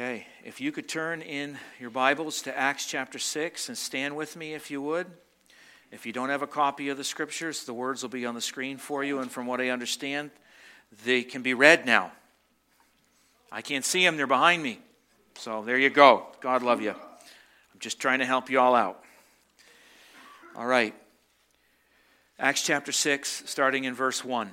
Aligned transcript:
Okay, 0.00 0.28
if 0.44 0.60
you 0.60 0.70
could 0.70 0.88
turn 0.88 1.22
in 1.22 1.58
your 1.80 1.90
Bibles 1.90 2.42
to 2.42 2.56
Acts 2.56 2.86
chapter 2.86 3.18
6 3.18 3.68
and 3.68 3.76
stand 3.76 4.14
with 4.14 4.36
me 4.36 4.54
if 4.54 4.70
you 4.70 4.80
would. 4.80 5.08
If 5.90 6.06
you 6.06 6.12
don't 6.12 6.28
have 6.28 6.40
a 6.40 6.46
copy 6.46 6.88
of 6.88 6.96
the 6.96 7.02
scriptures, 7.02 7.64
the 7.64 7.74
words 7.74 8.02
will 8.02 8.08
be 8.08 8.24
on 8.24 8.36
the 8.36 8.40
screen 8.40 8.78
for 8.78 9.02
you, 9.02 9.18
and 9.18 9.28
from 9.28 9.48
what 9.48 9.60
I 9.60 9.70
understand, 9.70 10.30
they 11.04 11.24
can 11.24 11.42
be 11.42 11.52
read 11.52 11.84
now. 11.84 12.12
I 13.50 13.60
can't 13.60 13.84
see 13.84 14.04
them, 14.04 14.16
they're 14.16 14.28
behind 14.28 14.62
me. 14.62 14.78
So 15.34 15.64
there 15.64 15.76
you 15.78 15.90
go. 15.90 16.28
God 16.40 16.62
love 16.62 16.80
you. 16.80 16.92
I'm 16.92 17.80
just 17.80 17.98
trying 17.98 18.20
to 18.20 18.24
help 18.24 18.50
you 18.50 18.60
all 18.60 18.76
out. 18.76 19.02
All 20.54 20.66
right. 20.66 20.94
Acts 22.38 22.62
chapter 22.62 22.92
6, 22.92 23.42
starting 23.46 23.82
in 23.82 23.94
verse 23.94 24.24
1. 24.24 24.52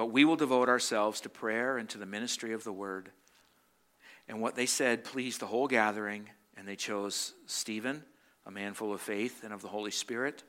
But 0.00 0.12
we 0.12 0.24
will 0.24 0.36
devote 0.36 0.70
ourselves 0.70 1.20
to 1.20 1.28
prayer 1.28 1.76
and 1.76 1.86
to 1.90 1.98
the 1.98 2.06
ministry 2.06 2.54
of 2.54 2.64
the 2.64 2.72
word. 2.72 3.10
And 4.28 4.40
what 4.40 4.54
they 4.54 4.64
said 4.64 5.04
pleased 5.04 5.40
the 5.40 5.46
whole 5.46 5.68
gathering, 5.68 6.30
and 6.56 6.66
they 6.66 6.74
chose 6.74 7.34
Stephen, 7.44 8.02
a 8.46 8.50
man 8.50 8.72
full 8.72 8.94
of 8.94 9.02
faith 9.02 9.44
and 9.44 9.52
of 9.52 9.60
the 9.60 9.68
Holy 9.68 9.90
Spirit, 9.90 10.42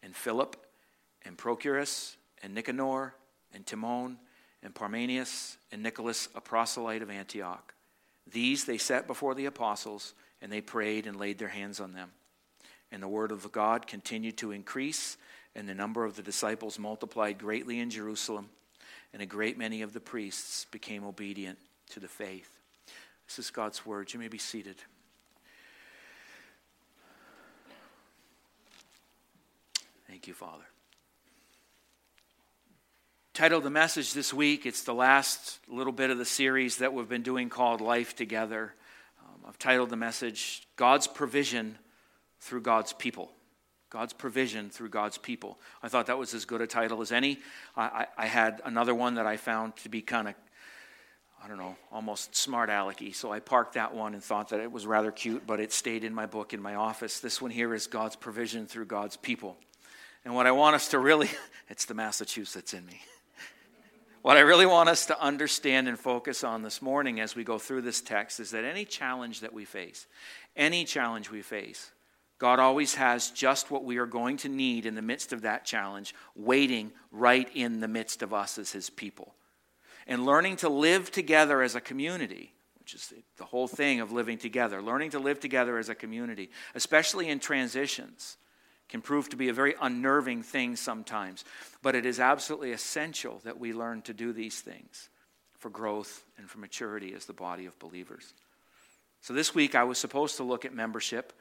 and 0.00 0.14
Philip, 0.14 0.64
and 1.24 1.36
Prochorus, 1.36 2.14
and 2.40 2.54
Nicanor, 2.54 3.16
and 3.52 3.66
Timon, 3.66 4.16
and 4.62 4.72
Parmenas, 4.72 5.56
and 5.72 5.82
Nicholas, 5.82 6.28
a 6.36 6.40
proselyte 6.40 7.02
of 7.02 7.10
Antioch. 7.10 7.74
These 8.30 8.64
they 8.64 8.78
set 8.78 9.08
before 9.08 9.34
the 9.34 9.46
apostles, 9.46 10.14
and 10.40 10.52
they 10.52 10.60
prayed 10.60 11.08
and 11.08 11.18
laid 11.18 11.38
their 11.38 11.48
hands 11.48 11.80
on 11.80 11.94
them. 11.94 12.12
And 12.92 13.02
the 13.02 13.08
word 13.08 13.32
of 13.32 13.50
God 13.50 13.88
continued 13.88 14.36
to 14.36 14.52
increase, 14.52 15.16
and 15.52 15.68
the 15.68 15.74
number 15.74 16.04
of 16.04 16.14
the 16.14 16.22
disciples 16.22 16.78
multiplied 16.78 17.38
greatly 17.38 17.80
in 17.80 17.90
Jerusalem 17.90 18.50
and 19.14 19.22
a 19.22 19.26
great 19.26 19.56
many 19.56 19.82
of 19.82 19.92
the 19.92 20.00
priests 20.00 20.66
became 20.72 21.04
obedient 21.04 21.56
to 21.90 22.00
the 22.00 22.08
faith. 22.08 22.58
This 23.28 23.38
is 23.38 23.50
God's 23.50 23.86
word. 23.86 24.12
You 24.12 24.18
may 24.18 24.26
be 24.26 24.38
seated. 24.38 24.74
Thank 30.08 30.26
you, 30.26 30.34
Father. 30.34 30.64
Title 33.34 33.60
the 33.60 33.70
message 33.70 34.14
this 34.14 34.34
week, 34.34 34.66
it's 34.66 34.82
the 34.82 34.94
last 34.94 35.60
little 35.68 35.92
bit 35.92 36.10
of 36.10 36.18
the 36.18 36.24
series 36.24 36.78
that 36.78 36.92
we've 36.92 37.08
been 37.08 37.22
doing 37.22 37.48
called 37.48 37.80
Life 37.80 38.16
Together. 38.16 38.74
Um, 39.20 39.48
I've 39.48 39.58
titled 39.58 39.90
the 39.90 39.96
message 39.96 40.66
God's 40.74 41.06
Provision 41.06 41.78
Through 42.40 42.62
God's 42.62 42.92
People. 42.92 43.30
God's 43.94 44.12
provision 44.12 44.70
through 44.70 44.88
God's 44.88 45.18
people. 45.18 45.56
I 45.80 45.86
thought 45.86 46.06
that 46.06 46.18
was 46.18 46.34
as 46.34 46.44
good 46.44 46.60
a 46.60 46.66
title 46.66 47.00
as 47.00 47.12
any. 47.12 47.38
I, 47.76 47.84
I, 47.84 48.24
I 48.24 48.26
had 48.26 48.60
another 48.64 48.92
one 48.92 49.14
that 49.14 49.26
I 49.26 49.36
found 49.36 49.76
to 49.76 49.88
be 49.88 50.02
kind 50.02 50.26
of, 50.26 50.34
I 51.40 51.46
don't 51.46 51.58
know, 51.58 51.76
almost 51.92 52.34
smart 52.34 52.70
alecky. 52.70 53.14
So 53.14 53.30
I 53.30 53.38
parked 53.38 53.74
that 53.74 53.94
one 53.94 54.14
and 54.14 54.20
thought 54.20 54.48
that 54.48 54.58
it 54.58 54.72
was 54.72 54.84
rather 54.84 55.12
cute, 55.12 55.46
but 55.46 55.60
it 55.60 55.72
stayed 55.72 56.02
in 56.02 56.12
my 56.12 56.26
book 56.26 56.52
in 56.52 56.60
my 56.60 56.74
office. 56.74 57.20
This 57.20 57.40
one 57.40 57.52
here 57.52 57.72
is 57.72 57.86
God's 57.86 58.16
provision 58.16 58.66
through 58.66 58.86
God's 58.86 59.16
people. 59.16 59.56
And 60.24 60.34
what 60.34 60.48
I 60.48 60.50
want 60.50 60.74
us 60.74 60.88
to 60.88 60.98
really, 60.98 61.30
it's 61.68 61.84
the 61.84 61.94
Massachusetts 61.94 62.74
in 62.74 62.84
me. 62.86 63.00
What 64.22 64.36
I 64.36 64.40
really 64.40 64.66
want 64.66 64.88
us 64.88 65.06
to 65.06 65.22
understand 65.22 65.86
and 65.86 65.96
focus 65.96 66.42
on 66.42 66.62
this 66.62 66.82
morning 66.82 67.20
as 67.20 67.36
we 67.36 67.44
go 67.44 67.60
through 67.60 67.82
this 67.82 68.00
text 68.00 68.40
is 68.40 68.50
that 68.50 68.64
any 68.64 68.86
challenge 68.86 69.38
that 69.42 69.52
we 69.52 69.64
face, 69.64 70.08
any 70.56 70.84
challenge 70.84 71.30
we 71.30 71.42
face, 71.42 71.92
God 72.44 72.60
always 72.60 72.96
has 72.96 73.30
just 73.30 73.70
what 73.70 73.84
we 73.84 73.96
are 73.96 74.04
going 74.04 74.36
to 74.36 74.50
need 74.50 74.84
in 74.84 74.96
the 74.96 75.00
midst 75.00 75.32
of 75.32 75.40
that 75.40 75.64
challenge, 75.64 76.14
waiting 76.36 76.92
right 77.10 77.48
in 77.54 77.80
the 77.80 77.88
midst 77.88 78.20
of 78.20 78.34
us 78.34 78.58
as 78.58 78.70
His 78.70 78.90
people. 78.90 79.34
And 80.06 80.26
learning 80.26 80.56
to 80.56 80.68
live 80.68 81.10
together 81.10 81.62
as 81.62 81.74
a 81.74 81.80
community, 81.80 82.52
which 82.80 82.92
is 82.92 83.14
the 83.38 83.46
whole 83.46 83.66
thing 83.66 84.00
of 84.00 84.12
living 84.12 84.36
together, 84.36 84.82
learning 84.82 85.12
to 85.12 85.18
live 85.18 85.40
together 85.40 85.78
as 85.78 85.88
a 85.88 85.94
community, 85.94 86.50
especially 86.74 87.30
in 87.30 87.38
transitions, 87.38 88.36
can 88.90 89.00
prove 89.00 89.30
to 89.30 89.36
be 89.36 89.48
a 89.48 89.54
very 89.54 89.74
unnerving 89.80 90.42
thing 90.42 90.76
sometimes. 90.76 91.46
But 91.80 91.94
it 91.94 92.04
is 92.04 92.20
absolutely 92.20 92.72
essential 92.72 93.40
that 93.44 93.58
we 93.58 93.72
learn 93.72 94.02
to 94.02 94.12
do 94.12 94.34
these 94.34 94.60
things 94.60 95.08
for 95.60 95.70
growth 95.70 96.22
and 96.36 96.50
for 96.50 96.58
maturity 96.58 97.14
as 97.14 97.24
the 97.24 97.32
body 97.32 97.64
of 97.64 97.78
believers. 97.78 98.34
So 99.22 99.32
this 99.32 99.54
week 99.54 99.74
I 99.74 99.84
was 99.84 99.96
supposed 99.96 100.36
to 100.36 100.42
look 100.42 100.66
at 100.66 100.74
membership. 100.74 101.32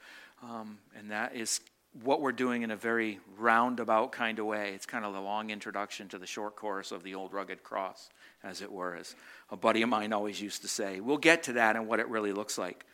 Um, 0.43 0.77
and 0.97 1.11
that 1.11 1.35
is 1.35 1.61
what 2.01 2.21
we're 2.21 2.31
doing 2.31 2.63
in 2.63 2.71
a 2.71 2.75
very 2.75 3.19
roundabout 3.37 4.11
kind 4.11 4.39
of 4.39 4.45
way. 4.45 4.73
It's 4.73 4.85
kind 4.85 5.05
of 5.05 5.13
the 5.13 5.21
long 5.21 5.51
introduction 5.51 6.09
to 6.09 6.17
the 6.17 6.25
short 6.25 6.55
course 6.55 6.91
of 6.91 7.03
the 7.03 7.15
old 7.15 7.33
rugged 7.33 7.63
cross, 7.63 8.09
as 8.43 8.61
it 8.61 8.71
were, 8.71 8.95
as 8.95 9.15
a 9.51 9.57
buddy 9.57 9.83
of 9.83 9.89
mine 9.89 10.11
always 10.11 10.41
used 10.41 10.63
to 10.63 10.67
say. 10.67 10.99
We'll 10.99 11.17
get 11.17 11.43
to 11.43 11.53
that 11.53 11.75
and 11.75 11.87
what 11.87 11.99
it 11.99 12.09
really 12.09 12.33
looks 12.33 12.57
like. 12.57 12.85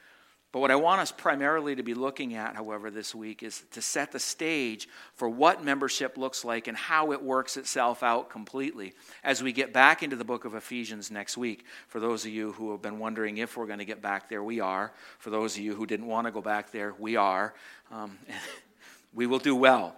But 0.51 0.61
what 0.61 0.71
I 0.71 0.75
want 0.77 0.99
us 0.99 1.11
primarily 1.11 1.75
to 1.75 1.83
be 1.83 1.93
looking 1.93 2.33
at, 2.33 2.55
however, 2.55 2.89
this 2.89 3.13
week 3.13 3.43
is 3.43 3.63
to 3.71 3.83
set 3.83 4.11
the 4.11 4.19
stage 4.19 4.89
for 5.13 5.29
what 5.29 5.63
membership 5.63 6.17
looks 6.17 6.43
like 6.43 6.67
and 6.67 6.75
how 6.75 7.11
it 7.11 7.21
works 7.21 7.55
itself 7.55 8.01
out 8.01 8.31
completely 8.31 8.93
as 9.23 9.43
we 9.43 9.51
get 9.51 9.73
back 9.73 10.01
into 10.01 10.15
the 10.15 10.25
book 10.25 10.45
of 10.45 10.55
Ephesians 10.55 11.11
next 11.11 11.37
week. 11.37 11.65
For 11.87 11.99
those 11.99 12.25
of 12.25 12.31
you 12.31 12.53
who 12.53 12.71
have 12.71 12.81
been 12.81 12.97
wondering 12.97 13.37
if 13.37 13.57
we're 13.57 13.67
going 13.67 13.77
to 13.77 13.85
get 13.85 14.01
back 14.01 14.27
there, 14.27 14.43
we 14.43 14.59
are. 14.59 14.91
For 15.19 15.29
those 15.29 15.55
of 15.55 15.61
you 15.61 15.75
who 15.75 15.85
didn't 15.85 16.07
want 16.07 16.25
to 16.25 16.31
go 16.31 16.41
back 16.41 16.71
there, 16.71 16.95
we 16.97 17.15
are. 17.15 17.53
Um, 17.91 18.17
we 19.13 19.27
will 19.27 19.39
do 19.39 19.55
well. 19.55 19.95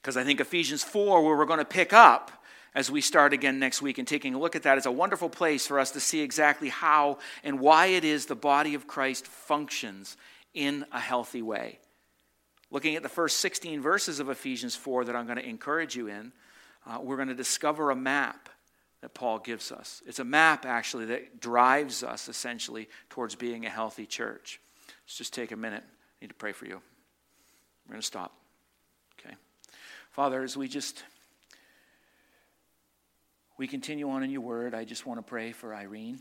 Because 0.00 0.16
I 0.16 0.22
think 0.22 0.40
Ephesians 0.40 0.84
4, 0.84 1.24
where 1.24 1.36
we're 1.36 1.44
going 1.44 1.58
to 1.58 1.64
pick 1.64 1.92
up, 1.92 2.41
as 2.74 2.90
we 2.90 3.00
start 3.00 3.32
again 3.32 3.58
next 3.58 3.82
week 3.82 3.98
and 3.98 4.08
taking 4.08 4.34
a 4.34 4.38
look 4.38 4.56
at 4.56 4.62
that 4.62 4.78
is 4.78 4.86
a 4.86 4.92
wonderful 4.92 5.28
place 5.28 5.66
for 5.66 5.78
us 5.78 5.90
to 5.92 6.00
see 6.00 6.20
exactly 6.20 6.70
how 6.70 7.18
and 7.44 7.60
why 7.60 7.86
it 7.86 8.04
is 8.04 8.26
the 8.26 8.34
body 8.34 8.74
of 8.74 8.86
Christ 8.86 9.26
functions 9.26 10.16
in 10.54 10.84
a 10.92 11.00
healthy 11.00 11.42
way. 11.42 11.78
Looking 12.70 12.96
at 12.96 13.02
the 13.02 13.08
first 13.08 13.38
16 13.40 13.82
verses 13.82 14.20
of 14.20 14.30
Ephesians 14.30 14.74
4 14.74 15.04
that 15.04 15.16
I'm 15.16 15.26
going 15.26 15.38
to 15.38 15.46
encourage 15.46 15.94
you 15.94 16.08
in, 16.08 16.32
uh, 16.86 16.98
we're 17.02 17.16
going 17.16 17.28
to 17.28 17.34
discover 17.34 17.90
a 17.90 17.96
map 17.96 18.48
that 19.02 19.12
Paul 19.12 19.38
gives 19.38 19.70
us. 19.70 20.02
It's 20.06 20.20
a 20.20 20.24
map, 20.24 20.64
actually, 20.64 21.06
that 21.06 21.40
drives 21.40 22.02
us 22.02 22.28
essentially 22.28 22.88
towards 23.10 23.34
being 23.34 23.66
a 23.66 23.70
healthy 23.70 24.06
church. 24.06 24.60
Let's 25.04 25.18
just 25.18 25.34
take 25.34 25.52
a 25.52 25.56
minute. 25.56 25.82
I 25.84 26.24
need 26.24 26.28
to 26.28 26.34
pray 26.34 26.52
for 26.52 26.64
you. 26.64 26.80
We're 27.86 27.92
going 27.92 28.00
to 28.00 28.06
stop. 28.06 28.32
Okay. 29.20 29.34
Father, 30.12 30.42
as 30.42 30.56
we 30.56 30.68
just 30.68 31.02
we 33.58 33.66
continue 33.66 34.08
on 34.10 34.22
in 34.22 34.30
your 34.30 34.40
word. 34.40 34.74
I 34.74 34.84
just 34.84 35.06
want 35.06 35.18
to 35.18 35.22
pray 35.22 35.52
for 35.52 35.74
Irene. 35.74 36.18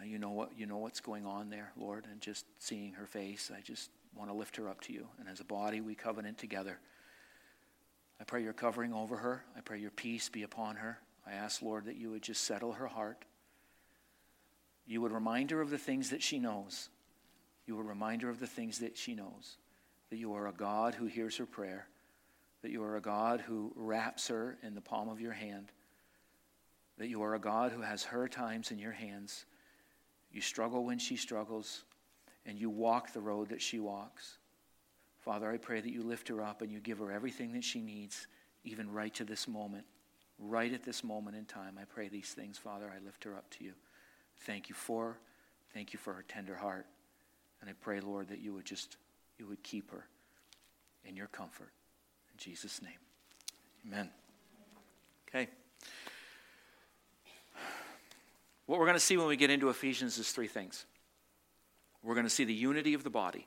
Uh, 0.00 0.04
you 0.04 0.18
know 0.18 0.30
what 0.30 0.50
you 0.56 0.66
know 0.66 0.78
what's 0.78 1.00
going 1.00 1.26
on 1.26 1.50
there, 1.50 1.70
Lord, 1.76 2.06
and 2.10 2.20
just 2.20 2.46
seeing 2.58 2.92
her 2.94 3.06
face, 3.06 3.50
I 3.56 3.60
just 3.60 3.90
want 4.16 4.30
to 4.30 4.34
lift 4.34 4.56
her 4.56 4.68
up 4.68 4.80
to 4.82 4.92
you. 4.92 5.06
And 5.18 5.28
as 5.28 5.40
a 5.40 5.44
body, 5.44 5.80
we 5.80 5.94
covenant 5.94 6.38
together. 6.38 6.78
I 8.20 8.24
pray 8.24 8.42
your 8.42 8.52
covering 8.52 8.92
over 8.92 9.16
her. 9.16 9.44
I 9.56 9.60
pray 9.60 9.78
your 9.78 9.90
peace 9.90 10.28
be 10.28 10.44
upon 10.44 10.76
her. 10.76 10.98
I 11.26 11.32
ask, 11.32 11.62
Lord, 11.62 11.86
that 11.86 11.96
you 11.96 12.10
would 12.10 12.22
just 12.22 12.44
settle 12.44 12.72
her 12.72 12.86
heart. 12.86 13.24
You 14.86 15.00
would 15.00 15.12
remind 15.12 15.50
her 15.50 15.60
of 15.60 15.70
the 15.70 15.78
things 15.78 16.10
that 16.10 16.22
she 16.22 16.38
knows. 16.38 16.90
You 17.66 17.76
would 17.76 17.86
remind 17.86 18.22
her 18.22 18.28
of 18.28 18.40
the 18.40 18.46
things 18.46 18.78
that 18.80 18.96
she 18.96 19.14
knows. 19.14 19.56
That 20.10 20.18
you 20.18 20.34
are 20.34 20.46
a 20.46 20.52
God 20.52 20.94
who 20.94 21.06
hears 21.06 21.36
her 21.38 21.46
prayer. 21.46 21.88
That 22.62 22.70
you 22.70 22.82
are 22.84 22.96
a 22.96 23.00
God 23.00 23.40
who 23.40 23.72
wraps 23.74 24.28
her 24.28 24.58
in 24.62 24.74
the 24.74 24.80
palm 24.80 25.08
of 25.08 25.20
your 25.20 25.32
hand 25.32 25.72
that 26.98 27.08
you 27.08 27.22
are 27.22 27.34
a 27.34 27.40
God 27.40 27.72
who 27.72 27.82
has 27.82 28.04
her 28.04 28.28
times 28.28 28.70
in 28.70 28.78
your 28.78 28.92
hands. 28.92 29.46
You 30.30 30.40
struggle 30.40 30.84
when 30.84 30.98
she 30.98 31.16
struggles, 31.16 31.84
and 32.46 32.58
you 32.58 32.70
walk 32.70 33.12
the 33.12 33.20
road 33.20 33.48
that 33.50 33.62
she 33.62 33.78
walks. 33.78 34.38
Father, 35.20 35.50
I 35.50 35.56
pray 35.56 35.80
that 35.80 35.92
you 35.92 36.02
lift 36.02 36.28
her 36.28 36.42
up 36.42 36.60
and 36.60 36.70
you 36.70 36.80
give 36.80 36.98
her 36.98 37.10
everything 37.10 37.52
that 37.52 37.64
she 37.64 37.80
needs, 37.80 38.26
even 38.64 38.92
right 38.92 39.14
to 39.14 39.24
this 39.24 39.48
moment. 39.48 39.84
Right 40.38 40.72
at 40.72 40.82
this 40.82 41.02
moment 41.02 41.36
in 41.36 41.44
time, 41.46 41.78
I 41.80 41.84
pray 41.84 42.08
these 42.08 42.30
things, 42.30 42.58
Father. 42.58 42.92
I 42.94 43.02
lift 43.04 43.24
her 43.24 43.34
up 43.34 43.48
to 43.50 43.64
you. 43.64 43.72
Thank 44.40 44.68
you 44.68 44.74
for 44.74 45.04
her. 45.04 45.18
Thank 45.72 45.92
you 45.92 45.98
for 45.98 46.12
her 46.12 46.24
tender 46.28 46.56
heart. 46.56 46.86
And 47.60 47.70
I 47.70 47.72
pray, 47.80 48.00
Lord, 48.00 48.28
that 48.28 48.40
you 48.40 48.52
would 48.52 48.64
just 48.64 48.96
you 49.38 49.46
would 49.46 49.62
keep 49.62 49.90
her 49.90 50.06
in 51.04 51.16
your 51.16 51.28
comfort. 51.28 51.70
In 52.32 52.38
Jesus' 52.38 52.82
name. 52.82 52.92
Amen. 53.86 54.10
Okay. 55.28 55.48
What 58.66 58.78
we're 58.78 58.86
going 58.86 58.96
to 58.96 59.00
see 59.00 59.16
when 59.16 59.26
we 59.26 59.36
get 59.36 59.50
into 59.50 59.68
Ephesians 59.68 60.18
is 60.18 60.30
three 60.32 60.48
things. 60.48 60.86
we're 62.02 62.14
going 62.14 62.26
to 62.26 62.30
see 62.30 62.44
the 62.44 62.54
unity 62.54 62.94
of 62.94 63.04
the 63.04 63.10
body. 63.10 63.46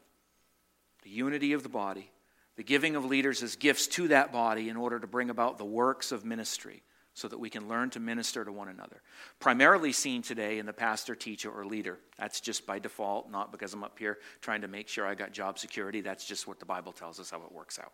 The 1.04 1.10
unity 1.10 1.54
of 1.54 1.64
the 1.64 1.70
body. 1.70 2.12
The 2.56 2.64
giving 2.64 2.96
of 2.96 3.06
leaders 3.06 3.44
as 3.44 3.56
gifts 3.56 3.88
to 3.88 4.08
that 4.10 4.32
body 4.32 4.70
in 4.70 4.78
order 4.78 5.00
to 5.00 5.08
bring 5.08 5.30
about 5.30 5.58
the 5.58 5.66
works 5.66 6.12
of 6.12 6.26
ministry 6.26 6.82
so 7.14 7.28
that 7.28 7.40
we 7.40 7.50
can 7.50 7.68
learn 7.68 7.90
to 7.90 8.00
minister 8.00 8.46
to 8.46 8.52
one 8.52 8.68
another. 8.68 9.02
Primarily 9.40 9.92
seen 9.92 10.22
today 10.22 10.60
in 10.60 10.68
the 10.68 10.74
pastor, 10.74 11.16
teacher, 11.16 11.50
or 11.50 11.66
leader. 11.66 11.98
That's 12.18 12.40
just 12.40 12.68
by 12.68 12.78
default, 12.78 13.32
not 13.32 13.52
because 13.52 13.74
I'm 13.74 13.84
up 13.84 13.98
here 13.98 14.20
trying 14.42 14.62
to 14.62 14.68
make 14.68 14.88
sure 14.88 15.06
I 15.06 15.16
got 15.16 15.32
job 15.32 15.58
security. 15.58 16.02
That's 16.02 16.26
just 16.26 16.48
what 16.48 16.60
the 16.60 16.66
Bible 16.66 16.92
tells 16.92 17.20
us 17.20 17.32
how 17.32 17.38
it 17.38 17.52
works 17.52 17.80
out. 17.80 17.92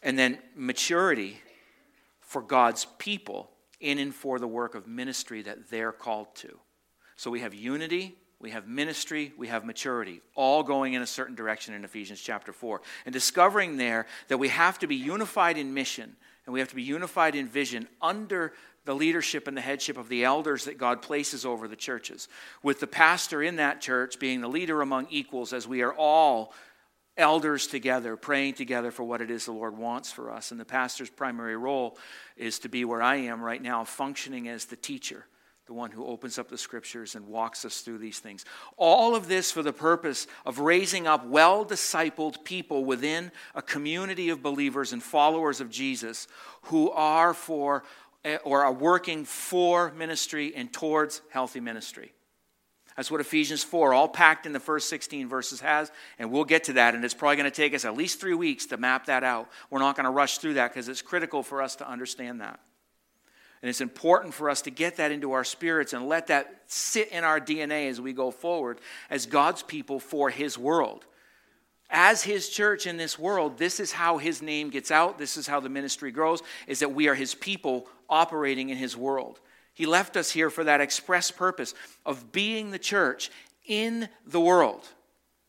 And 0.00 0.16
then 0.16 0.38
maturity 0.54 1.40
for 2.20 2.40
God's 2.40 2.86
people 2.98 3.50
in 3.80 3.98
and 3.98 4.14
for 4.14 4.38
the 4.38 4.48
work 4.48 4.74
of 4.74 4.86
ministry 4.86 5.42
that 5.42 5.70
they're 5.70 5.92
called 5.92 6.34
to. 6.36 6.58
So 7.16 7.30
we 7.30 7.40
have 7.40 7.54
unity, 7.54 8.16
we 8.40 8.50
have 8.50 8.68
ministry, 8.68 9.32
we 9.36 9.48
have 9.48 9.64
maturity, 9.64 10.20
all 10.34 10.62
going 10.62 10.94
in 10.94 11.02
a 11.02 11.06
certain 11.06 11.34
direction 11.34 11.74
in 11.74 11.84
Ephesians 11.84 12.20
chapter 12.20 12.52
4. 12.52 12.80
And 13.04 13.12
discovering 13.12 13.76
there 13.76 14.06
that 14.28 14.38
we 14.38 14.48
have 14.48 14.78
to 14.80 14.86
be 14.86 14.96
unified 14.96 15.58
in 15.58 15.74
mission 15.74 16.16
and 16.46 16.54
we 16.54 16.60
have 16.60 16.70
to 16.70 16.76
be 16.76 16.82
unified 16.82 17.34
in 17.34 17.46
vision 17.46 17.86
under 18.00 18.54
the 18.86 18.94
leadership 18.94 19.48
and 19.48 19.54
the 19.54 19.60
headship 19.60 19.98
of 19.98 20.08
the 20.08 20.24
elders 20.24 20.64
that 20.64 20.78
God 20.78 21.02
places 21.02 21.44
over 21.44 21.68
the 21.68 21.76
churches, 21.76 22.26
with 22.62 22.80
the 22.80 22.86
pastor 22.86 23.42
in 23.42 23.56
that 23.56 23.82
church 23.82 24.18
being 24.18 24.40
the 24.40 24.48
leader 24.48 24.80
among 24.80 25.08
equals, 25.10 25.52
as 25.52 25.68
we 25.68 25.82
are 25.82 25.92
all 25.92 26.54
elders 27.18 27.66
together, 27.66 28.16
praying 28.16 28.54
together 28.54 28.90
for 28.90 29.02
what 29.02 29.20
it 29.20 29.30
is 29.30 29.44
the 29.44 29.52
Lord 29.52 29.76
wants 29.76 30.10
for 30.10 30.30
us. 30.30 30.50
And 30.50 30.58
the 30.58 30.64
pastor's 30.64 31.10
primary 31.10 31.56
role 31.56 31.98
is 32.36 32.60
to 32.60 32.68
be 32.68 32.84
where 32.84 33.02
I 33.02 33.16
am 33.16 33.42
right 33.42 33.60
now, 33.60 33.84
functioning 33.84 34.48
as 34.48 34.64
the 34.64 34.76
teacher 34.76 35.26
the 35.68 35.74
one 35.74 35.90
who 35.90 36.06
opens 36.06 36.38
up 36.38 36.48
the 36.48 36.56
scriptures 36.56 37.14
and 37.14 37.26
walks 37.26 37.64
us 37.66 37.82
through 37.82 37.98
these 37.98 38.18
things. 38.18 38.46
All 38.78 39.14
of 39.14 39.28
this 39.28 39.52
for 39.52 39.62
the 39.62 39.72
purpose 39.72 40.26
of 40.46 40.60
raising 40.60 41.06
up 41.06 41.26
well 41.26 41.64
discipled 41.64 42.42
people 42.42 42.86
within 42.86 43.30
a 43.54 43.60
community 43.60 44.30
of 44.30 44.42
believers 44.42 44.94
and 44.94 45.02
followers 45.02 45.60
of 45.60 45.68
Jesus 45.68 46.26
who 46.62 46.90
are 46.90 47.34
for 47.34 47.84
eh, 48.24 48.38
or 48.44 48.64
are 48.64 48.72
working 48.72 49.26
for 49.26 49.92
ministry 49.92 50.54
and 50.56 50.72
towards 50.72 51.20
healthy 51.28 51.60
ministry. 51.60 52.14
That's 52.98 53.12
what 53.12 53.20
Ephesians 53.20 53.62
4, 53.62 53.94
all 53.94 54.08
packed 54.08 54.44
in 54.44 54.52
the 54.52 54.58
first 54.58 54.88
16 54.88 55.28
verses, 55.28 55.60
has. 55.60 55.92
And 56.18 56.32
we'll 56.32 56.42
get 56.42 56.64
to 56.64 56.72
that. 56.72 56.96
And 56.96 57.04
it's 57.04 57.14
probably 57.14 57.36
going 57.36 57.48
to 57.48 57.54
take 57.54 57.72
us 57.72 57.84
at 57.84 57.96
least 57.96 58.20
three 58.20 58.34
weeks 58.34 58.66
to 58.66 58.76
map 58.76 59.06
that 59.06 59.22
out. 59.22 59.48
We're 59.70 59.78
not 59.78 59.94
going 59.94 60.06
to 60.06 60.10
rush 60.10 60.38
through 60.38 60.54
that 60.54 60.72
because 60.72 60.88
it's 60.88 61.00
critical 61.00 61.44
for 61.44 61.62
us 61.62 61.76
to 61.76 61.88
understand 61.88 62.40
that. 62.40 62.58
And 63.62 63.68
it's 63.68 63.80
important 63.80 64.34
for 64.34 64.50
us 64.50 64.62
to 64.62 64.72
get 64.72 64.96
that 64.96 65.12
into 65.12 65.30
our 65.30 65.44
spirits 65.44 65.92
and 65.92 66.08
let 66.08 66.26
that 66.26 66.62
sit 66.66 67.12
in 67.12 67.22
our 67.22 67.38
DNA 67.38 67.88
as 67.88 68.00
we 68.00 68.12
go 68.12 68.32
forward 68.32 68.80
as 69.10 69.26
God's 69.26 69.62
people 69.62 70.00
for 70.00 70.28
His 70.28 70.58
world. 70.58 71.06
As 71.90 72.24
His 72.24 72.48
church 72.48 72.84
in 72.84 72.96
this 72.96 73.16
world, 73.16 73.58
this 73.58 73.78
is 73.78 73.92
how 73.92 74.18
His 74.18 74.42
name 74.42 74.70
gets 74.70 74.90
out. 74.90 75.18
This 75.18 75.36
is 75.36 75.46
how 75.46 75.60
the 75.60 75.68
ministry 75.68 76.10
grows, 76.10 76.42
is 76.66 76.80
that 76.80 76.94
we 76.94 77.06
are 77.06 77.14
His 77.14 77.36
people 77.36 77.86
operating 78.10 78.70
in 78.70 78.76
His 78.76 78.96
world. 78.96 79.38
He 79.78 79.86
left 79.86 80.16
us 80.16 80.30
here 80.30 80.50
for 80.50 80.64
that 80.64 80.82
express 80.82 81.30
purpose 81.30 81.72
of 82.04 82.32
being 82.32 82.70
the 82.70 82.78
church 82.78 83.30
in 83.66 84.10
the 84.26 84.40
world. 84.40 84.86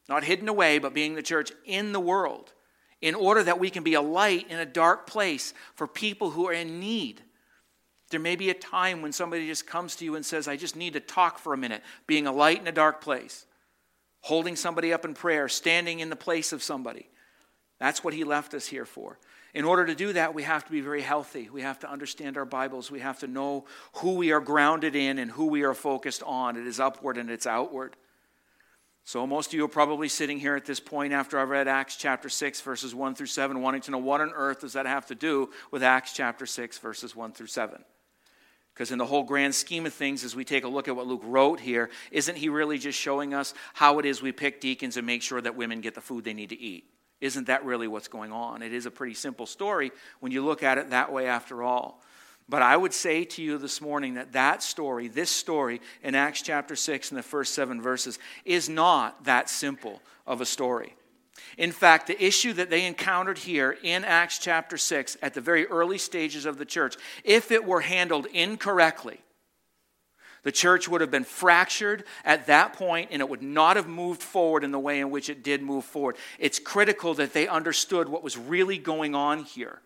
Not 0.07 0.23
hidden 0.23 0.47
away, 0.47 0.79
but 0.79 0.93
being 0.93 1.15
the 1.15 1.21
church 1.21 1.51
in 1.65 1.91
the 1.91 1.99
world 1.99 2.53
in 3.01 3.15
order 3.15 3.43
that 3.43 3.59
we 3.59 3.69
can 3.69 3.83
be 3.83 3.95
a 3.95 4.01
light 4.01 4.49
in 4.49 4.59
a 4.59 4.65
dark 4.65 5.07
place 5.07 5.53
for 5.75 5.87
people 5.87 6.31
who 6.31 6.47
are 6.47 6.53
in 6.53 6.79
need 6.79 7.21
there 8.09 8.19
may 8.19 8.35
be 8.35 8.49
a 8.49 8.55
time 8.55 9.01
when 9.01 9.11
somebody 9.11 9.47
just 9.47 9.67
comes 9.67 9.95
to 9.97 10.05
you 10.05 10.15
and 10.15 10.25
says, 10.25 10.47
I 10.47 10.55
just 10.55 10.75
need 10.75 10.93
to 10.93 10.99
talk 10.99 11.37
for 11.37 11.53
a 11.53 11.57
minute, 11.57 11.83
being 12.07 12.27
a 12.27 12.31
light 12.31 12.59
in 12.59 12.67
a 12.67 12.71
dark 12.71 13.01
place, 13.01 13.45
holding 14.21 14.55
somebody 14.55 14.91
up 14.91 15.05
in 15.05 15.13
prayer, 15.13 15.47
standing 15.47 15.99
in 15.99 16.09
the 16.09 16.15
place 16.15 16.51
of 16.51 16.63
somebody. 16.63 17.07
That's 17.79 18.03
what 18.03 18.13
he 18.13 18.23
left 18.23 18.53
us 18.53 18.65
here 18.65 18.85
for. 18.85 19.19
In 19.53 19.65
order 19.65 19.85
to 19.85 19.95
do 19.95 20.13
that, 20.13 20.35
we 20.35 20.43
have 20.43 20.65
to 20.65 20.71
be 20.71 20.81
very 20.81 21.01
healthy. 21.01 21.49
We 21.49 21.63
have 21.63 21.79
to 21.79 21.89
understand 21.89 22.37
our 22.37 22.45
Bibles. 22.45 22.91
We 22.91 22.99
have 22.99 23.19
to 23.19 23.27
know 23.27 23.65
who 23.93 24.15
we 24.15 24.31
are 24.31 24.39
grounded 24.39 24.95
in 24.95 25.17
and 25.17 25.31
who 25.31 25.47
we 25.47 25.63
are 25.63 25.73
focused 25.73 26.21
on. 26.23 26.55
It 26.55 26.67
is 26.67 26.79
upward 26.79 27.17
and 27.17 27.31
it's 27.31 27.47
outward. 27.47 27.95
So, 29.05 29.25
most 29.25 29.47
of 29.47 29.53
you 29.55 29.65
are 29.65 29.69
probably 29.69 30.07
sitting 30.07 30.39
here 30.39 30.55
at 30.55 30.65
this 30.65 30.79
point 30.79 31.13
after 31.13 31.39
I've 31.39 31.49
read 31.49 31.67
Acts 31.67 31.95
chapter 31.95 32.29
6, 32.29 32.61
verses 32.61 32.93
1 32.93 33.15
through 33.15 33.25
7, 33.25 33.59
wanting 33.59 33.81
to 33.81 33.91
know 33.91 33.97
what 33.97 34.21
on 34.21 34.31
earth 34.35 34.61
does 34.61 34.73
that 34.73 34.85
have 34.85 35.07
to 35.07 35.15
do 35.15 35.49
with 35.71 35.81
Acts 35.81 36.13
chapter 36.13 36.45
6, 36.45 36.77
verses 36.77 37.15
1 37.15 37.31
through 37.31 37.47
7. 37.47 37.83
Because 38.71 38.91
in 38.91 38.99
the 38.99 39.05
whole 39.07 39.23
grand 39.23 39.55
scheme 39.55 39.87
of 39.87 39.93
things, 39.95 40.23
as 40.23 40.35
we 40.35 40.45
take 40.45 40.63
a 40.63 40.67
look 40.67 40.87
at 40.87 40.95
what 40.95 41.07
Luke 41.07 41.23
wrote 41.23 41.59
here, 41.59 41.89
isn't 42.11 42.37
he 42.37 42.49
really 42.49 42.77
just 42.77 42.99
showing 42.99 43.33
us 43.33 43.55
how 43.73 43.97
it 43.97 44.05
is 44.05 44.21
we 44.21 44.31
pick 44.31 44.61
deacons 44.61 44.95
and 44.95 45.07
make 45.07 45.23
sure 45.23 45.41
that 45.41 45.55
women 45.55 45.81
get 45.81 45.95
the 45.95 46.01
food 46.01 46.23
they 46.23 46.35
need 46.35 46.49
to 46.49 46.59
eat? 46.59 46.85
Isn't 47.21 47.47
that 47.47 47.65
really 47.65 47.87
what's 47.87 48.07
going 48.07 48.31
on? 48.31 48.61
It 48.61 48.73
is 48.73 48.85
a 48.85 48.91
pretty 48.91 49.13
simple 49.13 49.45
story 49.45 49.91
when 50.19 50.31
you 50.31 50.43
look 50.43 50.63
at 50.63 50.77
it 50.77 50.91
that 50.91 51.11
way, 51.11 51.27
after 51.27 51.63
all. 51.63 52.01
But 52.47 52.63
I 52.63 52.75
would 52.75 52.93
say 52.93 53.25
to 53.25 53.43
you 53.43 53.57
this 53.57 53.79
morning 53.79 54.15
that 54.15 54.31
that 54.31 54.63
story, 54.63 55.07
this 55.07 55.29
story 55.29 55.81
in 56.01 56.15
Acts 56.15 56.41
chapter 56.41 56.75
6 56.75 57.11
in 57.11 57.17
the 57.17 57.23
first 57.23 57.53
seven 57.53 57.81
verses, 57.81 58.17
is 58.43 58.67
not 58.67 59.25
that 59.25 59.49
simple 59.49 60.01
of 60.25 60.41
a 60.41 60.45
story. 60.45 60.95
In 61.57 61.71
fact, 61.71 62.07
the 62.07 62.23
issue 62.23 62.53
that 62.53 62.69
they 62.69 62.85
encountered 62.85 63.37
here 63.37 63.77
in 63.83 64.03
Acts 64.03 64.39
chapter 64.39 64.77
6 64.77 65.17
at 65.21 65.33
the 65.33 65.41
very 65.41 65.67
early 65.67 65.97
stages 65.97 66.45
of 66.45 66.57
the 66.57 66.65
church, 66.65 66.95
if 67.23 67.51
it 67.51 67.65
were 67.65 67.81
handled 67.81 68.25
incorrectly, 68.27 69.19
the 70.43 70.51
church 70.51 70.87
would 70.87 71.01
have 71.01 71.11
been 71.11 71.23
fractured 71.23 72.03
at 72.23 72.47
that 72.47 72.73
point 72.73 73.09
and 73.11 73.21
it 73.21 73.29
would 73.29 73.41
not 73.41 73.75
have 73.75 73.87
moved 73.87 74.21
forward 74.21 74.63
in 74.63 74.71
the 74.71 74.79
way 74.79 74.99
in 74.99 75.11
which 75.11 75.29
it 75.29 75.43
did 75.43 75.61
move 75.61 75.85
forward. 75.85 76.15
It's 76.37 76.59
critical 76.59 77.13
that 77.15 77.33
they 77.33 77.47
understood 77.47 78.09
what 78.09 78.23
was 78.23 78.37
really 78.37 78.77
going 78.77 79.15
on 79.15 79.43
here 79.43 79.81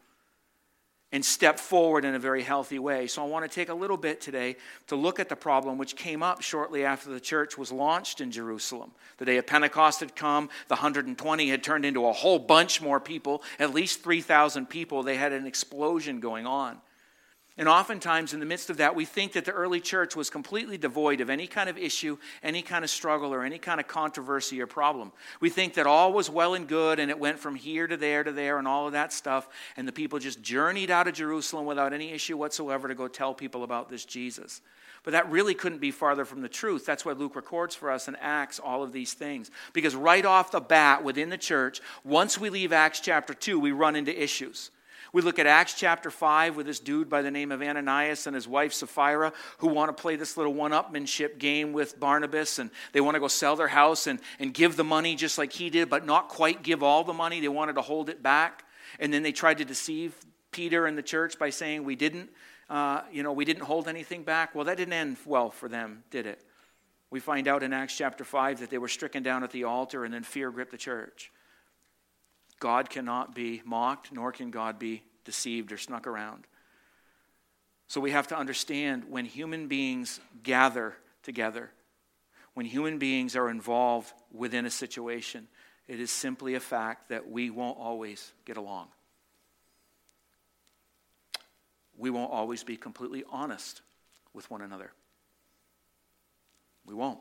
and 1.13 1.23
step 1.23 1.59
forward 1.59 2.05
in 2.05 2.15
a 2.15 2.19
very 2.19 2.41
healthy 2.41 2.79
way. 2.79 3.05
So 3.05 3.23
I 3.23 3.27
want 3.27 3.49
to 3.49 3.55
take 3.55 3.69
a 3.69 3.73
little 3.73 3.97
bit 3.97 4.19
today 4.19 4.55
to 4.87 4.95
look 4.95 5.19
at 5.19 5.29
the 5.29 5.35
problem 5.35 5.77
which 5.77 5.95
came 5.95 6.23
up 6.23 6.41
shortly 6.41 6.83
after 6.83 7.11
the 7.11 7.19
church 7.19 7.55
was 7.55 7.71
launched 7.71 8.19
in 8.19 8.31
Jerusalem. 8.31 8.91
The 9.19 9.25
day 9.25 9.37
of 9.37 9.45
Pentecost 9.45 9.99
had 9.99 10.15
come, 10.15 10.49
the 10.69 10.75
120 10.75 11.49
had 11.49 11.63
turned 11.63 11.85
into 11.85 12.07
a 12.07 12.11
whole 12.13 12.39
bunch 12.39 12.81
more 12.81 12.99
people, 12.99 13.43
at 13.59 13.75
least 13.75 14.03
3,000 14.03 14.67
people. 14.67 15.03
They 15.03 15.15
had 15.15 15.33
an 15.33 15.45
explosion 15.45 16.19
going 16.19 16.47
on. 16.47 16.81
And 17.55 17.69
oftentimes, 17.69 18.33
in 18.33 18.39
the 18.39 18.47
midst 18.47 18.71
of 18.71 18.77
that, 18.77 18.95
we 18.95 19.05
think 19.05 19.33
that 19.33 19.45
the 19.45 19.51
early 19.51 19.79
church 19.79 20.15
was 20.15 20.31
completely 20.31 20.75
devoid 20.75 21.21
of 21.21 21.29
any 21.29 21.45
kind 21.45 21.69
of 21.69 21.77
issue, 21.77 22.17
any 22.41 22.63
kind 22.63 22.83
of 22.83 22.89
struggle, 22.89 23.31
or 23.31 23.43
any 23.43 23.59
kind 23.59 23.79
of 23.79 23.87
controversy 23.87 24.59
or 24.59 24.65
problem. 24.65 25.11
We 25.39 25.51
think 25.51 25.75
that 25.75 25.85
all 25.85 26.13
was 26.13 26.31
well 26.31 26.55
and 26.55 26.67
good, 26.67 26.99
and 26.99 27.11
it 27.11 27.19
went 27.19 27.37
from 27.37 27.53
here 27.53 27.85
to 27.85 27.95
there 27.95 28.23
to 28.23 28.31
there, 28.31 28.57
and 28.57 28.67
all 28.67 28.87
of 28.87 28.93
that 28.93 29.13
stuff, 29.13 29.47
and 29.77 29.87
the 29.87 29.91
people 29.91 30.17
just 30.17 30.41
journeyed 30.41 30.89
out 30.89 31.07
of 31.07 31.13
Jerusalem 31.13 31.67
without 31.67 31.93
any 31.93 32.11
issue 32.11 32.37
whatsoever 32.37 32.87
to 32.87 32.95
go 32.95 33.07
tell 33.07 33.35
people 33.35 33.63
about 33.63 33.87
this 33.87 34.03
Jesus. 34.03 34.61
But 35.03 35.11
that 35.11 35.29
really 35.29 35.53
couldn't 35.53 35.79
be 35.79 35.91
farther 35.91 36.25
from 36.25 36.41
the 36.41 36.49
truth. 36.49 36.87
That's 36.87 37.05
why 37.05 37.11
Luke 37.11 37.35
records 37.35 37.75
for 37.75 37.91
us 37.91 38.07
in 38.07 38.15
Acts 38.15 38.57
all 38.57 38.81
of 38.81 38.93
these 38.93 39.13
things. 39.13 39.51
Because 39.73 39.95
right 39.95 40.25
off 40.25 40.51
the 40.51 40.61
bat 40.61 41.03
within 41.03 41.29
the 41.29 41.37
church, 41.37 41.81
once 42.03 42.39
we 42.39 42.49
leave 42.49 42.71
Acts 42.71 43.01
chapter 43.01 43.33
2, 43.33 43.59
we 43.59 43.73
run 43.73 43.95
into 43.97 44.23
issues. 44.23 44.71
We 45.13 45.21
look 45.21 45.37
at 45.37 45.45
Acts 45.45 45.75
chapter 45.75 46.09
5 46.09 46.55
with 46.55 46.65
this 46.65 46.79
dude 46.79 47.07
by 47.07 47.21
the 47.21 47.29
name 47.29 47.51
of 47.51 47.61
Ananias 47.61 48.25
and 48.25 48.33
his 48.33 48.47
wife 48.47 48.73
Sapphira 48.73 49.31
who 49.59 49.67
want 49.67 49.95
to 49.95 50.01
play 50.01 50.15
this 50.15 50.37
little 50.37 50.55
one 50.55 50.71
upmanship 50.71 51.37
game 51.37 51.71
with 51.71 51.99
Barnabas 51.99 52.57
and 52.57 52.71
they 52.93 52.99
want 53.01 53.13
to 53.13 53.19
go 53.19 53.27
sell 53.27 53.55
their 53.55 53.67
house 53.67 54.07
and, 54.07 54.19
and 54.39 54.55
give 54.55 54.75
the 54.75 54.83
money 54.83 55.13
just 55.13 55.37
like 55.37 55.53
he 55.53 55.69
did, 55.69 55.87
but 55.87 56.03
not 56.03 56.29
quite 56.29 56.63
give 56.63 56.81
all 56.81 57.03
the 57.03 57.13
money. 57.13 57.39
They 57.39 57.47
wanted 57.47 57.75
to 57.75 57.83
hold 57.83 58.09
it 58.09 58.23
back. 58.23 58.65
And 58.99 59.13
then 59.13 59.21
they 59.21 59.31
tried 59.31 59.59
to 59.59 59.65
deceive 59.65 60.15
Peter 60.49 60.87
and 60.87 60.97
the 60.97 61.03
church 61.03 61.37
by 61.37 61.51
saying, 61.51 61.83
We 61.83 61.95
didn't, 61.95 62.31
uh, 62.67 63.01
you 63.11 63.21
know, 63.21 63.33
we 63.33 63.45
didn't 63.45 63.63
hold 63.63 63.87
anything 63.87 64.23
back. 64.23 64.55
Well, 64.55 64.65
that 64.65 64.77
didn't 64.77 64.93
end 64.93 65.17
well 65.27 65.51
for 65.51 65.69
them, 65.69 66.03
did 66.09 66.25
it? 66.25 66.43
We 67.11 67.19
find 67.19 67.47
out 67.47 67.61
in 67.61 67.71
Acts 67.71 67.95
chapter 67.95 68.23
5 68.23 68.61
that 68.61 68.71
they 68.71 68.79
were 68.79 68.87
stricken 68.87 69.21
down 69.21 69.43
at 69.43 69.51
the 69.51 69.65
altar 69.65 70.05
and 70.05 70.11
then 70.13 70.23
fear 70.23 70.49
gripped 70.49 70.71
the 70.71 70.77
church. 70.77 71.31
God 72.63 72.89
cannot 72.89 73.35
be 73.35 73.61
mocked, 73.65 74.13
nor 74.13 74.31
can 74.31 74.49
God 74.49 74.79
be 74.79 75.03
deceived 75.25 75.73
or 75.73 75.77
snuck 75.77 76.07
around. 76.07 76.47
So 77.87 77.99
we 77.99 78.11
have 78.11 78.29
to 78.29 78.37
understand 78.37 79.03
when 79.09 79.25
human 79.25 79.67
beings 79.67 80.21
gather 80.43 80.95
together, 81.23 81.71
when 82.53 82.65
human 82.65 82.99
beings 82.99 83.35
are 83.35 83.49
involved 83.49 84.13
within 84.31 84.65
a 84.65 84.69
situation, 84.69 85.49
it 85.89 85.99
is 85.99 86.09
simply 86.09 86.55
a 86.55 86.61
fact 86.61 87.09
that 87.09 87.29
we 87.29 87.49
won't 87.49 87.77
always 87.77 88.31
get 88.45 88.55
along. 88.55 88.87
We 91.97 92.11
won't 92.11 92.31
always 92.31 92.63
be 92.63 92.77
completely 92.77 93.25
honest 93.29 93.81
with 94.33 94.49
one 94.49 94.61
another. 94.61 94.93
We 96.85 96.93
won't. 96.93 97.19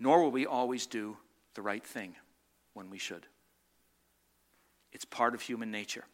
Nor 0.00 0.24
will 0.24 0.32
we 0.32 0.44
always 0.44 0.86
do 0.86 1.18
the 1.54 1.62
right 1.62 1.86
thing 1.86 2.16
when 2.74 2.90
we 2.90 2.98
should. 2.98 3.26
It's 4.92 5.04
part 5.04 5.34
of 5.34 5.40
human 5.40 5.70
nature. 5.70 6.04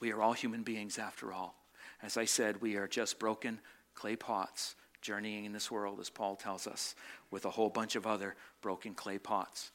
We 0.00 0.12
are 0.12 0.22
all 0.22 0.32
human 0.32 0.62
beings 0.62 0.98
after 0.98 1.32
all. 1.32 1.54
As 2.02 2.16
I 2.16 2.24
said, 2.24 2.60
we 2.60 2.76
are 2.76 2.86
just 2.86 3.18
broken 3.18 3.60
clay 3.94 4.16
pots 4.16 4.76
journeying 5.00 5.44
in 5.44 5.52
this 5.52 5.70
world, 5.70 6.00
as 6.00 6.10
Paul 6.10 6.36
tells 6.36 6.66
us, 6.66 6.94
with 7.30 7.44
a 7.44 7.50
whole 7.50 7.70
bunch 7.70 7.96
of 7.96 8.06
other 8.06 8.36
broken 8.60 8.94
clay 8.94 9.18
pots. 9.18 9.70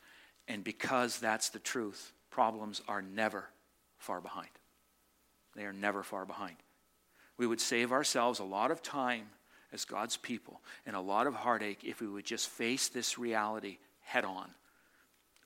And 0.47 0.63
because 0.63 1.19
that's 1.19 1.49
the 1.49 1.59
truth, 1.59 2.13
problems 2.29 2.81
are 2.87 3.01
never 3.01 3.49
far 3.97 4.21
behind. 4.21 4.49
They 5.55 5.63
are 5.63 5.73
never 5.73 6.03
far 6.03 6.25
behind. 6.25 6.55
We 7.37 7.47
would 7.47 7.61
save 7.61 7.91
ourselves 7.91 8.39
a 8.39 8.43
lot 8.43 8.71
of 8.71 8.81
time 8.81 9.27
as 9.71 9.85
God's 9.85 10.17
people 10.17 10.61
and 10.85 10.95
a 10.95 11.01
lot 11.01 11.27
of 11.27 11.33
heartache 11.33 11.83
if 11.83 12.01
we 12.01 12.07
would 12.07 12.25
just 12.25 12.49
face 12.49 12.89
this 12.89 13.17
reality 13.17 13.77
head 14.01 14.25
on. 14.25 14.49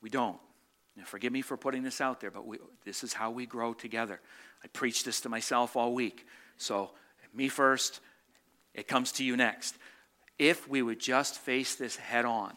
We 0.02 0.10
don't. 0.10 0.40
Now, 0.98 1.04
forgive 1.06 1.32
me 1.32 1.44
for 1.44 1.56
putting 1.58 1.84
this 1.84 2.02
out 2.02 2.20
there, 2.20 2.32
but 2.32 2.48
we, 2.48 2.58
this 2.84 3.04
is 3.04 3.14
how 3.14 3.30
we 3.30 3.46
grow 3.46 3.74
together. 3.74 4.20
I 4.64 4.68
preach 4.68 5.04
this 5.04 5.22
to 5.22 5.30
myself 5.30 5.76
all 5.76 5.94
week. 5.94 6.26
So, 6.58 6.90
me 7.36 7.50
first, 7.50 8.00
it 8.74 8.88
comes 8.88 9.12
to 9.14 9.24
you 9.24 9.38
next. 9.38 9.76
If 10.40 10.68
we 10.68 10.82
would 10.82 11.00
just 11.00 11.38
face 11.38 11.76
this 11.76 11.96
head 11.96 12.26
on 12.26 12.54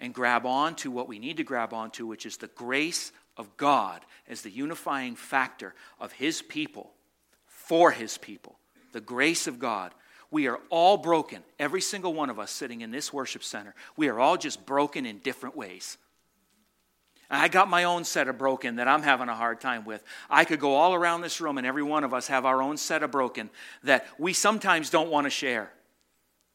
and 0.00 0.14
grab 0.14 0.46
on 0.46 0.74
to 0.76 0.90
what 0.90 1.06
we 1.06 1.18
need 1.18 1.36
to 1.36 1.44
grab 1.44 1.74
on 1.74 1.90
to, 1.92 2.06
which 2.06 2.24
is 2.24 2.38
the 2.38 2.48
grace 2.48 3.12
of 3.36 3.56
God 3.58 4.00
as 4.26 4.40
the 4.40 4.50
unifying 4.50 5.14
factor 5.14 5.74
of 5.98 6.12
His 6.12 6.40
people 6.40 6.90
for 7.46 7.90
His 7.90 8.16
people, 8.16 8.58
the 8.92 9.00
grace 9.02 9.46
of 9.46 9.58
God. 9.58 9.92
We 10.30 10.46
are 10.46 10.60
all 10.70 10.96
broken, 10.96 11.42
every 11.58 11.80
single 11.80 12.14
one 12.14 12.30
of 12.30 12.38
us 12.38 12.50
sitting 12.50 12.80
in 12.82 12.90
this 12.90 13.12
worship 13.12 13.42
center. 13.42 13.74
We 13.96 14.08
are 14.08 14.20
all 14.20 14.36
just 14.36 14.64
broken 14.64 15.04
in 15.04 15.18
different 15.18 15.56
ways. 15.56 15.98
I 17.30 17.48
got 17.48 17.68
my 17.68 17.84
own 17.84 18.04
set 18.04 18.26
of 18.26 18.38
broken 18.38 18.76
that 18.76 18.88
I'm 18.88 19.02
having 19.02 19.28
a 19.28 19.34
hard 19.34 19.60
time 19.60 19.84
with. 19.84 20.02
I 20.28 20.44
could 20.44 20.58
go 20.58 20.74
all 20.74 20.94
around 20.94 21.20
this 21.20 21.40
room, 21.40 21.58
and 21.58 21.66
every 21.66 21.82
one 21.82 22.02
of 22.02 22.12
us 22.12 22.26
have 22.26 22.44
our 22.44 22.60
own 22.60 22.76
set 22.76 23.04
of 23.04 23.12
broken 23.12 23.50
that 23.84 24.06
we 24.18 24.32
sometimes 24.32 24.90
don't 24.90 25.10
want 25.10 25.26
to 25.26 25.30
share. 25.30 25.72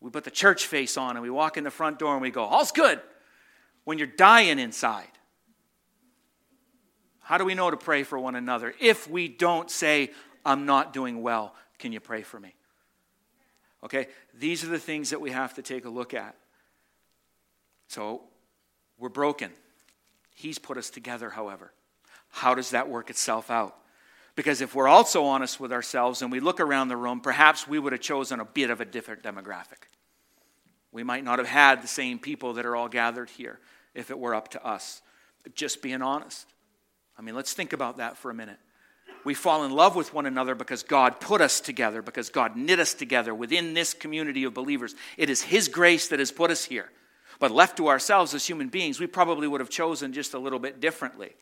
We 0.02 0.12
put 0.12 0.26
the 0.26 0.32
church 0.32 0.68
face 0.68 0.98
on 0.98 1.16
and 1.16 1.24
we 1.24 1.30
walk 1.30 1.58
in 1.58 1.64
the 1.64 1.72
front 1.72 1.98
door 1.98 2.14
and 2.14 2.22
we 2.22 2.30
go, 2.30 2.44
All's 2.44 2.72
good 2.72 3.00
when 3.86 3.98
you're 3.98 4.08
dying 4.08 4.60
inside. 4.60 5.08
How 7.22 7.38
do 7.38 7.46
we 7.46 7.56
know 7.56 7.72
to 7.72 7.78
pray 7.78 8.04
for 8.04 8.20
one 8.20 8.36
another 8.36 8.76
if 8.80 9.10
we 9.10 9.28
don't 9.28 9.72
say, 9.72 10.12
I'm 10.46 10.66
not 10.66 10.94
doing 10.94 11.24
well? 11.24 11.56
Can 11.80 11.92
you 11.92 12.00
pray 12.00 12.22
for 12.22 12.40
me? 12.40 12.54
Okay, 13.84 14.08
these 14.38 14.64
are 14.64 14.68
the 14.68 14.80
things 14.80 15.12
that 15.12 15.22
we 15.22 15.32
have 15.32 15.54
to 15.56 15.62
take 15.62 15.86
a 15.86 15.90
look 15.90 16.14
at. 16.14 16.36
So, 17.88 18.24
we're 18.98 19.10
broken. 19.10 19.52
He's 20.36 20.60
put 20.60 20.78
us 20.78 20.90
together, 20.90 21.32
however. 21.32 21.72
How 22.30 22.54
does 22.54 22.72
that 22.72 22.90
work 22.90 23.10
itself 23.10 23.50
out? 23.50 23.76
Because 24.36 24.60
if 24.60 24.76
we're 24.76 24.90
also 24.90 25.24
honest 25.26 25.60
with 25.60 25.72
ourselves 25.72 26.22
and 26.22 26.32
we 26.32 26.42
look 26.42 26.60
around 26.60 26.90
the 26.90 26.98
room, 26.98 27.22
perhaps 27.22 27.68
we 27.68 27.80
would 27.80 27.94
have 27.94 28.02
chosen 28.02 28.42
a 28.42 28.46
bit 28.46 28.70
of 28.70 28.82
a 28.82 28.86
different 28.86 29.24
demographic. 29.24 29.88
We 30.92 31.04
might 31.04 31.24
not 31.24 31.40
have 31.40 31.48
had 31.48 31.82
the 31.82 31.88
same 31.88 32.20
people 32.20 32.54
that 32.54 32.66
are 32.66 32.76
all 32.76 32.90
gathered 32.90 33.30
here 33.30 33.60
if 33.94 34.12
it 34.12 34.20
were 34.20 34.36
up 34.36 34.50
to 34.50 34.66
us. 34.66 35.02
Just 35.56 35.82
being 35.82 36.02
honest. 36.02 36.48
I 37.18 37.22
mean, 37.22 37.36
let's 37.36 37.54
think 37.54 37.72
about 37.72 37.98
that 37.98 38.18
for 38.18 38.30
a 38.30 38.34
minute. 38.34 38.58
We 39.24 39.34
fall 39.34 39.64
in 39.64 39.72
love 39.72 39.96
with 39.96 40.14
one 40.14 40.26
another 40.26 40.54
because 40.54 40.84
God 40.84 41.22
put 41.22 41.40
us 41.40 41.62
together, 41.62 42.02
because 42.02 42.30
God 42.30 42.58
knit 42.58 42.80
us 42.80 42.94
together 42.94 43.34
within 43.34 43.74
this 43.74 43.94
community 43.94 44.44
of 44.44 44.54
believers. 44.54 44.96
It 45.18 45.30
is 45.30 45.42
His 45.44 45.70
grace 45.70 46.10
that 46.10 46.20
has 46.20 46.32
put 46.32 46.52
us 46.52 46.66
here. 46.66 46.92
But 47.40 47.52
left 47.52 47.78
to 47.78 47.88
ourselves 47.88 48.34
as 48.34 48.48
human 48.48 48.70
beings, 48.70 49.00
we 49.00 49.08
probably 49.08 49.48
would 49.48 49.62
have 49.62 49.70
chosen 49.70 50.14
just 50.14 50.34
a 50.34 50.40
little 50.40 50.60
bit 50.60 50.80
differently. 50.80 51.36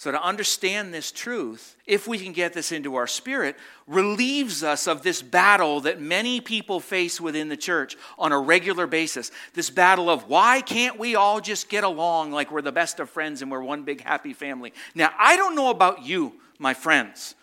So, 0.00 0.10
to 0.10 0.22
understand 0.22 0.94
this 0.94 1.12
truth, 1.12 1.76
if 1.84 2.08
we 2.08 2.18
can 2.18 2.32
get 2.32 2.54
this 2.54 2.72
into 2.72 2.94
our 2.94 3.06
spirit, 3.06 3.54
relieves 3.86 4.64
us 4.64 4.86
of 4.86 5.02
this 5.02 5.20
battle 5.20 5.82
that 5.82 6.00
many 6.00 6.40
people 6.40 6.80
face 6.80 7.20
within 7.20 7.50
the 7.50 7.56
church 7.56 7.98
on 8.18 8.32
a 8.32 8.40
regular 8.40 8.86
basis. 8.86 9.30
This 9.52 9.68
battle 9.68 10.08
of 10.08 10.26
why 10.26 10.62
can't 10.62 10.98
we 10.98 11.16
all 11.16 11.38
just 11.38 11.68
get 11.68 11.84
along 11.84 12.32
like 12.32 12.50
we're 12.50 12.62
the 12.62 12.72
best 12.72 12.98
of 12.98 13.10
friends 13.10 13.42
and 13.42 13.50
we're 13.50 13.62
one 13.62 13.82
big 13.82 14.00
happy 14.00 14.32
family? 14.32 14.72
Now, 14.94 15.10
I 15.18 15.36
don't 15.36 15.54
know 15.54 15.68
about 15.68 16.02
you, 16.02 16.32
my 16.58 16.72
friends, 16.72 17.34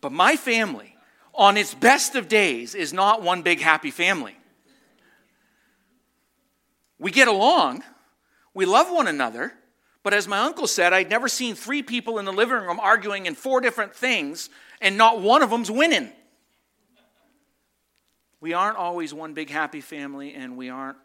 but 0.00 0.12
my 0.12 0.36
family, 0.36 0.96
on 1.34 1.58
its 1.58 1.74
best 1.74 2.14
of 2.14 2.26
days, 2.26 2.74
is 2.74 2.94
not 2.94 3.22
one 3.22 3.42
big 3.42 3.60
happy 3.60 3.90
family. 3.90 4.34
We 7.00 7.10
get 7.10 7.26
along, 7.26 7.82
we 8.54 8.64
love 8.64 8.92
one 8.92 9.08
another 9.08 9.54
but 10.02 10.14
as 10.14 10.26
my 10.26 10.38
uncle 10.38 10.66
said, 10.66 10.92
I'd 10.92 11.10
never 11.10 11.28
seen 11.28 11.54
three 11.54 11.82
people 11.82 12.18
in 12.18 12.24
the 12.24 12.32
living 12.32 12.56
room 12.56 12.80
arguing 12.80 13.26
in 13.26 13.34
four 13.34 13.60
different 13.60 13.94
things, 13.94 14.48
and 14.80 14.96
not 14.96 15.20
one 15.20 15.42
of 15.42 15.50
them's 15.50 15.70
winning. 15.70 16.10
We 18.40 18.54
aren't 18.54 18.78
always 18.78 19.12
one 19.12 19.34
big 19.34 19.50
happy 19.50 19.82
family, 19.82 20.34
and 20.34 20.56
we 20.56 20.70
aren't 20.70 20.96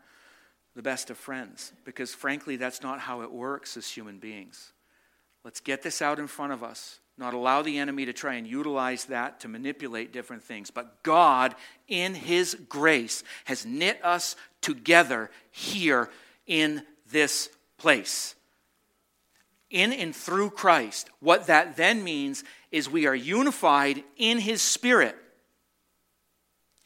the 0.75 0.81
best 0.81 1.09
of 1.09 1.17
friends, 1.17 1.73
because 1.83 2.13
frankly, 2.13 2.55
that's 2.55 2.81
not 2.81 2.99
how 2.99 3.21
it 3.21 3.31
works 3.31 3.75
as 3.75 3.89
human 3.89 4.19
beings. 4.19 4.71
Let's 5.43 5.59
get 5.59 5.81
this 5.81 6.01
out 6.01 6.17
in 6.17 6.27
front 6.27 6.53
of 6.53 6.63
us, 6.63 6.99
not 7.17 7.33
allow 7.33 7.61
the 7.61 7.77
enemy 7.77 8.05
to 8.05 8.13
try 8.13 8.35
and 8.35 8.45
utilize 8.45 9.05
that 9.05 9.39
to 9.41 9.47
manipulate 9.47 10.11
different 10.11 10.43
things. 10.43 10.71
But 10.71 11.03
God, 11.03 11.55
in 11.87 12.13
His 12.13 12.55
grace, 12.67 13.23
has 13.45 13.65
knit 13.65 14.03
us 14.03 14.35
together 14.61 15.29
here 15.51 16.09
in 16.45 16.83
this 17.11 17.49
place 17.77 18.35
in 19.75 19.91
and 19.91 20.15
through 20.15 20.51
Christ. 20.51 21.09
What 21.19 21.47
that 21.47 21.75
then 21.75 22.03
means 22.03 22.43
is 22.71 22.89
we 22.89 23.07
are 23.07 23.15
unified 23.15 24.03
in 24.17 24.39
His 24.39 24.61
Spirit. 24.61 25.15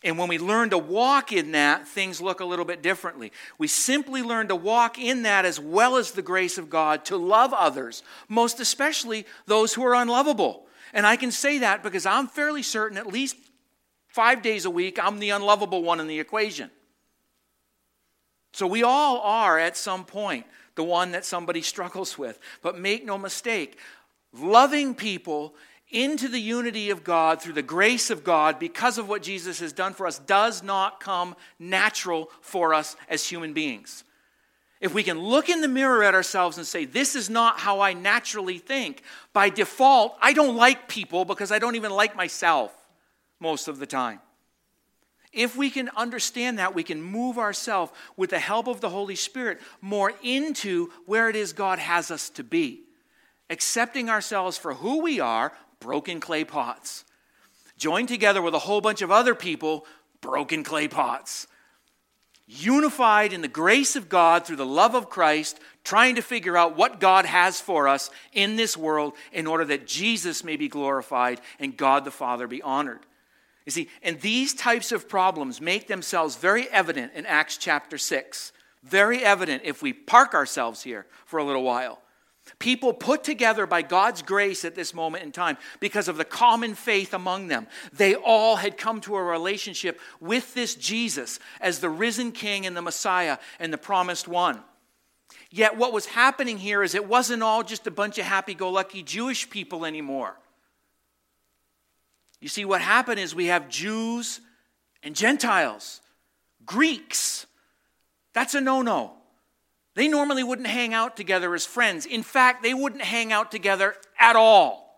And 0.03 0.17
when 0.17 0.29
we 0.29 0.37
learn 0.37 0.69
to 0.69 0.77
walk 0.77 1.33
in 1.33 1.51
that, 1.51 1.87
things 1.87 2.21
look 2.21 2.39
a 2.39 2.45
little 2.45 2.63
bit 2.63 2.81
differently. 2.81 3.33
We 3.57 3.67
simply 3.67 4.21
learn 4.21 4.47
to 4.47 4.55
walk 4.55 4.97
in 4.97 5.23
that 5.23 5.43
as 5.43 5.59
well 5.59 5.97
as 5.97 6.11
the 6.11 6.21
grace 6.21 6.57
of 6.57 6.69
God 6.69 7.03
to 7.05 7.17
love 7.17 7.53
others, 7.53 8.01
most 8.29 8.61
especially 8.61 9.25
those 9.45 9.73
who 9.73 9.83
are 9.85 9.95
unlovable. 9.95 10.67
And 10.93 11.05
I 11.05 11.17
can 11.17 11.31
say 11.31 11.59
that 11.59 11.83
because 11.83 12.05
I'm 12.05 12.27
fairly 12.27 12.63
certain 12.63 12.97
at 12.97 13.07
least 13.07 13.35
five 14.07 14.41
days 14.41 14.63
a 14.65 14.69
week, 14.69 14.97
I'm 15.01 15.19
the 15.19 15.31
unlovable 15.31 15.83
one 15.83 15.99
in 15.99 16.07
the 16.07 16.19
equation. 16.19 16.71
So 18.53 18.67
we 18.67 18.83
all 18.83 19.19
are 19.19 19.59
at 19.59 19.75
some 19.75 20.05
point 20.05 20.45
the 20.75 20.83
one 20.83 21.11
that 21.11 21.25
somebody 21.25 21.61
struggles 21.73 22.17
with. 22.17 22.39
But 22.61 22.79
make 22.79 23.05
no 23.05 23.17
mistake, 23.17 23.77
loving 24.33 24.95
people 24.95 25.55
into 25.91 26.27
the 26.27 26.39
unity 26.39 26.89
of 26.89 27.03
God 27.03 27.41
through 27.41 27.53
the 27.53 27.61
grace 27.61 28.09
of 28.09 28.23
God 28.23 28.59
because 28.59 28.97
of 28.97 29.09
what 29.09 29.23
Jesus 29.23 29.59
has 29.59 29.73
done 29.73 29.93
for 29.93 30.05
us 30.05 30.19
does 30.19 30.61
not 30.61 30.99
come 30.99 31.35
natural 31.57 32.29
for 32.41 32.73
us 32.73 32.95
as 33.09 33.25
human 33.27 33.53
beings. 33.53 34.03
If 34.81 34.93
we 34.93 35.03
can 35.03 35.19
look 35.19 35.49
in 35.49 35.61
the 35.61 35.67
mirror 35.67 36.03
at 36.03 36.15
ourselves 36.15 36.57
and 36.57 36.65
say, 36.65 36.85
This 36.85 37.15
is 37.15 37.29
not 37.29 37.59
how 37.59 37.81
I 37.81 37.93
naturally 37.93 38.59
think, 38.59 39.01
by 39.33 39.49
default, 39.49 40.15
I 40.21 40.33
don't 40.33 40.55
like 40.55 40.87
people 40.87 41.25
because 41.25 41.51
I 41.51 41.59
don't 41.59 41.75
even 41.75 41.91
like 41.91 42.15
myself 42.15 42.73
most 43.39 43.67
of 43.67 43.79
the 43.79 43.87
time. 43.87 44.19
If 45.31 45.55
we 45.55 45.69
can 45.69 45.89
understand 45.95 46.57
that, 46.57 46.73
we 46.73 46.83
can 46.83 47.01
move 47.01 47.37
ourselves 47.37 47.91
with 48.17 48.31
the 48.31 48.39
help 48.39 48.67
of 48.67 48.81
the 48.81 48.89
Holy 48.89 49.15
Spirit 49.15 49.59
more 49.81 50.13
into 50.23 50.91
where 51.05 51.29
it 51.29 51.35
is 51.35 51.53
God 51.53 51.77
has 51.77 52.09
us 52.09 52.29
to 52.31 52.43
be, 52.43 52.81
accepting 53.49 54.09
ourselves 54.09 54.57
for 54.57 54.73
who 54.73 55.01
we 55.01 55.19
are, 55.19 55.51
broken 55.79 56.19
clay 56.19 56.43
pots, 56.43 57.05
joined 57.77 58.07
together 58.07 58.41
with 58.41 58.53
a 58.53 58.59
whole 58.59 58.81
bunch 58.81 59.01
of 59.01 59.11
other 59.11 59.35
people, 59.35 59.85
broken 60.21 60.63
clay 60.63 60.87
pots, 60.87 61.47
unified 62.47 63.31
in 63.31 63.41
the 63.41 63.47
grace 63.47 63.95
of 63.95 64.09
God 64.09 64.45
through 64.45 64.55
the 64.55 64.65
love 64.65 64.95
of 64.95 65.09
Christ, 65.09 65.59
trying 65.83 66.15
to 66.15 66.21
figure 66.21 66.57
out 66.57 66.75
what 66.75 66.99
God 66.99 67.25
has 67.25 67.61
for 67.61 67.87
us 67.87 68.09
in 68.33 68.55
this 68.55 68.75
world 68.75 69.13
in 69.31 69.45
order 69.45 69.63
that 69.65 69.87
Jesus 69.87 70.43
may 70.43 70.55
be 70.55 70.67
glorified 70.67 71.41
and 71.59 71.77
God 71.77 72.05
the 72.05 72.11
Father 72.11 72.47
be 72.47 72.61
honored. 72.61 73.05
You 73.65 73.71
see, 73.71 73.89
and 74.01 74.19
these 74.21 74.55
types 74.55 74.91
of 74.91 75.07
problems 75.07 75.61
make 75.61 75.87
themselves 75.87 76.35
very 76.37 76.67
evident 76.69 77.13
in 77.13 77.27
Acts 77.27 77.55
chapter 77.55 77.99
6. 77.99 78.51
Very 78.83 79.23
evident 79.23 79.61
if 79.63 79.83
we 79.83 79.93
park 79.93 80.33
ourselves 80.33 80.81
here 80.81 81.05
for 81.25 81.37
a 81.37 81.43
little 81.43 81.63
while. 81.63 82.01
People 82.57 82.93
put 82.93 83.23
together 83.23 83.65
by 83.65 83.81
God's 83.81 84.21
grace 84.21 84.65
at 84.65 84.75
this 84.75 84.93
moment 84.93 85.23
in 85.23 85.31
time 85.31 85.57
because 85.79 86.07
of 86.07 86.17
the 86.17 86.25
common 86.25 86.73
faith 86.73 87.13
among 87.13 87.47
them. 87.47 87.67
They 87.93 88.15
all 88.15 88.55
had 88.55 88.77
come 88.77 89.01
to 89.01 89.15
a 89.15 89.23
relationship 89.23 89.99
with 90.19 90.53
this 90.53 90.73
Jesus 90.75 91.39
as 91.61 91.79
the 91.79 91.89
risen 91.89 92.31
King 92.31 92.65
and 92.65 92.75
the 92.75 92.81
Messiah 92.81 93.37
and 93.59 93.71
the 93.71 93.77
promised 93.77 94.27
one. 94.27 94.61
Yet, 95.51 95.77
what 95.77 95.93
was 95.93 96.05
happening 96.05 96.57
here 96.57 96.83
is 96.83 96.95
it 96.95 97.07
wasn't 97.07 97.43
all 97.43 97.63
just 97.63 97.87
a 97.87 97.91
bunch 97.91 98.17
of 98.17 98.25
happy 98.25 98.53
go 98.53 98.69
lucky 98.69 99.03
Jewish 99.03 99.49
people 99.49 99.85
anymore. 99.85 100.35
You 102.39 102.47
see, 102.47 102.65
what 102.65 102.81
happened 102.81 103.19
is 103.19 103.35
we 103.35 103.47
have 103.47 103.69
Jews 103.69 104.41
and 105.03 105.15
Gentiles, 105.15 106.01
Greeks. 106.65 107.45
That's 108.33 108.53
a 108.53 108.61
no 108.61 108.81
no. 108.81 109.18
They 109.95 110.07
normally 110.07 110.43
wouldn't 110.43 110.67
hang 110.67 110.93
out 110.93 111.17
together 111.17 111.53
as 111.53 111.65
friends. 111.65 112.05
In 112.05 112.23
fact, 112.23 112.63
they 112.63 112.73
wouldn't 112.73 113.01
hang 113.01 113.31
out 113.33 113.51
together 113.51 113.95
at 114.19 114.35
all. 114.35 114.89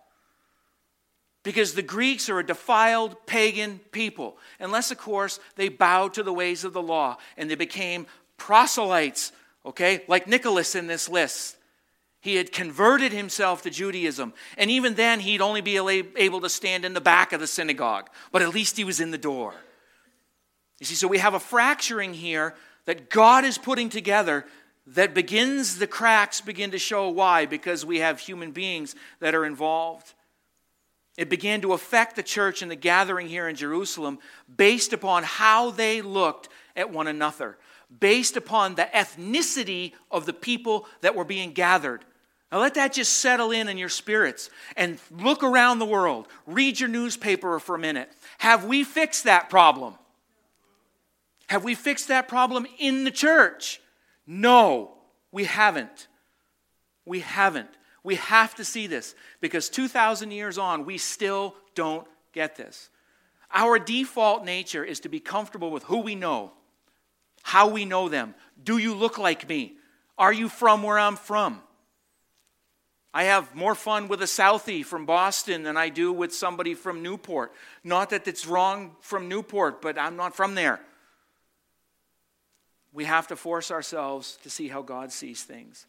Because 1.44 1.74
the 1.74 1.82
Greeks 1.82 2.30
are 2.30 2.40
a 2.40 2.46
defiled 2.46 3.26
pagan 3.26 3.80
people, 3.92 4.38
unless, 4.60 4.92
of 4.92 5.00
course, 5.00 5.40
they 5.56 5.70
bowed 5.70 6.14
to 6.14 6.24
the 6.24 6.34
ways 6.34 6.64
of 6.64 6.74
the 6.74 6.82
law 6.82 7.18
and 7.36 7.50
they 7.50 7.56
became 7.56 8.06
proselytes, 8.38 9.32
okay, 9.66 10.04
like 10.08 10.28
Nicholas 10.28 10.76
in 10.76 10.86
this 10.86 11.10
list. 11.10 11.58
He 12.20 12.36
had 12.36 12.52
converted 12.52 13.12
himself 13.12 13.64
to 13.64 13.72
Judaism. 13.72 14.34
And 14.56 14.70
even 14.70 14.94
then, 14.94 15.20
he'd 15.20 15.42
only 15.42 15.62
be 15.62 15.78
able 15.78 16.42
to 16.42 16.50
stand 16.50 16.86
in 16.86 16.94
the 16.94 17.02
back 17.02 17.34
of 17.34 17.40
the 17.40 17.48
synagogue, 17.48 18.10
but 18.32 18.44
at 18.44 18.54
least 18.54 18.78
he 18.78 18.84
was 18.84 19.00
in 19.00 19.10
the 19.10 19.18
door. 19.18 19.56
You 20.80 20.86
see, 20.86 20.94
so 20.94 21.08
we 21.08 21.18
have 21.18 21.34
a 21.34 21.40
fracturing 21.40 22.14
here 22.14 22.54
that 22.86 23.10
God 23.10 23.46
is 23.46 23.58
putting 23.58 23.90
together 23.90 24.46
that 24.88 25.14
begins, 25.14 25.78
the 25.78 25.88
cracks 25.88 26.42
begin 26.42 26.72
to 26.72 26.80
show 26.80 27.10
why, 27.10 27.46
because 27.46 27.86
we 27.86 28.00
have 28.00 28.20
human 28.20 28.52
beings 28.52 28.96
that 29.20 29.36
are 29.36 29.46
involved. 29.46 30.14
It 31.18 31.30
began 31.30 31.62
to 31.62 31.74
affect 31.74 32.16
the 32.16 32.24
church 32.24 32.62
and 32.62 32.72
the 32.72 32.76
gathering 32.76 33.28
here 33.28 33.48
in 33.48 33.56
Jerusalem 33.56 34.20
based 34.56 34.94
upon 34.94 35.24
how 35.24 35.72
they 35.72 36.02
looked 36.02 36.50
at 36.76 36.90
one 36.90 37.08
another, 37.08 37.58
based 38.00 38.38
upon 38.38 38.76
the 38.76 38.88
ethnicity 38.94 39.94
of 40.10 40.26
the 40.26 40.34
people 40.34 40.88
that 41.02 41.16
were 41.16 41.26
being 41.26 41.52
gathered. 41.52 42.06
Now, 42.52 42.60
let 42.60 42.74
that 42.74 42.94
just 42.94 43.14
settle 43.14 43.52
in 43.52 43.70
in 43.70 43.78
your 43.78 43.90
spirits 43.90 44.50
and 44.76 45.00
look 45.10 45.44
around 45.44 45.80
the 45.80 45.86
world. 45.86 46.28
Read 46.46 46.80
your 46.80 46.90
newspaper 46.90 47.60
for 47.60 47.76
a 47.76 47.80
minute. 47.80 48.12
Have 48.40 48.66
we 48.66 48.84
fixed 48.84 49.24
that 49.26 49.50
problem? 49.50 49.96
Have 51.48 51.64
we 51.64 51.76
fixed 51.76 52.08
that 52.08 52.28
problem 52.28 52.66
in 52.78 53.04
the 53.04 53.12
church? 53.12 53.82
No, 54.26 54.92
we 55.32 55.46
haven't. 55.46 56.08
We 57.06 57.20
haven't. 57.22 57.70
We 58.04 58.16
have 58.16 58.56
to 58.56 58.66
see 58.66 58.88
this 58.88 59.16
because 59.42 59.70
2,000 59.70 60.32
years 60.32 60.58
on, 60.58 60.86
we 60.86 60.98
still 60.98 61.56
don't 61.76 62.08
get 62.34 62.56
this. 62.56 62.90
Our 63.54 63.78
default 63.80 64.46
nature 64.46 64.84
is 64.84 65.02
to 65.02 65.10
be 65.10 65.20
comfortable 65.20 65.72
with 65.72 65.84
who 65.84 66.00
we 66.00 66.16
know, 66.16 66.54
how 67.44 67.68
we 67.68 67.86
know 67.86 68.10
them. 68.10 68.34
Do 68.64 68.78
you 68.78 68.94
look 68.94 69.18
like 69.18 69.48
me? 69.50 69.74
Are 70.18 70.34
you 70.34 70.50
from 70.50 70.84
where 70.84 70.98
I'm 70.98 71.16
from? 71.16 71.62
I 73.14 73.24
have 73.24 73.56
more 73.56 73.76
fun 73.76 74.08
with 74.08 74.22
a 74.22 74.26
Southie 74.26 74.86
from 74.86 75.06
Boston 75.06 75.64
than 75.64 75.76
I 75.76 75.90
do 75.90 76.14
with 76.14 76.34
somebody 76.34 76.74
from 76.74 77.04
Newport. 77.04 77.52
Not 77.84 78.12
that 78.12 78.28
it's 78.28 78.48
wrong 78.48 78.96
from 79.02 79.28
Newport, 79.28 79.82
but 79.82 79.98
I'm 79.98 80.16
not 80.16 80.34
from 80.34 80.56
there. 80.56 80.80
We 82.94 83.06
have 83.06 83.28
to 83.28 83.36
force 83.36 83.72
ourselves 83.72 84.38
to 84.44 84.50
see 84.50 84.68
how 84.68 84.82
God 84.82 85.12
sees 85.12 85.44
things. 85.44 85.86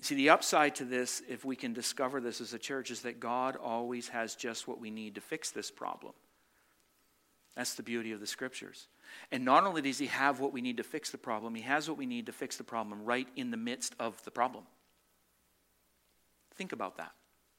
See, 0.00 0.14
the 0.16 0.30
upside 0.30 0.74
to 0.76 0.84
this, 0.84 1.22
if 1.28 1.46
we 1.46 1.56
can 1.56 1.72
discover 1.72 2.20
this 2.20 2.42
as 2.42 2.52
a 2.52 2.58
church, 2.58 2.90
is 2.90 3.02
that 3.02 3.20
God 3.20 3.56
always 3.56 4.08
has 4.08 4.34
just 4.34 4.68
what 4.68 4.78
we 4.78 4.90
need 4.90 5.14
to 5.14 5.22
fix 5.22 5.50
this 5.50 5.70
problem. 5.70 6.12
That's 7.56 7.74
the 7.74 7.82
beauty 7.82 8.12
of 8.12 8.20
the 8.20 8.26
scriptures. 8.26 8.88
And 9.32 9.44
not 9.44 9.64
only 9.64 9.80
does 9.80 9.98
He 9.98 10.06
have 10.06 10.40
what 10.40 10.52
we 10.52 10.60
need 10.60 10.76
to 10.76 10.82
fix 10.82 11.10
the 11.10 11.18
problem, 11.18 11.54
He 11.54 11.62
has 11.62 11.88
what 11.88 11.96
we 11.96 12.04
need 12.04 12.26
to 12.26 12.32
fix 12.32 12.56
the 12.56 12.64
problem 12.64 13.04
right 13.04 13.28
in 13.36 13.50
the 13.50 13.56
midst 13.56 13.94
of 13.98 14.22
the 14.24 14.30
problem. 14.30 14.64
Think 16.56 16.72
about 16.72 16.98
that. 16.98 17.12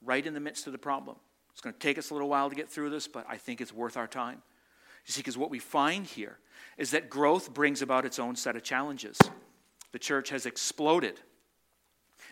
Right 0.04 0.26
in 0.26 0.34
the 0.34 0.40
midst 0.40 0.68
of 0.68 0.74
the 0.74 0.78
problem. 0.78 1.16
It's 1.52 1.62
going 1.62 1.74
to 1.74 1.80
take 1.80 1.98
us 1.98 2.10
a 2.10 2.14
little 2.14 2.30
while 2.30 2.50
to 2.50 2.56
get 2.56 2.70
through 2.70 2.90
this, 2.90 3.08
but 3.08 3.26
I 3.30 3.38
think 3.38 3.62
it's 3.62 3.74
worth 3.74 3.98
our 3.98 4.08
time. 4.08 4.42
You 5.06 5.14
see, 5.14 5.22
because 5.22 5.38
what 5.38 5.50
we 5.50 5.60
find 5.60 6.06
here 6.06 6.38
is 6.78 6.92
that 6.92 7.10
growth 7.10 7.54
brings 7.54 7.82
about 7.82 8.06
its 8.06 8.20
own 8.20 8.36
set 8.36 8.56
of 8.56 8.64
challenges. 8.64 9.18
The 9.92 10.00
church 10.00 10.30
has 10.30 10.46
exploded, 10.46 11.20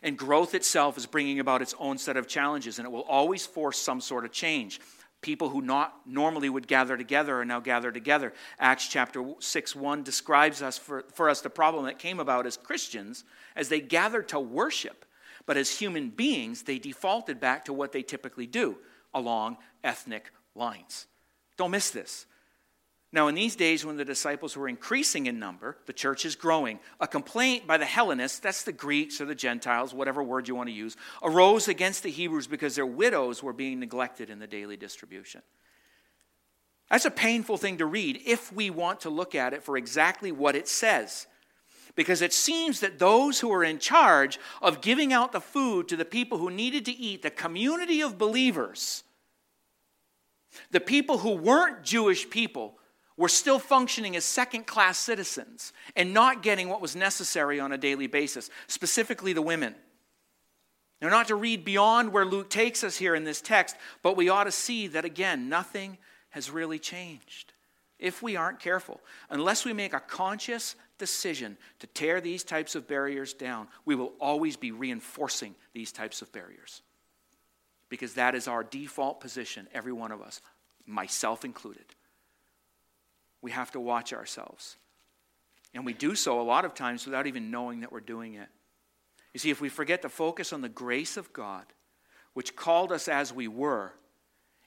and 0.01 0.17
growth 0.17 0.53
itself 0.53 0.97
is 0.97 1.05
bringing 1.05 1.39
about 1.39 1.61
its 1.61 1.75
own 1.79 1.97
set 1.97 2.17
of 2.17 2.27
challenges, 2.27 2.79
and 2.79 2.85
it 2.85 2.91
will 2.91 3.03
always 3.03 3.45
force 3.45 3.77
some 3.77 4.01
sort 4.01 4.25
of 4.25 4.31
change. 4.31 4.81
People 5.21 5.49
who 5.49 5.61
not 5.61 6.01
normally 6.05 6.49
would 6.49 6.67
gather 6.67 6.97
together 6.97 7.39
are 7.39 7.45
now 7.45 7.61
gathered 7.61 7.93
together. 7.93 8.33
Acts 8.59 8.89
chapter 8.89 9.23
6 9.39 9.75
1 9.75 10.03
describes 10.03 10.61
us 10.61 10.77
for, 10.77 11.05
for 11.13 11.29
us 11.29 11.39
the 11.41 11.49
problem 11.49 11.85
that 11.85 11.99
came 11.99 12.19
about 12.19 12.45
as 12.45 12.57
Christians 12.57 13.23
as 13.55 13.69
they 13.69 13.79
gathered 13.79 14.27
to 14.29 14.39
worship 14.39 15.05
but 15.45 15.57
as 15.57 15.77
human 15.77 16.09
beings, 16.09 16.63
they 16.63 16.79
defaulted 16.79 17.39
back 17.39 17.65
to 17.65 17.73
what 17.73 17.91
they 17.91 18.01
typically 18.01 18.47
do 18.47 18.77
along 19.13 19.57
ethnic 19.83 20.31
lines. 20.55 21.07
Don't 21.57 21.71
miss 21.71 21.91
this. 21.91 22.25
Now, 23.13 23.27
in 23.27 23.35
these 23.35 23.55
days 23.55 23.85
when 23.85 23.95
the 23.95 24.03
disciples 24.03 24.57
were 24.57 24.67
increasing 24.67 25.27
in 25.27 25.37
number, 25.37 25.77
the 25.85 25.93
church 25.93 26.25
is 26.25 26.35
growing. 26.35 26.79
A 26.99 27.07
complaint 27.07 27.67
by 27.67 27.77
the 27.77 27.85
Hellenists, 27.85 28.39
that's 28.39 28.63
the 28.63 28.71
Greeks 28.71 29.21
or 29.21 29.25
the 29.25 29.35
Gentiles, 29.35 29.93
whatever 29.93 30.23
word 30.23 30.47
you 30.47 30.55
want 30.55 30.67
to 30.69 30.73
use, 30.73 30.97
arose 31.21 31.67
against 31.67 32.01
the 32.01 32.09
Hebrews 32.09 32.47
because 32.47 32.75
their 32.75 32.87
widows 32.87 33.43
were 33.43 33.53
being 33.53 33.79
neglected 33.79 34.31
in 34.31 34.39
the 34.39 34.47
daily 34.47 34.77
distribution. 34.77 35.43
That's 36.89 37.05
a 37.05 37.11
painful 37.11 37.57
thing 37.57 37.77
to 37.77 37.85
read 37.85 38.19
if 38.25 38.51
we 38.51 38.71
want 38.71 39.01
to 39.01 39.11
look 39.11 39.35
at 39.35 39.53
it 39.53 39.61
for 39.63 39.77
exactly 39.77 40.31
what 40.31 40.55
it 40.55 40.67
says 40.67 41.27
because 41.95 42.23
it 42.23 42.33
seems 42.33 42.79
that 42.79 42.97
those 42.97 43.39
who 43.39 43.49
were 43.49 43.63
in 43.63 43.77
charge 43.77 44.39
of 44.61 44.81
giving 44.81 45.13
out 45.13 45.31
the 45.31 45.39
food 45.39 45.87
to 45.87 45.95
the 45.95 46.05
people 46.05 46.39
who 46.39 46.49
needed 46.49 46.85
to 46.85 46.91
eat, 46.91 47.21
the 47.21 47.29
community 47.29 48.01
of 48.01 48.17
believers, 48.17 49.03
the 50.71 50.79
people 50.79 51.19
who 51.19 51.35
weren't 51.35 51.83
Jewish 51.83 52.27
people, 52.29 52.79
were 53.17 53.29
still 53.29 53.59
functioning 53.59 54.15
as 54.15 54.25
second 54.25 54.65
class 54.65 54.97
citizens 54.97 55.73
and 55.95 56.13
not 56.13 56.43
getting 56.43 56.69
what 56.69 56.81
was 56.81 56.95
necessary 56.95 57.59
on 57.59 57.71
a 57.71 57.77
daily 57.77 58.07
basis, 58.07 58.49
specifically 58.67 59.33
the 59.33 59.41
women. 59.41 59.75
Now, 61.01 61.09
not 61.09 61.27
to 61.27 61.35
read 61.35 61.65
beyond 61.65 62.13
where 62.13 62.25
Luke 62.25 62.49
takes 62.49 62.83
us 62.83 62.95
here 62.95 63.13
in 63.13 63.25
this 63.25 63.41
text, 63.41 63.75
but 64.01 64.15
we 64.15 64.29
ought 64.29 64.45
to 64.45 64.51
see 64.51 64.87
that 64.87 65.05
again, 65.05 65.49
nothing 65.49 65.97
has 66.29 66.49
really 66.49 66.79
changed 66.79 67.53
if 67.99 68.21
we 68.21 68.35
aren't 68.35 68.59
careful. 68.59 68.99
Unless 69.29 69.65
we 69.65 69.73
make 69.73 69.93
a 69.93 69.99
conscious 69.99 70.75
decision 70.97 71.57
to 71.79 71.87
tear 71.87 72.21
these 72.21 72.43
types 72.43 72.75
of 72.75 72.87
barriers 72.87 73.33
down, 73.33 73.67
we 73.85 73.95
will 73.95 74.13
always 74.19 74.55
be 74.55 74.71
reinforcing 74.71 75.55
these 75.73 75.91
types 75.91 76.21
of 76.21 76.31
barriers. 76.31 76.81
Because 77.89 78.13
that 78.13 78.33
is 78.33 78.47
our 78.47 78.63
default 78.63 79.19
position, 79.19 79.67
every 79.73 79.93
one 79.93 80.11
of 80.11 80.21
us, 80.21 80.41
myself 80.85 81.45
included. 81.45 81.85
We 83.43 83.51
have 83.51 83.71
to 83.71 83.79
watch 83.79 84.13
ourselves. 84.13 84.77
And 85.75 85.85
we 85.85 85.93
do 85.93 86.15
so 86.15 86.39
a 86.39 86.43
lot 86.43 86.65
of 86.65 86.73
times 86.73 87.05
without 87.05 87.27
even 87.27 87.51
knowing 87.51 87.81
that 87.81 87.91
we're 87.91 87.99
doing 87.99 88.35
it. 88.35 88.47
You 89.33 89.39
see, 89.39 89.49
if 89.49 89.59
we 89.59 89.69
forget 89.69 90.01
to 90.03 90.09
focus 90.09 90.53
on 90.53 90.61
the 90.61 90.69
grace 90.69 91.17
of 91.17 91.33
God, 91.33 91.65
which 92.33 92.55
called 92.55 92.91
us 92.91 93.07
as 93.07 93.33
we 93.33 93.47
were 93.47 93.91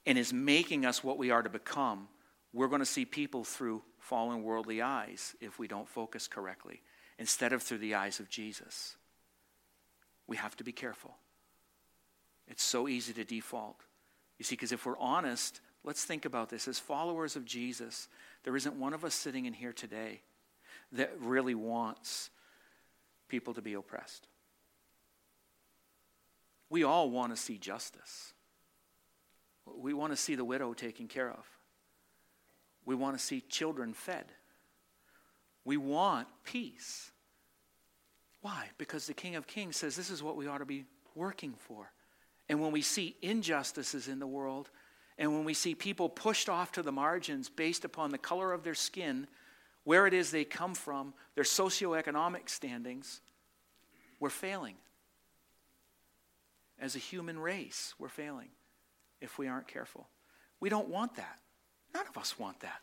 and 0.05 0.19
is 0.19 0.33
making 0.33 0.85
us 0.85 1.03
what 1.03 1.19
we 1.19 1.31
are 1.31 1.43
to 1.43 1.49
become, 1.49 2.09
we're 2.53 2.69
going 2.69 2.81
to 2.81 2.87
see 2.87 3.05
people 3.05 3.45
through 3.45 3.83
fallen 3.99 4.43
worldly 4.43 4.83
eyes 4.83 5.35
if 5.41 5.59
we 5.59 5.67
don't 5.67 5.89
focus 5.89 6.29
correctly 6.29 6.83
instead 7.19 7.53
of 7.53 7.62
through 7.62 7.79
the 7.79 7.95
eyes 7.95 8.21
of 8.21 8.29
Jesus. 8.29 8.97
We 10.27 10.37
have 10.37 10.57
to 10.57 10.65
be 10.65 10.73
careful. 10.73 11.17
It's 12.47 12.62
so 12.62 12.89
easy 12.89 13.12
to 13.15 13.25
default. 13.25 13.81
You 14.39 14.45
see, 14.45 14.55
because 14.55 14.73
if 14.73 14.85
we're 14.85 14.99
honest, 14.99 15.61
let's 15.83 16.05
think 16.05 16.25
about 16.25 16.51
this. 16.51 16.69
As 16.69 16.79
followers 16.79 17.37
of 17.37 17.45
Jesus, 17.45 18.09
there 18.47 18.55
isn't 18.57 18.77
one 18.77 18.95
of 18.95 19.05
us 19.05 19.13
sitting 19.13 19.45
in 19.45 19.53
here 19.53 19.73
today 19.73 20.23
that 20.93 21.13
really 21.21 21.57
wants 21.57 22.31
people 23.29 23.53
to 23.55 23.61
be 23.61 23.75
oppressed. 23.75 24.29
We 26.71 26.85
all 26.85 27.11
want 27.11 27.35
to 27.35 27.37
see 27.37 27.59
justice. 27.59 28.35
We 29.67 29.93
want 29.93 30.13
to 30.13 30.17
see 30.17 30.37
the 30.37 30.45
widow 30.45 30.75
taken 30.75 31.09
care 31.09 31.29
of. 31.29 31.45
We 32.85 32.95
want 32.95 33.19
to 33.19 33.23
see 33.23 33.41
children 33.41 33.93
fed. 33.93 34.27
We 35.65 35.77
want 35.77 36.29
peace. 36.45 37.11
Why? 38.43 38.69
Because 38.79 39.09
the 39.09 39.15
King 39.15 39.35
of 39.35 39.49
Kings 39.49 39.77
says 39.77 39.97
this 39.97 40.09
is 40.09 40.23
what 40.23 40.37
we 40.37 40.47
ought 40.47 40.59
to 40.59 40.65
be 40.65 40.85
working 41.17 41.55
for. 41.59 41.91
And 42.49 42.61
when 42.61 42.71
we 42.71 42.83
see 42.83 43.17
injustices 43.23 44.07
in 44.07 44.21
the 44.21 44.27
world, 44.29 44.71
and 45.19 45.33
when 45.33 45.45
we 45.45 45.55
see 45.55 45.75
people 45.75 46.09
pushed 46.09 46.49
off 46.49 46.73
to 46.73 46.83
the 46.83 46.93
margins 46.93 47.49
based 47.49 47.85
upon 47.85 48.11
the 48.11 48.19
color 48.19 48.53
of 48.53 48.65
their 48.65 48.75
skin, 48.75 49.27
where 49.85 50.07
it 50.07 50.13
is 50.13 50.31
they 50.31 50.45
come 50.45 50.75
from, 50.75 51.15
their 51.35 51.45
socioeconomic 51.45 52.49
standings, 52.49 53.21
we're 54.21 54.31
failing. 54.31 54.75
As 56.79 56.95
a 56.95 56.99
human 56.99 57.39
race, 57.39 57.95
we're 57.99 58.09
failing 58.09 58.49
if 59.21 59.39
we 59.39 59.49
aren't 59.49 59.69
careful. 59.69 60.09
We 60.61 60.69
don't 60.69 60.89
want 60.89 61.17
that. 61.17 61.39
None 61.95 62.07
of 62.07 62.19
us 62.19 62.39
want 62.39 62.61
that. 62.61 62.83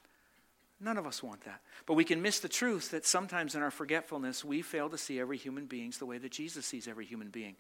None 0.80 0.98
of 0.98 1.06
us 1.06 1.22
want 1.22 1.42
that. 1.46 1.62
But 1.86 1.94
we 1.94 2.04
can 2.04 2.22
miss 2.22 2.40
the 2.40 2.50
truth 2.50 2.92
that 2.92 3.06
sometimes 3.06 3.54
in 3.54 3.62
our 3.62 3.72
forgetfulness, 3.72 4.44
we 4.44 4.62
fail 4.64 4.90
to 4.90 4.98
see 4.98 5.20
every 5.20 5.38
human 5.38 5.68
being 5.68 5.94
the 5.98 6.06
way 6.06 6.18
that 6.18 6.32
Jesus 6.32 6.66
sees 6.66 6.88
every 6.88 7.06
human 7.06 7.30
being 7.30 7.56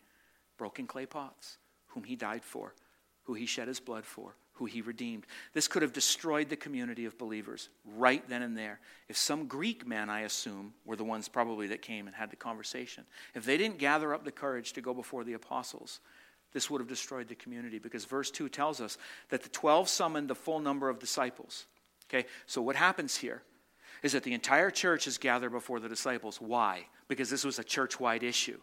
broken 0.57 0.87
clay 0.87 1.05
pots, 1.05 1.57
whom 1.87 2.03
he 2.03 2.15
died 2.15 2.43
for, 2.43 2.73
who 3.23 3.33
he 3.33 3.45
shed 3.45 3.67
his 3.67 3.79
blood 3.79 4.05
for, 4.05 4.35
who 4.53 4.65
he 4.65 4.81
redeemed. 4.81 5.25
This 5.53 5.67
could 5.67 5.81
have 5.81 5.93
destroyed 5.93 6.49
the 6.49 6.55
community 6.55 7.05
of 7.05 7.17
believers 7.17 7.69
right 7.97 8.27
then 8.29 8.41
and 8.41 8.57
there. 8.57 8.79
If 9.09 9.17
some 9.17 9.47
Greek 9.47 9.85
men, 9.85 10.09
I 10.09 10.21
assume, 10.21 10.73
were 10.85 10.95
the 10.95 11.03
ones 11.03 11.27
probably 11.27 11.67
that 11.67 11.81
came 11.81 12.07
and 12.07 12.15
had 12.15 12.29
the 12.29 12.35
conversation, 12.35 13.05
if 13.33 13.45
they 13.45 13.57
didn't 13.57 13.79
gather 13.79 14.13
up 14.13 14.23
the 14.23 14.31
courage 14.31 14.73
to 14.73 14.81
go 14.81 14.93
before 14.93 15.23
the 15.23 15.33
apostles 15.33 15.99
this 16.53 16.69
would 16.69 16.79
have 16.79 16.87
destroyed 16.87 17.27
the 17.27 17.35
community 17.35 17.79
because 17.79 18.05
verse 18.05 18.31
2 18.31 18.47
tells 18.47 18.79
us 18.79 18.97
that 19.29 19.41
the 19.41 19.49
12 19.49 19.89
summoned 19.89 20.29
the 20.29 20.35
full 20.35 20.59
number 20.59 20.87
of 20.87 20.99
disciples. 20.99 21.65
Okay, 22.09 22.27
so 22.45 22.61
what 22.61 22.75
happens 22.75 23.17
here 23.17 23.41
is 24.03 24.11
that 24.11 24.23
the 24.23 24.33
entire 24.33 24.69
church 24.69 25.07
is 25.07 25.17
gathered 25.17 25.51
before 25.51 25.79
the 25.79 25.89
disciples. 25.89 26.39
Why? 26.39 26.87
Because 27.07 27.29
this 27.29 27.43
was 27.43 27.57
a 27.57 27.63
church 27.63 27.99
wide 27.99 28.23
issue. 28.23 28.59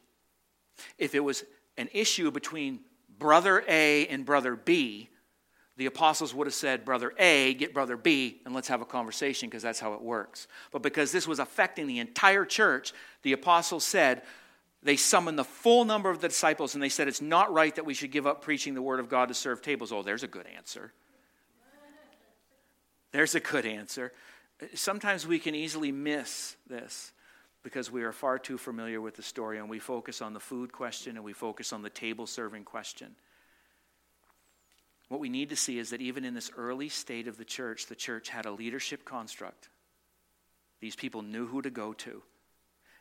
If 0.98 1.14
it 1.14 1.20
was 1.20 1.44
an 1.76 1.88
issue 1.92 2.30
between 2.30 2.80
brother 3.18 3.64
A 3.66 4.06
and 4.06 4.24
brother 4.24 4.54
B, 4.54 5.09
the 5.80 5.86
apostles 5.86 6.34
would 6.34 6.46
have 6.46 6.52
said, 6.52 6.84
Brother 6.84 7.14
A, 7.18 7.54
get 7.54 7.72
brother 7.72 7.96
B, 7.96 8.42
and 8.44 8.54
let's 8.54 8.68
have 8.68 8.82
a 8.82 8.84
conversation 8.84 9.48
because 9.48 9.62
that's 9.62 9.80
how 9.80 9.94
it 9.94 10.02
works. 10.02 10.46
But 10.72 10.82
because 10.82 11.10
this 11.10 11.26
was 11.26 11.38
affecting 11.38 11.86
the 11.86 12.00
entire 12.00 12.44
church, 12.44 12.92
the 13.22 13.32
apostles 13.32 13.82
said, 13.82 14.20
they 14.82 14.96
summoned 14.96 15.38
the 15.38 15.44
full 15.44 15.86
number 15.86 16.10
of 16.10 16.20
the 16.20 16.28
disciples 16.28 16.74
and 16.74 16.82
they 16.82 16.90
said, 16.90 17.08
It's 17.08 17.22
not 17.22 17.50
right 17.50 17.74
that 17.76 17.86
we 17.86 17.94
should 17.94 18.10
give 18.10 18.26
up 18.26 18.42
preaching 18.42 18.74
the 18.74 18.82
word 18.82 19.00
of 19.00 19.08
God 19.08 19.28
to 19.28 19.34
serve 19.34 19.62
tables. 19.62 19.90
Oh, 19.90 20.02
there's 20.02 20.22
a 20.22 20.28
good 20.28 20.46
answer. 20.54 20.92
There's 23.12 23.34
a 23.34 23.40
good 23.40 23.64
answer. 23.64 24.12
Sometimes 24.74 25.26
we 25.26 25.38
can 25.38 25.54
easily 25.54 25.92
miss 25.92 26.56
this 26.68 27.14
because 27.62 27.90
we 27.90 28.02
are 28.02 28.12
far 28.12 28.38
too 28.38 28.58
familiar 28.58 29.00
with 29.00 29.16
the 29.16 29.22
story 29.22 29.56
and 29.56 29.70
we 29.70 29.78
focus 29.78 30.20
on 30.20 30.34
the 30.34 30.40
food 30.40 30.72
question 30.72 31.16
and 31.16 31.24
we 31.24 31.32
focus 31.32 31.72
on 31.72 31.80
the 31.80 31.88
table 31.88 32.26
serving 32.26 32.64
question. 32.64 33.16
What 35.10 35.18
we 35.18 35.28
need 35.28 35.48
to 35.48 35.56
see 35.56 35.80
is 35.80 35.90
that 35.90 36.00
even 36.00 36.24
in 36.24 36.34
this 36.34 36.52
early 36.56 36.88
state 36.88 37.26
of 37.26 37.36
the 37.36 37.44
church, 37.44 37.86
the 37.86 37.96
church 37.96 38.28
had 38.28 38.46
a 38.46 38.52
leadership 38.52 39.04
construct. 39.04 39.68
These 40.80 40.94
people 40.94 41.22
knew 41.22 41.48
who 41.48 41.62
to 41.62 41.70
go 41.70 41.92
to. 41.94 42.22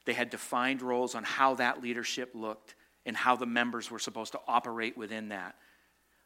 They 0.06 0.13
had 0.13 0.32
defined 0.32 0.82
roles 0.82 1.13
on 1.13 1.24
how 1.24 1.54
that 1.56 1.84
leadership 1.84 2.32
looked 2.34 2.74
and 3.06 3.15
how 3.15 3.36
the 3.36 3.45
members 3.45 3.91
were 3.91 4.00
supposed 4.00 4.32
to 4.32 4.39
operate 4.48 4.98
within 4.98 5.30
that 5.30 5.56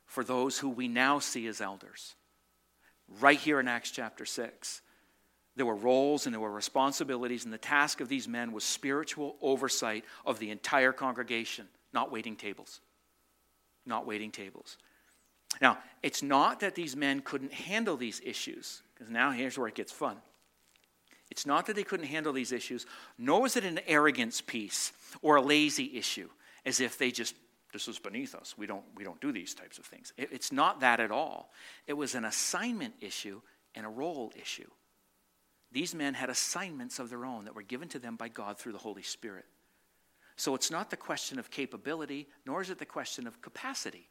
for 0.06 0.24
those 0.24 0.58
who 0.58 0.70
we 0.70 0.88
now 0.88 1.20
see 1.20 1.48
as 1.48 1.60
elders. 1.60 2.16
Right 3.20 3.38
here 3.38 3.60
in 3.60 3.68
Acts 3.68 3.92
chapter 3.92 4.26
6. 4.26 4.82
There 5.58 5.66
were 5.66 5.76
roles 5.76 6.26
and 6.26 6.34
there 6.34 6.40
were 6.40 6.50
responsibilities, 6.50 7.44
and 7.44 7.54
the 7.54 7.58
task 7.58 8.00
of 8.00 8.08
these 8.08 8.26
men 8.26 8.54
was 8.54 8.64
spiritual 8.64 9.36
oversight 9.42 10.06
of 10.26 10.40
the 10.40 10.50
entire 10.50 10.94
congregation, 10.94 11.68
not 11.92 12.10
waiting 12.10 12.38
tables. 12.38 12.80
Not 13.86 14.08
waiting 14.08 14.32
tables. 14.32 14.78
Now, 15.62 15.78
it's 16.02 16.24
not 16.24 16.60
that 16.62 16.76
these 16.76 16.96
men 16.96 17.22
couldn't 17.22 17.54
handle 17.54 17.98
these 17.98 18.22
issues, 18.24 18.82
because 18.94 19.10
now 19.10 19.32
here's 19.32 19.58
where 19.58 19.68
it 19.68 19.76
gets 19.76 19.92
fun. 19.92 20.18
It's 21.32 21.46
not 21.46 21.66
that 21.68 21.76
they 21.76 21.84
couldn't 21.84 22.08
handle 22.08 22.34
these 22.34 22.52
issues, 22.52 22.86
nor 23.18 23.42
was 23.42 23.56
it 23.56 23.64
an 23.64 23.80
arrogance 23.88 24.42
piece 24.42 24.92
or 25.22 25.38
a 25.38 25.42
lazy 25.42 25.98
issue, 25.98 26.30
as 26.66 26.80
if 26.80 26.98
they 26.98 27.12
just, 27.12 27.36
this 27.72 27.88
is 27.88 27.98
beneath 27.98 28.36
us. 28.36 28.56
We 28.58 28.68
don't, 28.68 28.84
we 28.96 29.04
don't 29.04 29.20
do 29.22 29.32
these 29.32 29.54
types 29.54 29.80
of 29.80 29.86
things. 29.86 30.14
It, 30.18 30.30
it's 30.32 30.52
not 30.52 30.82
that 30.82 31.00
at 31.00 31.12
all. 31.12 31.52
It 31.88 31.94
was 31.94 32.14
an 32.14 32.26
assignment 32.26 32.94
issue 33.02 33.42
and 33.74 33.86
a 33.86 33.90
role 33.90 34.32
issue. 34.36 34.70
These 35.72 35.96
men 35.96 36.14
had 36.14 36.30
assignments 36.30 37.00
of 37.00 37.10
their 37.10 37.26
own 37.26 37.46
that 37.46 37.56
were 37.56 37.64
given 37.64 37.90
to 37.90 38.00
them 38.00 38.16
by 38.16 38.28
God 38.28 38.60
through 38.60 38.74
the 38.74 38.78
Holy 38.78 39.02
Spirit. 39.02 39.46
So 40.36 40.54
it's 40.54 40.70
not 40.70 40.92
the 40.92 40.98
question 40.98 41.40
of 41.40 41.50
capability, 41.50 42.28
nor 42.46 42.62
is 42.62 42.70
it 42.70 42.78
the 42.78 42.86
question 42.86 43.26
of 43.26 43.42
capacity. 43.42 44.08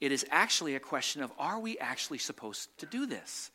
It 0.00 0.12
is 0.12 0.26
actually 0.30 0.74
a 0.74 0.80
question 0.80 1.22
of 1.22 1.32
are 1.38 1.58
we 1.58 1.78
actually 1.78 2.18
supposed 2.18 2.68
to 2.78 2.86
do 2.86 3.06
this? 3.06 3.50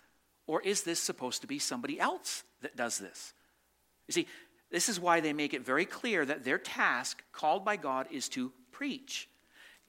Or 0.47 0.61
is 0.61 0.83
this 0.83 0.99
supposed 0.99 1.41
to 1.41 1.47
be 1.47 1.59
somebody 1.59 1.99
else 1.99 2.43
that 2.61 2.75
does 2.75 2.97
this? 2.97 3.33
You 4.07 4.13
see, 4.13 4.27
this 4.71 4.89
is 4.89 4.99
why 4.99 5.19
they 5.19 5.33
make 5.33 5.53
it 5.53 5.65
very 5.65 5.85
clear 5.85 6.25
that 6.25 6.43
their 6.43 6.57
task, 6.57 7.23
called 7.31 7.63
by 7.63 7.75
God, 7.75 8.07
is 8.11 8.27
to 8.29 8.51
preach. 8.71 9.29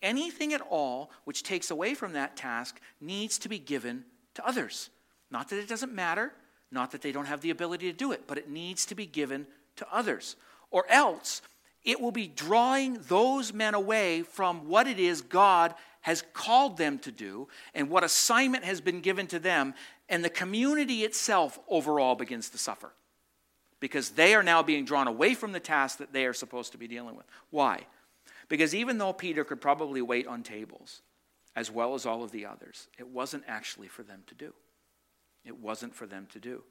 Anything 0.03 0.53
at 0.53 0.61
all 0.61 1.11
which 1.25 1.45
takes 1.45 1.71
away 1.71 1.95
from 1.95 2.13
that 2.13 2.37
task 2.37 2.81
needs 3.01 3.39
to 3.39 3.49
be 3.49 3.59
given 3.59 4.05
to 4.35 4.47
others. 4.47 4.91
Not 5.31 5.49
that 5.49 5.59
it 5.59 5.69
doesn't 5.69 5.95
matter, 5.95 6.33
not 6.71 6.91
that 6.91 7.03
they 7.03 7.13
don't 7.13 7.27
have 7.27 7.41
the 7.41 7.51
ability 7.51 7.91
to 7.91 7.97
do 7.97 8.13
it, 8.13 8.27
but 8.27 8.39
it 8.39 8.51
needs 8.51 8.85
to 8.87 8.95
be 8.95 9.07
given 9.07 9.47
to 9.77 9.87
others. 9.93 10.37
Or 10.71 10.85
else, 10.89 11.43
it 11.85 12.01
will 12.01 12.13
be 12.13 12.27
drawing 12.27 12.99
those 13.09 13.53
men 13.53 13.75
away 13.75 14.23
from 14.23 14.69
what 14.69 14.87
it 14.87 14.99
is 14.99 15.23
God 15.23 15.75
has 16.03 16.23
called 16.33 16.77
them 16.77 16.99
to 17.01 17.11
do 17.11 17.49
and 17.75 17.89
what 17.89 18.05
assignment 18.05 18.65
has 18.65 18.81
been 18.81 19.01
given 19.01 19.27
to 19.29 19.39
them, 19.39 19.75
and 20.09 20.25
the 20.25 20.31
community 20.31 21.05
itself 21.05 21.59
overall 21.69 22.15
begins 22.15 22.51
to 22.51 22.59
suffer 22.59 22.93
because 23.81 24.11
they 24.11 24.35
are 24.35 24.43
now 24.43 24.63
being 24.63 24.85
drawn 24.85 25.09
away 25.09 25.35
from 25.35 25.53
the 25.53 25.61
task 25.61 25.99
that 25.99 26.13
they 26.13 26.27
are 26.27 26.33
supposed 26.33 26.73
to 26.73 26.79
be 26.79 26.87
dealing 26.87 27.17
with. 27.17 27.27
Why? 27.51 27.87
Because 28.49 28.75
even 28.75 28.99
though 28.99 29.13
Peter 29.13 29.45
could 29.45 29.61
probably 29.61 30.03
wait 30.03 30.27
on 30.27 30.43
tables 30.43 31.03
as 31.57 31.71
well 31.71 31.95
as 31.95 32.07
all 32.07 32.23
of 32.23 32.31
the 32.31 32.47
others, 32.47 32.89
it 32.99 33.09
wasn't 33.09 33.45
actually 33.49 33.89
for 33.89 34.03
them 34.03 34.23
to 34.27 34.35
do. 34.35 34.53
It 35.45 35.59
wasn't 35.59 35.95
for 35.95 36.07
them 36.07 36.27
to 36.33 36.39
do. 36.39 36.63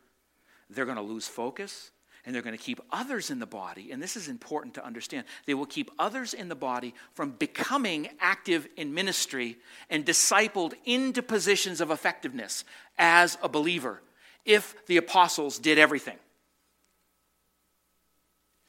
They're 0.70 0.86
going 0.86 0.98
to 0.98 1.04
lose 1.04 1.28
focus 1.28 1.92
and 2.26 2.36
they're 2.36 2.42
going 2.42 2.58
to 2.58 2.64
keep 2.64 2.80
others 2.92 3.32
in 3.32 3.40
the 3.40 3.46
body, 3.46 3.92
and 3.92 4.02
this 4.02 4.16
is 4.16 4.28
important 4.28 4.76
to 4.76 4.86
understand. 4.86 5.26
They 5.46 5.54
will 5.54 5.66
keep 5.66 5.90
others 5.98 6.34
in 6.34 6.50
the 6.50 6.56
body 6.56 6.94
from 7.14 7.32
becoming 7.32 8.10
active 8.20 8.68
in 8.78 8.94
ministry 8.94 9.58
and 9.90 10.06
discipled 10.06 10.74
into 10.86 11.24
positions 11.24 11.82
of 11.82 11.90
effectiveness 11.90 12.64
as 12.98 13.38
a 13.42 13.50
believer 13.50 14.02
if 14.46 14.76
the 14.86 14.98
apostles 14.98 15.58
did 15.58 15.80
everything. 15.80 16.18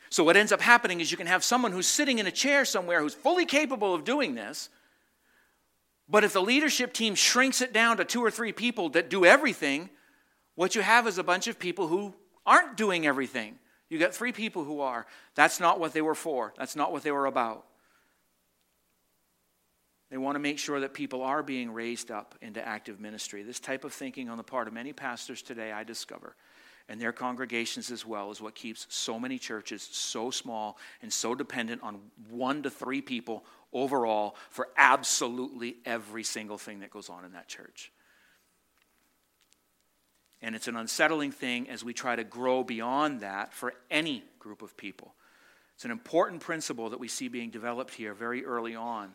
So, 0.09 0.25
what 0.25 0.37
ends 0.37 0.53
up 0.53 0.61
happening 0.61 1.01
is 1.01 1.11
you 1.11 1.17
can 1.17 1.27
have 1.27 1.43
someone 1.43 1.73
who's 1.73 1.87
sitting 1.87 2.19
in 2.19 2.27
a 2.27 2.31
chair 2.31 2.65
somewhere 2.65 3.01
who's 3.01 3.15
fully 3.15 3.47
capable 3.47 3.95
of 3.95 4.05
doing 4.05 4.35
this, 4.35 4.69
but 6.09 6.25
if 6.25 6.35
the 6.35 6.43
leadership 6.43 6.93
team 6.93 7.15
shrinks 7.15 7.63
it 7.63 7.73
down 7.73 7.97
to 7.97 8.05
two 8.05 8.23
or 8.23 8.31
three 8.31 8.53
people 8.53 8.91
that 8.91 9.09
do 9.09 9.25
everything, 9.25 9.89
what 10.55 10.75
you 10.75 10.83
have 10.83 11.07
is 11.07 11.17
a 11.17 11.25
bunch 11.25 11.47
of 11.47 11.59
people 11.59 11.89
who 11.89 12.15
aren't 12.47 12.77
doing 12.77 13.07
everything. 13.07 13.59
You 13.89 13.99
got 13.99 14.15
three 14.15 14.33
people 14.33 14.65
who 14.65 14.81
are. 14.81 15.07
That's 15.35 15.61
not 15.61 15.79
what 15.79 15.93
they 15.93 16.03
were 16.03 16.15
for, 16.15 16.55
that's 16.57 16.77
not 16.77 16.93
what 16.93 17.03
they 17.03 17.11
were 17.11 17.27
about. 17.27 17.67
They 20.11 20.19
want 20.19 20.35
to 20.35 20.41
make 20.41 20.59
sure 20.59 20.81
that 20.81 20.93
people 20.93 21.23
are 21.23 21.43
being 21.43 21.73
raised 21.73 22.11
up 22.11 22.35
into 22.43 22.67
active 22.67 23.01
ministry. 23.01 23.43
This 23.43 23.59
type 23.59 23.83
of 23.83 23.95
thinking 23.95 24.29
on 24.29 24.37
the 24.37 24.43
part 24.43 24.69
of 24.69 24.75
many 24.75 24.93
pastors 24.93 25.41
today, 25.41 25.73
I 25.73 25.85
discover, 25.85 26.37
and 26.87 27.01
their 27.01 27.15
congregations 27.15 27.91
as 27.91 28.05
well, 28.05 28.31
is 28.31 28.39
what 28.39 28.55
keeps 28.55 28.87
so 28.91 29.19
many 29.19 29.39
churches 29.39 29.89
so 29.91 30.31
small 30.31 30.77
and 31.01 31.11
so 31.11 31.35
dependent 31.35 31.83
on 31.83 31.99
one 32.29 32.63
to 32.63 32.69
three 32.69 33.01
people 33.01 33.43
overall 33.73 34.37
for 34.51 34.69
absolutely 34.77 35.77
every 35.87 36.25
single 36.25 36.59
thing 36.59 36.81
that 36.81 36.91
goes 36.91 37.09
on 37.09 37.25
in 37.25 37.33
that 37.33 37.49
church. 37.49 37.91
And 40.43 40.57
it's 40.57 40.69
an 40.69 40.77
unsettling 40.77 41.31
thing 41.31 41.71
as 41.71 41.85
we 41.85 41.95
try 41.95 42.17
to 42.17 42.25
grow 42.25 42.65
beyond 42.65 43.21
that 43.21 43.53
for 43.55 43.75
any 43.91 44.25
group 44.41 44.61
of 44.61 44.77
people. 44.77 45.15
It's 45.77 45.85
an 45.85 45.93
important 45.93 46.41
principle 46.41 46.91
that 46.91 47.01
we 47.01 47.09
see 47.09 47.29
being 47.29 47.51
developed 47.51 47.95
here 47.95 48.13
very 48.13 48.45
early 48.45 48.75
on 48.75 49.13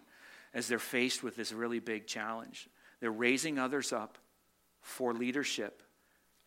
as 0.54 0.68
they're 0.68 0.80
faced 0.80 1.24
with 1.24 1.36
this 1.36 1.52
really 1.52 1.80
big 1.80 2.08
challenge. 2.08 2.70
They're 3.00 3.12
raising 3.12 3.60
others 3.60 3.94
up 3.94 4.18
for 4.82 5.14
leadership 5.14 5.84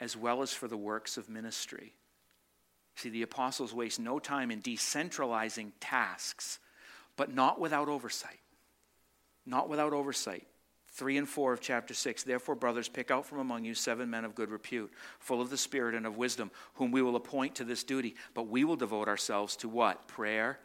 as 0.00 0.16
well 0.16 0.42
as 0.42 0.52
for 0.52 0.66
the 0.66 0.76
works 0.76 1.18
of 1.18 1.28
ministry. 1.28 1.92
See, 2.96 3.10
the 3.10 3.22
apostles 3.22 3.74
waste 3.74 4.00
no 4.00 4.18
time 4.18 4.50
in 4.50 4.62
decentralizing 4.62 5.72
tasks, 5.78 6.58
but 7.16 7.32
not 7.34 7.60
without 7.60 7.88
oversight. 7.88 8.40
Not 9.46 9.68
without 9.68 9.92
oversight. 9.92 10.46
3 11.00 11.16
and 11.16 11.26
4 11.26 11.54
of 11.54 11.62
chapter 11.62 11.94
6. 11.94 12.24
Therefore, 12.24 12.54
brothers, 12.54 12.86
pick 12.86 13.10
out 13.10 13.24
from 13.24 13.38
among 13.38 13.64
you 13.64 13.74
seven 13.74 14.10
men 14.10 14.26
of 14.26 14.34
good 14.34 14.50
repute, 14.50 14.92
full 15.18 15.40
of 15.40 15.48
the 15.48 15.56
Spirit 15.56 15.94
and 15.94 16.06
of 16.06 16.18
wisdom, 16.18 16.50
whom 16.74 16.92
we 16.92 17.00
will 17.00 17.16
appoint 17.16 17.54
to 17.54 17.64
this 17.64 17.84
duty. 17.84 18.16
But 18.34 18.48
we 18.48 18.64
will 18.64 18.76
devote 18.76 19.08
ourselves 19.08 19.56
to 19.56 19.68
what? 19.70 20.08
Prayer 20.08 20.58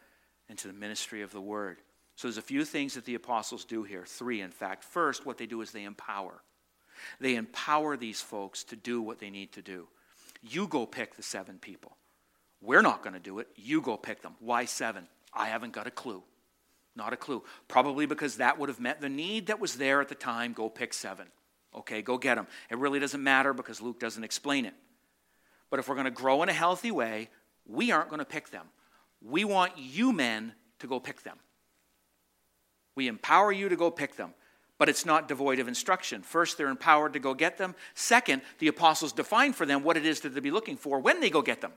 and 0.50 0.58
to 0.58 0.68
the 0.68 0.74
ministry 0.74 1.22
of 1.22 1.32
the 1.32 1.40
word. 1.40 1.78
So 2.18 2.28
there's 2.28 2.38
a 2.38 2.42
few 2.42 2.66
things 2.66 2.96
that 2.96 3.06
the 3.06 3.16
apostles 3.16 3.64
do 3.64 3.84
here. 3.84 4.04
Three, 4.06 4.42
in 4.42 4.52
fact. 4.52 4.84
First, 4.84 5.26
what 5.26 5.38
they 5.38 5.46
do 5.46 5.62
is 5.62 5.72
they 5.72 5.86
empower. 5.86 6.42
They 7.22 7.36
empower 7.36 7.96
these 7.96 8.20
folks 8.20 8.66
to 8.66 8.76
do 8.76 9.02
what 9.02 9.20
they 9.20 9.30
need 9.30 9.54
to 9.54 9.62
do. 9.62 9.88
You 10.44 10.68
go 10.68 10.86
pick 10.86 11.16
the 11.16 11.24
seven 11.24 11.60
people. 11.60 11.96
We're 12.62 12.82
not 12.82 13.04
going 13.04 13.14
to 13.14 13.22
do 13.22 13.40
it. 13.40 13.48
You 13.56 13.80
go 13.80 13.96
pick 13.96 14.22
them. 14.22 14.36
Why 14.42 14.66
seven? 14.66 15.08
I 15.34 15.48
haven't 15.48 15.72
got 15.72 15.88
a 15.88 15.92
clue. 15.92 16.24
Not 16.96 17.14
a 17.14 17.18
clue. 17.18 17.44
Probably 17.68 18.06
because 18.06 18.38
that 18.38 18.58
would 18.58 18.70
have 18.70 18.80
met 18.80 19.02
the 19.02 19.10
need 19.10 19.48
that 19.48 19.60
was 19.60 19.76
there 19.76 20.02
at 20.02 20.10
the 20.10 20.16
time. 20.16 20.54
Go 20.54 20.70
pick 20.70 20.94
seven. 20.94 21.28
Okay, 21.76 22.02
go 22.02 22.18
get 22.18 22.36
them. 22.36 22.48
It 22.70 22.78
really 22.78 23.00
doesn't 23.00 23.22
matter 23.22 23.54
because 23.54 23.82
Luke 23.82 24.00
doesn't 24.00 24.24
explain 24.24 24.66
it. 24.66 24.74
But 25.70 25.80
if 25.80 25.90
we're 25.90 25.96
going 25.96 26.06
to 26.06 26.12
grow 26.12 26.42
in 26.42 26.50
a 26.50 26.54
healthy 26.54 26.92
way, 26.92 27.30
we 27.66 27.92
aren't 27.92 28.10
going 28.10 28.20
to 28.20 28.26
pick 28.26 28.50
them. 28.50 28.68
We 29.22 29.44
want 29.44 29.74
you 29.78 30.14
men 30.14 30.54
to 30.80 30.88
go 30.88 31.00
pick 31.00 31.24
them. 31.24 31.38
We 32.96 33.08
empower 33.08 33.52
you 33.52 33.68
to 33.68 33.76
go 33.76 33.92
pick 33.92 34.16
them, 34.16 34.34
but 34.78 34.88
it's 34.88 35.06
not 35.06 35.28
devoid 35.28 35.60
of 35.60 35.68
instruction. 35.68 36.22
First, 36.22 36.58
they're 36.58 36.70
empowered 36.70 37.14
to 37.14 37.20
go 37.20 37.34
get 37.34 37.58
them. 37.58 37.76
Second, 37.94 38.42
the 38.60 38.70
apostles 38.70 39.12
define 39.12 39.52
for 39.52 39.66
them 39.66 39.84
what 39.84 39.98
it 39.98 40.06
is 40.06 40.22
that 40.22 40.30
they'll 40.30 40.42
be 40.42 40.52
looking 40.52 40.78
for 40.78 41.00
when 41.00 41.20
they 41.20 41.30
go 41.30 41.42
get 41.42 41.60
them. 41.60 41.74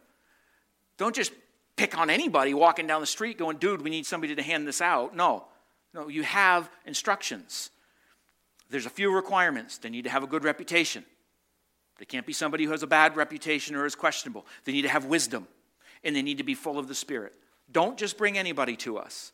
Don't 0.96 1.14
just 1.14 1.32
pick 1.78 1.96
on 1.96 2.10
anybody 2.10 2.52
walking 2.52 2.86
down 2.86 3.00
the 3.00 3.06
street 3.06 3.38
going, 3.38 3.56
dude, 3.56 3.82
we 3.82 3.90
need 3.90 4.04
somebody 4.04 4.34
to 4.34 4.42
hand 4.42 4.66
this 4.66 4.82
out. 4.82 5.16
No. 5.16 5.44
No, 5.94 6.08
you 6.08 6.22
have 6.22 6.68
instructions. 6.84 7.70
There's 8.68 8.84
a 8.84 8.90
few 8.90 9.14
requirements. 9.14 9.78
They 9.78 9.88
need 9.88 10.04
to 10.04 10.10
have 10.10 10.22
a 10.22 10.26
good 10.26 10.44
reputation. 10.44 11.04
They 11.98 12.04
can't 12.04 12.26
be 12.26 12.32
somebody 12.32 12.64
who 12.64 12.72
has 12.72 12.82
a 12.82 12.86
bad 12.86 13.16
reputation 13.16 13.74
or 13.74 13.86
is 13.86 13.94
questionable. 13.94 14.46
They 14.64 14.72
need 14.72 14.82
to 14.82 14.88
have 14.88 15.06
wisdom, 15.06 15.48
and 16.04 16.14
they 16.14 16.22
need 16.22 16.38
to 16.38 16.44
be 16.44 16.54
full 16.54 16.78
of 16.78 16.88
the 16.88 16.94
Spirit. 16.94 17.32
Don't 17.72 17.96
just 17.96 18.18
bring 18.18 18.36
anybody 18.36 18.76
to 18.76 18.98
us. 18.98 19.32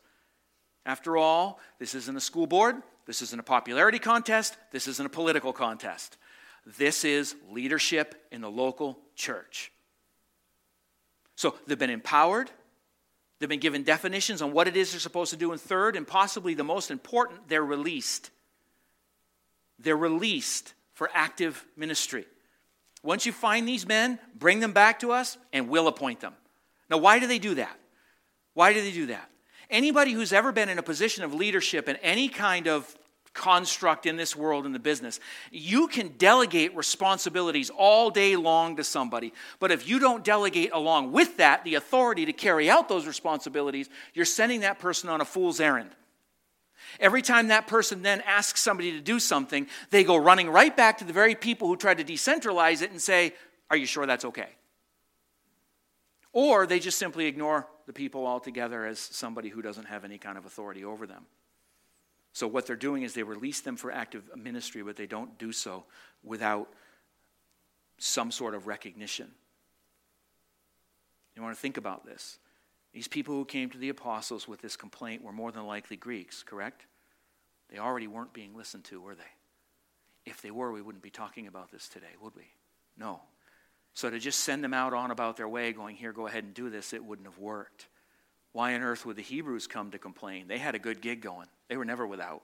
After 0.85 1.17
all, 1.17 1.59
this 1.79 1.93
isn't 1.95 2.15
a 2.15 2.21
school 2.21 2.47
board, 2.47 2.75
this 3.05 3.21
isn't 3.21 3.39
a 3.39 3.43
popularity 3.43 3.99
contest, 3.99 4.55
this 4.71 4.87
isn't 4.87 5.05
a 5.05 5.09
political 5.09 5.51
contest. 5.51 6.17
This 6.65 7.03
is 7.03 7.35
leadership 7.51 8.15
in 8.31 8.41
the 8.41 8.49
local 8.49 8.97
church. 9.15 9.71
So 11.45 11.53
they've 11.67 11.77
been 11.77 11.91
empowered, 11.91 12.49
they've 13.37 13.47
been 13.47 13.59
given 13.59 13.83
definitions 13.83 14.41
on 14.41 14.51
what 14.51 14.67
it 14.67 14.75
is 14.75 14.89
they're 14.89 14.99
supposed 14.99 15.29
to 15.29 15.37
do. 15.37 15.51
And 15.51 15.61
third, 15.61 15.95
and 15.95 16.07
possibly 16.07 16.55
the 16.55 16.63
most 16.63 16.89
important, 16.89 17.47
they're 17.47 17.63
released. 17.63 18.31
They're 19.77 19.95
released 19.95 20.73
for 20.95 21.07
active 21.13 21.63
ministry. 21.77 22.25
Once 23.03 23.27
you 23.27 23.31
find 23.31 23.67
these 23.67 23.87
men, 23.87 24.17
bring 24.33 24.59
them 24.59 24.73
back 24.73 25.01
to 25.01 25.11
us, 25.11 25.37
and 25.53 25.69
we'll 25.69 25.87
appoint 25.87 26.19
them. 26.19 26.33
Now, 26.89 26.97
why 26.97 27.19
do 27.19 27.27
they 27.27 27.37
do 27.37 27.53
that? 27.53 27.77
Why 28.55 28.73
do 28.73 28.81
they 28.81 28.91
do 28.91 29.05
that? 29.05 29.29
Anybody 29.69 30.13
who's 30.13 30.33
ever 30.33 30.51
been 30.51 30.69
in 30.69 30.79
a 30.79 30.83
position 30.83 31.23
of 31.23 31.31
leadership 31.31 31.87
in 31.87 31.95
any 31.97 32.27
kind 32.27 32.67
of 32.67 32.97
construct 33.35 34.07
in 34.07 34.15
this 34.15 34.35
world 34.35 34.65
in 34.65 34.71
the 34.71 34.79
business. 34.79 35.19
You 35.51 35.87
can 35.87 36.15
delegate 36.17 36.75
responsibilities 36.75 37.69
all 37.69 38.09
day 38.09 38.35
long 38.35 38.77
to 38.77 38.83
somebody, 38.83 39.33
but 39.59 39.71
if 39.71 39.87
you 39.87 39.99
don't 39.99 40.23
delegate 40.23 40.71
along 40.73 41.11
with 41.11 41.37
that 41.37 41.63
the 41.63 41.75
authority 41.75 42.25
to 42.25 42.33
carry 42.33 42.67
out 42.67 42.89
those 42.89 43.05
responsibilities, 43.05 43.89
you're 44.15 44.25
sending 44.25 44.61
that 44.61 44.79
person 44.79 45.09
on 45.09 45.21
a 45.21 45.25
fool's 45.25 45.59
errand. 45.59 45.91
Every 46.99 47.21
time 47.21 47.49
that 47.49 47.67
person 47.67 48.01
then 48.01 48.21
asks 48.21 48.61
somebody 48.61 48.93
to 48.93 49.01
do 49.01 49.19
something, 49.19 49.67
they 49.91 50.03
go 50.03 50.15
running 50.15 50.49
right 50.49 50.75
back 50.75 50.97
to 50.99 51.05
the 51.05 51.13
very 51.13 51.35
people 51.35 51.67
who 51.67 51.75
tried 51.75 51.97
to 51.97 52.03
decentralize 52.03 52.81
it 52.81 52.91
and 52.91 53.01
say, 53.01 53.33
Are 53.69 53.77
you 53.77 53.85
sure 53.85 54.05
that's 54.05 54.25
okay? 54.25 54.49
Or 56.31 56.65
they 56.65 56.79
just 56.79 56.97
simply 56.97 57.25
ignore 57.25 57.67
the 57.85 57.93
people 57.93 58.25
altogether 58.25 58.85
as 58.85 58.99
somebody 58.99 59.49
who 59.49 59.61
doesn't 59.61 59.85
have 59.85 60.05
any 60.05 60.17
kind 60.17 60.37
of 60.37 60.45
authority 60.45 60.83
over 60.83 61.05
them. 61.05 61.25
So, 62.35 62.47
what 62.47 62.65
they're 62.65 62.75
doing 62.75 63.03
is 63.03 63.13
they 63.13 63.23
release 63.23 63.61
them 63.61 63.77
for 63.77 63.93
active 63.93 64.23
ministry, 64.35 64.83
but 64.83 64.97
they 64.97 65.07
don't 65.07 65.39
do 65.39 65.53
so 65.53 65.85
without 66.21 66.67
some 67.97 68.29
sort 68.29 68.53
of 68.53 68.67
recognition. 68.67 69.31
You 71.33 71.41
want 71.41 71.55
to 71.55 71.61
think 71.61 71.77
about 71.77 72.05
this. 72.05 72.37
These 72.91 73.07
people 73.07 73.35
who 73.35 73.45
came 73.45 73.69
to 73.69 73.77
the 73.77 73.87
apostles 73.87 74.49
with 74.49 74.61
this 74.61 74.75
complaint 74.75 75.23
were 75.23 75.31
more 75.31 75.53
than 75.53 75.65
likely 75.65 75.95
Greeks, 75.95 76.43
correct? 76.43 76.85
They 77.69 77.77
already 77.77 78.07
weren't 78.07 78.33
being 78.33 78.53
listened 78.53 78.83
to, 78.85 78.99
were 78.99 79.15
they? 79.15 79.23
If 80.25 80.41
they 80.41 80.51
were, 80.51 80.73
we 80.73 80.81
wouldn't 80.81 81.03
be 81.03 81.09
talking 81.09 81.47
about 81.47 81.71
this 81.71 81.87
today, 81.87 82.15
would 82.21 82.35
we? 82.35 82.49
No. 82.97 83.21
So 83.93 84.09
to 84.09 84.19
just 84.19 84.41
send 84.41 84.61
them 84.61 84.73
out 84.73 84.93
on 84.93 85.09
about 85.09 85.37
their 85.37 85.47
way, 85.47 85.71
going, 85.71 85.95
here, 85.95 86.11
go 86.11 86.27
ahead 86.27 86.43
and 86.43 86.53
do 86.53 86.69
this, 86.69 86.91
it 86.91 87.05
wouldn't 87.05 87.29
have 87.29 87.39
worked. 87.39 87.87
Why 88.55 88.73
on 88.73 88.83
earth 88.83 89.05
would 89.05 89.17
the 89.17 89.21
Hebrews 89.21 89.67
come 89.67 89.91
to 89.91 89.99
complain? 89.99 90.47
They 90.47 90.59
had 90.59 90.75
a 90.75 90.79
good 90.79 91.01
gig 91.01 91.19
going, 91.19 91.47
they 91.67 91.75
were 91.75 91.83
never 91.83 92.07
without. 92.07 92.41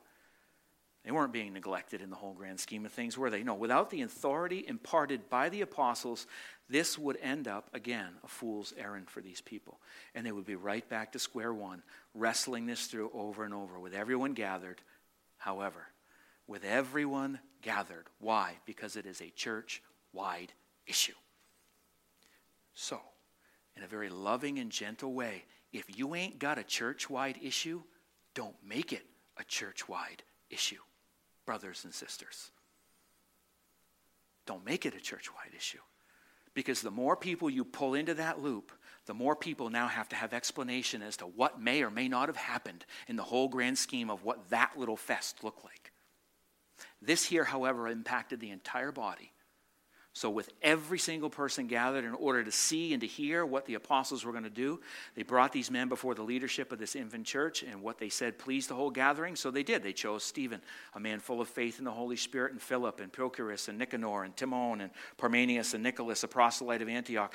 They 1.05 1.11
weren't 1.11 1.31
being 1.31 1.53
neglected 1.53 2.01
in 2.01 2.09
the 2.09 2.17
whole 2.17 2.33
grand 2.33 2.59
scheme 2.59 2.85
of 2.85 2.91
things, 2.91 3.17
were 3.17 3.29
they? 3.29 3.43
No, 3.43 3.53
without 3.53 3.89
the 3.89 4.01
authority 4.01 4.65
imparted 4.67 5.29
by 5.29 5.47
the 5.47 5.61
apostles, 5.61 6.27
this 6.69 6.99
would 6.99 7.17
end 7.21 7.47
up, 7.47 7.69
again, 7.73 8.09
a 8.25 8.27
fool's 8.27 8.73
errand 8.77 9.09
for 9.09 9.21
these 9.21 9.39
people. 9.39 9.79
And 10.13 10.25
they 10.25 10.33
would 10.33 10.45
be 10.45 10.55
right 10.55 10.87
back 10.89 11.13
to 11.13 11.19
square 11.19 11.53
one, 11.53 11.81
wrestling 12.13 12.65
this 12.65 12.87
through 12.87 13.09
over 13.13 13.45
and 13.45 13.53
over 13.53 13.79
with 13.79 13.93
everyone 13.93 14.33
gathered. 14.33 14.81
However, 15.37 15.87
with 16.45 16.65
everyone 16.65 17.39
gathered. 17.61 18.07
Why? 18.19 18.57
Because 18.65 18.97
it 18.97 19.05
is 19.05 19.21
a 19.21 19.29
church 19.29 19.81
wide 20.11 20.51
issue. 20.85 21.15
So, 22.73 22.99
in 23.77 23.83
a 23.83 23.87
very 23.87 24.09
loving 24.09 24.59
and 24.59 24.69
gentle 24.71 25.13
way, 25.13 25.45
if 25.71 25.97
you 25.97 26.15
ain't 26.15 26.39
got 26.39 26.57
a 26.57 26.63
church 26.63 27.09
wide 27.09 27.37
issue, 27.41 27.81
don't 28.33 28.55
make 28.65 28.93
it 28.93 29.05
a 29.37 29.43
church 29.43 29.87
wide 29.87 30.23
issue, 30.49 30.81
brothers 31.45 31.83
and 31.83 31.93
sisters. 31.93 32.51
Don't 34.45 34.65
make 34.65 34.85
it 34.85 34.95
a 34.95 34.99
church 34.99 35.33
wide 35.33 35.55
issue. 35.55 35.79
Because 36.53 36.81
the 36.81 36.91
more 36.91 37.15
people 37.15 37.49
you 37.49 37.63
pull 37.63 37.93
into 37.93 38.13
that 38.15 38.41
loop, 38.41 38.73
the 39.05 39.13
more 39.13 39.35
people 39.35 39.69
now 39.69 39.87
have 39.87 40.09
to 40.09 40.15
have 40.15 40.33
explanation 40.33 41.01
as 41.01 41.17
to 41.17 41.25
what 41.25 41.61
may 41.61 41.81
or 41.83 41.89
may 41.89 42.09
not 42.09 42.27
have 42.27 42.35
happened 42.35 42.85
in 43.07 43.15
the 43.15 43.23
whole 43.23 43.47
grand 43.47 43.77
scheme 43.77 44.09
of 44.09 44.23
what 44.23 44.49
that 44.49 44.73
little 44.77 44.97
fest 44.97 45.43
looked 45.43 45.63
like. 45.63 45.91
This 47.01 47.23
here, 47.23 47.45
however, 47.45 47.87
impacted 47.87 48.39
the 48.39 48.51
entire 48.51 48.91
body 48.91 49.31
so, 50.13 50.29
with 50.29 50.49
every 50.61 50.99
single 50.99 51.29
person 51.29 51.67
gathered 51.67 52.03
in 52.03 52.13
order 52.13 52.43
to 52.43 52.51
see 52.51 52.91
and 52.91 52.99
to 52.99 53.07
hear 53.07 53.45
what 53.45 53.65
the 53.65 53.75
apostles 53.75 54.25
were 54.25 54.33
going 54.33 54.43
to 54.43 54.49
do, 54.49 54.81
they 55.15 55.23
brought 55.23 55.53
these 55.53 55.71
men 55.71 55.87
before 55.87 56.15
the 56.15 56.21
leadership 56.21 56.73
of 56.73 56.79
this 56.79 56.97
infant 56.97 57.25
church, 57.25 57.63
and 57.63 57.81
what 57.81 57.97
they 57.97 58.09
said 58.09 58.37
pleased 58.37 58.69
the 58.69 58.75
whole 58.75 58.89
gathering. 58.89 59.37
So 59.37 59.51
they 59.51 59.63
did. 59.63 59.83
They 59.83 59.93
chose 59.93 60.25
Stephen, 60.25 60.61
a 60.95 60.99
man 60.99 61.21
full 61.21 61.39
of 61.39 61.47
faith 61.47 61.79
in 61.79 61.85
the 61.85 61.91
Holy 61.91 62.17
Spirit, 62.17 62.51
and 62.51 62.61
Philip, 62.61 62.99
and 62.99 63.11
Prochorus, 63.11 63.69
and 63.69 63.77
Nicanor, 63.77 64.25
and 64.25 64.35
Timon, 64.35 64.81
and 64.81 64.91
Parmenius, 65.17 65.73
and 65.73 65.81
Nicholas, 65.81 66.23
a 66.23 66.27
proselyte 66.27 66.81
of 66.81 66.89
Antioch. 66.89 67.33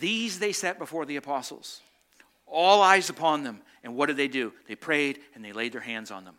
These 0.00 0.38
they 0.38 0.52
set 0.52 0.78
before 0.78 1.04
the 1.04 1.16
apostles, 1.16 1.82
all 2.46 2.80
eyes 2.80 3.10
upon 3.10 3.44
them. 3.44 3.60
And 3.82 3.94
what 3.94 4.06
did 4.06 4.16
they 4.16 4.28
do? 4.28 4.54
They 4.66 4.74
prayed 4.74 5.20
and 5.34 5.44
they 5.44 5.52
laid 5.52 5.72
their 5.72 5.82
hands 5.82 6.10
on 6.10 6.24
them 6.24 6.36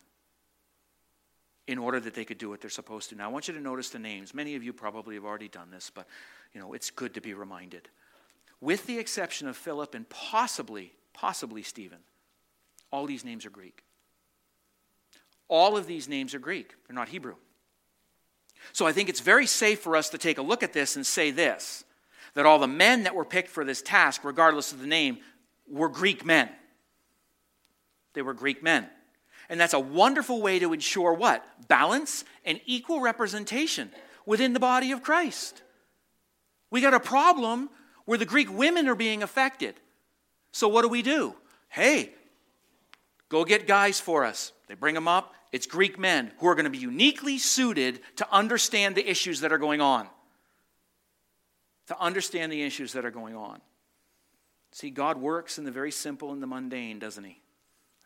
in 1.67 1.77
order 1.77 1.99
that 1.99 2.13
they 2.13 2.25
could 2.25 2.37
do 2.37 2.49
what 2.49 2.61
they're 2.61 2.69
supposed 2.69 3.09
to. 3.09 3.15
Now, 3.15 3.25
I 3.25 3.31
want 3.31 3.47
you 3.47 3.53
to 3.53 3.59
notice 3.59 3.89
the 3.89 3.99
names. 3.99 4.33
Many 4.33 4.55
of 4.55 4.63
you 4.63 4.71
probably 4.71 5.15
have 5.15 5.25
already 5.25 5.47
done 5.47 5.71
this, 5.71 5.89
but 5.93 6.07
you 6.53 6.61
know, 6.61 6.73
it's 6.73 6.91
good 6.91 7.13
to 7.15 7.21
be 7.21 7.33
reminded. 7.33 7.89
With 8.61 8.85
the 8.85 8.99
exception 8.99 9.47
of 9.47 9.57
Philip 9.57 9.95
and 9.95 10.07
possibly, 10.09 10.93
possibly 11.13 11.63
Stephen, 11.63 11.99
all 12.91 13.05
these 13.05 13.25
names 13.25 13.45
are 13.45 13.49
Greek. 13.49 13.83
All 15.47 15.77
of 15.77 15.87
these 15.87 16.07
names 16.07 16.33
are 16.33 16.39
Greek, 16.39 16.73
they're 16.87 16.95
not 16.95 17.09
Hebrew. 17.09 17.35
So 18.73 18.87
I 18.87 18.93
think 18.93 19.09
it's 19.09 19.19
very 19.19 19.45
safe 19.45 19.79
for 19.79 19.95
us 19.95 20.09
to 20.09 20.17
take 20.17 20.37
a 20.37 20.41
look 20.41 20.63
at 20.63 20.73
this 20.73 20.95
and 20.95 21.05
say 21.05 21.31
this 21.31 21.83
that 22.33 22.45
all 22.45 22.59
the 22.59 22.67
men 22.67 23.03
that 23.03 23.15
were 23.15 23.23
picked 23.23 23.47
for 23.47 23.63
this 23.63 23.81
task, 23.81 24.25
regardless 24.25 24.73
of 24.73 24.81
the 24.81 24.87
name, 24.87 25.19
were 25.69 25.87
Greek 25.87 26.25
men. 26.25 26.49
They 28.13 28.21
were 28.21 28.33
Greek 28.33 28.61
men. 28.61 28.89
And 29.49 29.59
that's 29.59 29.73
a 29.73 29.79
wonderful 29.79 30.41
way 30.41 30.59
to 30.59 30.73
ensure 30.73 31.13
what? 31.13 31.45
Balance 31.67 32.25
and 32.43 32.59
equal 32.65 32.99
representation 32.99 33.91
within 34.25 34.53
the 34.53 34.59
body 34.59 34.91
of 34.91 35.03
Christ. 35.03 35.61
We 36.71 36.81
got 36.81 36.93
a 36.93 36.99
problem 36.99 37.69
where 38.05 38.17
the 38.17 38.25
Greek 38.25 38.51
women 38.51 38.87
are 38.87 38.95
being 38.95 39.23
affected. 39.23 39.75
So 40.51 40.67
what 40.67 40.81
do 40.81 40.87
we 40.87 41.01
do? 41.01 41.35
Hey, 41.69 42.11
go 43.29 43.45
get 43.45 43.67
guys 43.67 43.99
for 43.99 44.25
us. 44.25 44.51
They 44.67 44.75
bring 44.75 44.95
them 44.95 45.07
up. 45.07 45.33
It's 45.51 45.67
Greek 45.67 45.99
men 45.99 46.31
who 46.39 46.47
are 46.47 46.55
going 46.55 46.65
to 46.65 46.71
be 46.71 46.77
uniquely 46.77 47.37
suited 47.37 48.01
to 48.17 48.27
understand 48.31 48.95
the 48.95 49.07
issues 49.07 49.41
that 49.41 49.51
are 49.51 49.57
going 49.57 49.81
on. 49.81 50.07
To 51.87 51.99
understand 51.99 52.51
the 52.51 52.63
issues 52.63 52.93
that 52.93 53.05
are 53.05 53.11
going 53.11 53.35
on. 53.35 53.61
See, 54.71 54.89
God 54.89 55.17
works 55.17 55.57
in 55.57 55.63
the 55.63 55.71
very 55.71 55.91
simple 55.91 56.33
and 56.33 56.41
the 56.41 56.47
mundane, 56.47 56.99
doesn't 56.99 57.23
He? 57.23 57.41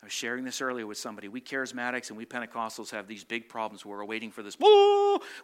I 0.02 0.06
was 0.06 0.12
sharing 0.12 0.44
this 0.44 0.62
earlier 0.62 0.86
with 0.86 0.96
somebody. 0.96 1.28
We 1.28 1.42
charismatics 1.42 2.08
and 2.08 2.16
we 2.16 2.24
Pentecostals 2.24 2.90
have 2.90 3.06
these 3.06 3.22
big 3.22 3.50
problems 3.50 3.84
where 3.84 3.98
we're 3.98 4.06
waiting 4.06 4.30
for 4.30 4.42
this 4.42 4.56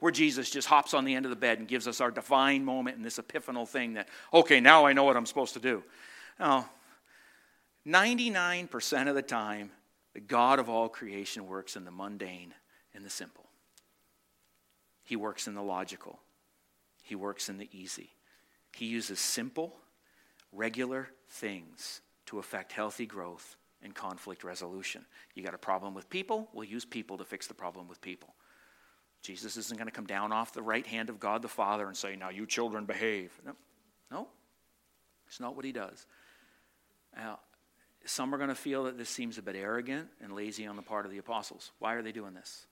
where 0.01 0.12
Jesus 0.12 0.51
just 0.51 0.66
hops 0.66 0.95
on 0.95 1.05
the 1.05 1.14
end 1.14 1.27
of 1.27 1.31
the 1.31 1.37
bed 1.37 1.59
and 1.59 1.69
gives 1.69 1.87
us 1.87 2.01
our 2.01 2.11
divine 2.11 2.64
moment 2.64 2.97
and 2.97 3.05
this 3.05 3.19
epiphanal 3.19 3.69
thing 3.69 3.95
that, 3.95 4.09
okay, 4.33 4.61
now 4.61 4.87
I 4.87 4.95
know 4.95 5.05
what 5.05 5.16
I'm 5.16 5.27
supposed 5.27 5.53
to 5.55 5.61
do. 5.61 5.83
Now, 6.40 6.71
99% 7.87 9.09
of 9.09 9.14
the 9.14 9.23
time, 9.23 9.71
the 10.14 10.21
God 10.21 10.59
of 10.59 10.71
all 10.71 10.88
creation 10.88 11.47
works 11.47 11.77
in 11.77 11.85
the 11.85 11.90
mundane 11.90 12.55
and 12.95 13.05
the 13.05 13.11
simple. 13.11 13.45
He 15.05 15.16
works 15.16 15.47
in 15.47 15.55
the 15.55 15.62
logical, 15.62 16.19
He 17.03 17.14
works 17.14 17.51
in 17.51 17.59
the 17.59 17.69
easy. 17.73 18.11
He 18.75 18.87
uses 18.87 19.21
simple, 19.21 19.75
regular 20.53 21.09
things 21.31 22.01
to 22.27 22.38
affect 22.38 22.73
healthy 22.73 23.07
growth 23.07 23.57
and 23.83 23.95
conflict 23.95 24.45
resolution. 24.45 25.05
You 25.35 25.43
got 25.43 25.55
a 25.55 25.59
problem 25.59 25.95
with 25.95 26.09
people? 26.09 26.49
We'll 26.53 26.65
use 26.65 26.85
people 26.85 27.19
to 27.19 27.25
fix 27.25 27.47
the 27.47 27.55
problem 27.55 27.89
with 27.89 28.01
people. 28.01 28.35
Jesus 29.23 29.57
isn't 29.57 29.77
going 29.77 29.89
to 29.89 29.93
come 29.93 30.07
down 30.07 30.33
off 30.33 30.53
the 30.53 30.62
right 30.62 30.87
hand 30.87 31.11
of 31.11 31.19
God 31.19 31.43
the 31.43 31.49
Father 31.49 31.87
and 31.87 31.97
say, 31.97 32.17
Now 32.17 32.31
you 32.31 32.47
children 32.47 32.85
behave. 32.85 33.33
No, 33.45 33.53
no. 34.11 34.29
It's 35.27 35.41
not 35.41 35.57
what 35.57 35.65
he 35.65 35.73
does. 35.73 36.07
Now, 37.17 37.41
some 38.05 38.33
are 38.35 38.39
going 38.39 38.51
to 38.51 38.55
feel 38.55 38.85
that 38.85 38.97
this 38.97 39.09
seems 39.09 39.39
a 39.39 39.43
bit 39.43 39.57
arrogant 39.57 40.09
and 40.23 40.33
lazy 40.33 40.67
on 40.67 40.77
the 40.77 40.83
part 40.83 41.07
of 41.07 41.12
the 41.12 41.19
apostles. 41.19 41.73
Why 41.81 41.95
are 41.95 42.03
they 42.03 42.12
doing 42.12 42.35
this? 42.35 42.67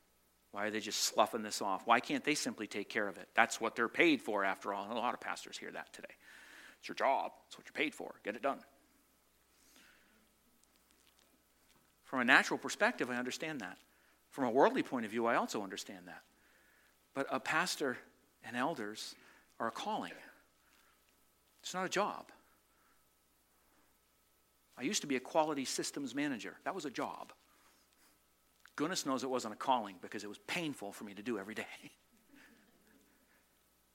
Why 0.52 0.66
are 0.66 0.70
they 0.70 0.78
just 0.78 1.00
sloughing 1.00 1.42
this 1.42 1.60
off? 1.60 1.82
Why 1.84 1.98
can't 1.98 2.22
they 2.22 2.36
simply 2.36 2.68
take 2.68 2.88
care 2.88 3.08
of 3.08 3.16
it? 3.16 3.28
That's 3.34 3.60
what 3.60 3.74
they're 3.74 3.88
paid 3.88 4.22
for, 4.22 4.44
after 4.44 4.72
all. 4.72 4.84
And 4.84 4.92
a 4.92 4.96
lot 4.96 5.14
of 5.14 5.20
pastors 5.20 5.58
hear 5.58 5.72
that 5.72 5.92
today. 5.92 6.14
It's 6.78 6.88
your 6.88 6.94
job, 6.94 7.32
it's 7.48 7.58
what 7.58 7.66
you're 7.66 7.72
paid 7.72 7.94
for. 7.94 8.14
Get 8.22 8.36
it 8.36 8.42
done. 8.42 8.58
From 12.04 12.20
a 12.20 12.24
natural 12.24 12.58
perspective, 12.58 13.10
I 13.10 13.16
understand 13.16 13.60
that. 13.60 13.78
From 14.30 14.44
a 14.44 14.50
worldly 14.50 14.82
point 14.82 15.04
of 15.04 15.10
view, 15.10 15.26
I 15.26 15.36
also 15.36 15.62
understand 15.62 16.06
that. 16.06 16.22
But 17.14 17.26
a 17.30 17.40
pastor 17.40 17.96
and 18.44 18.56
elders 18.56 19.14
are 19.58 19.68
a 19.68 19.70
calling, 19.70 20.12
it's 21.62 21.74
not 21.74 21.86
a 21.86 21.88
job. 21.88 22.26
I 24.76 24.82
used 24.82 25.02
to 25.02 25.06
be 25.06 25.14
a 25.14 25.20
quality 25.20 25.64
systems 25.64 26.14
manager, 26.14 26.56
that 26.64 26.74
was 26.74 26.84
a 26.84 26.90
job. 26.90 27.32
Goodness 28.76 29.06
knows 29.06 29.22
it 29.22 29.30
wasn't 29.30 29.54
a 29.54 29.56
calling 29.56 29.94
because 30.02 30.24
it 30.24 30.26
was 30.26 30.38
painful 30.48 30.92
for 30.92 31.04
me 31.04 31.14
to 31.14 31.22
do 31.22 31.38
every 31.38 31.54
day. 31.54 31.64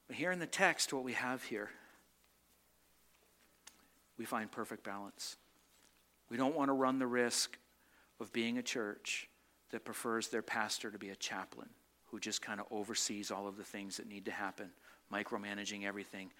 but 0.07 0.15
here 0.15 0.31
in 0.31 0.39
the 0.39 0.47
text, 0.47 0.93
what 0.93 1.03
we 1.03 1.13
have 1.13 1.43
here, 1.43 1.69
we 4.17 4.23
find 4.23 4.49
perfect 4.49 4.83
balance. 4.83 5.35
We 6.29 6.37
don't 6.37 6.55
want 6.55 6.69
to 6.69 6.73
run 6.73 6.97
the 6.97 7.07
risk 7.07 7.57
of 8.19 8.33
being 8.33 8.57
a 8.57 8.63
church 8.63 9.27
that 9.71 9.85
prefers 9.85 10.27
their 10.27 10.41
pastor 10.41 10.91
to 10.91 10.97
be 10.97 11.09
a 11.09 11.15
chaplain 11.15 11.69
who 12.05 12.19
just 12.19 12.41
kind 12.41 12.59
of 12.59 12.65
oversees 12.71 13.31
all 13.31 13.47
of 13.47 13.57
the 13.57 13.63
things 13.63 13.97
that 13.97 14.07
need 14.07 14.25
to 14.25 14.31
happen, 14.31 14.71
micromanaging 15.13 15.85
everything 15.85 16.31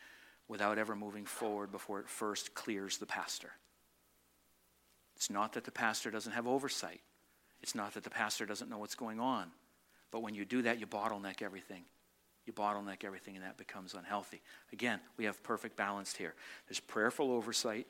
without 0.48 0.78
ever 0.78 0.96
moving 0.96 1.26
forward 1.26 1.72
before 1.72 2.00
it 2.00 2.10
first 2.10 2.54
clears 2.56 2.98
the 2.98 3.06
pastor. 3.06 3.52
It's 5.16 5.30
not 5.30 5.54
that 5.54 5.64
the 5.64 5.72
pastor 5.72 6.10
doesn't 6.10 6.32
have 6.32 6.48
oversight. 6.48 7.02
It's 7.62 7.76
not 7.76 7.94
that 7.94 8.04
the 8.04 8.10
pastor 8.10 8.46
doesn't 8.46 8.70
know 8.70 8.78
what's 8.78 8.96
going 8.96 9.20
on. 9.20 9.52
But 10.12 10.22
when 10.22 10.34
you 10.34 10.46
do 10.46 10.64
that, 10.64 10.80
you 10.80 10.88
bottleneck 10.88 11.42
everything. 11.42 11.84
You 12.46 12.54
bottleneck 12.54 13.04
everything, 13.04 13.36
and 13.36 13.46
that 13.46 13.58
becomes 13.58 13.94
unhealthy. 13.94 14.42
Again, 14.74 15.00
we 15.18 15.26
have 15.26 15.44
perfect 15.44 15.76
balance 15.76 16.16
here. 16.16 16.34
There's 16.68 16.80
prayerful 16.80 17.32
oversight, 17.32 17.86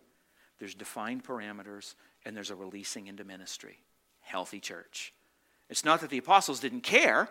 there's 0.58 0.75
defined 0.75 1.23
parameters, 1.23 1.93
and 2.25 2.36
there's 2.36 2.51
a 2.51 2.55
releasing 2.55 3.08
into 3.08 3.23
ministry. 3.23 3.79
Healthy 4.21 4.60
church. 4.60 5.13
It's 5.69 5.86
not 5.86 6.01
that 6.01 6.10
the 6.10 6.17
apostles 6.17 6.60
didn't 6.60 6.82
care, 6.82 7.29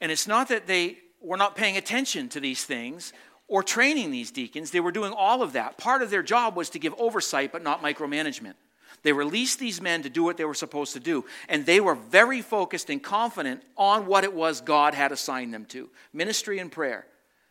and 0.00 0.12
it's 0.12 0.26
not 0.26 0.48
that 0.48 0.66
they 0.66 0.98
were 1.20 1.36
not 1.36 1.56
paying 1.56 1.76
attention 1.76 2.28
to 2.30 2.40
these 2.40 2.64
things 2.64 3.12
or 3.48 3.62
training 3.62 4.10
these 4.10 4.30
deacons. 4.30 4.70
They 4.70 4.80
were 4.80 4.92
doing 4.92 5.12
all 5.12 5.42
of 5.42 5.54
that. 5.54 5.78
Part 5.78 6.02
of 6.02 6.10
their 6.10 6.22
job 6.22 6.56
was 6.56 6.70
to 6.70 6.78
give 6.78 6.94
oversight, 6.98 7.50
but 7.50 7.62
not 7.62 7.82
micromanagement. 7.82 8.54
They 9.02 9.12
released 9.12 9.58
these 9.58 9.80
men 9.80 10.02
to 10.02 10.10
do 10.10 10.22
what 10.22 10.36
they 10.36 10.44
were 10.44 10.54
supposed 10.54 10.92
to 10.94 11.00
do, 11.00 11.24
and 11.48 11.64
they 11.64 11.80
were 11.80 11.94
very 11.94 12.42
focused 12.42 12.90
and 12.90 13.02
confident 13.02 13.62
on 13.76 14.06
what 14.06 14.24
it 14.24 14.34
was 14.34 14.60
God 14.60 14.94
had 14.94 15.12
assigned 15.12 15.54
them 15.54 15.64
to 15.66 15.88
ministry 16.12 16.58
and 16.58 16.70
prayer. 16.70 17.06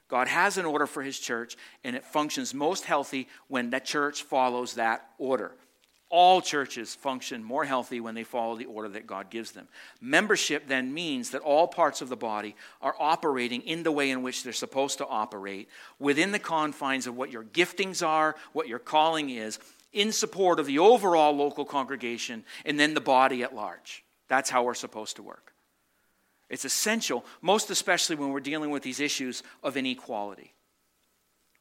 God 0.10 0.28
has 0.28 0.58
an 0.58 0.66
order 0.66 0.88
for 0.88 1.04
his 1.04 1.20
church, 1.20 1.56
and 1.84 1.96
it 1.96 2.06
functions 2.06 2.54
most 2.54 2.86
healthy 2.86 3.28
when 3.48 3.72
that 3.72 3.86
church 3.86 4.24
follows 4.24 4.76
that 4.76 5.10
order. 5.18 5.54
All 6.10 6.42
churches 6.42 6.96
function 6.96 7.44
more 7.44 7.66
healthy 7.66 8.00
when 8.00 8.16
they 8.16 8.24
follow 8.24 8.56
the 8.56 8.66
order 8.66 8.88
that 8.90 9.08
God 9.08 9.30
gives 9.30 9.52
them. 9.52 9.68
Membership 10.00 10.68
then 10.68 10.94
means 10.94 11.32
that 11.32 11.42
all 11.42 11.68
parts 11.68 12.02
of 12.02 12.08
the 12.08 12.16
body 12.16 12.56
are 12.82 12.96
operating 12.98 13.62
in 13.64 13.84
the 13.84 13.92
way 13.92 14.10
in 14.10 14.24
which 14.24 14.44
they're 14.44 14.54
supposed 14.54 15.00
to 15.00 15.08
operate, 15.08 15.68
within 16.00 16.32
the 16.32 16.40
confines 16.40 17.08
of 17.08 17.18
what 17.18 17.32
your 17.32 17.44
giftings 17.44 18.06
are, 18.06 18.36
what 18.54 18.70
your 18.70 18.80
calling 18.80 19.30
is, 19.30 19.60
in 19.92 20.12
support 20.12 20.60
of 20.60 20.66
the 20.66 20.80
overall 20.80 21.36
local 21.36 21.66
congregation 21.66 22.46
and 22.66 22.80
then 22.80 22.94
the 22.94 23.02
body 23.02 23.44
at 23.44 23.56
large. 23.56 24.06
That's 24.30 24.50
how 24.50 24.64
we're 24.64 24.76
supposed 24.76 25.18
to 25.18 25.24
work. 25.24 25.54
It's 26.50 26.66
essential, 26.66 27.26
most 27.42 27.70
especially 27.70 28.16
when 28.16 28.30
we're 28.30 28.40
dealing 28.40 28.70
with 28.70 28.84
these 28.84 29.02
issues 29.02 29.44
of 29.62 29.76
inequality. 29.76 30.54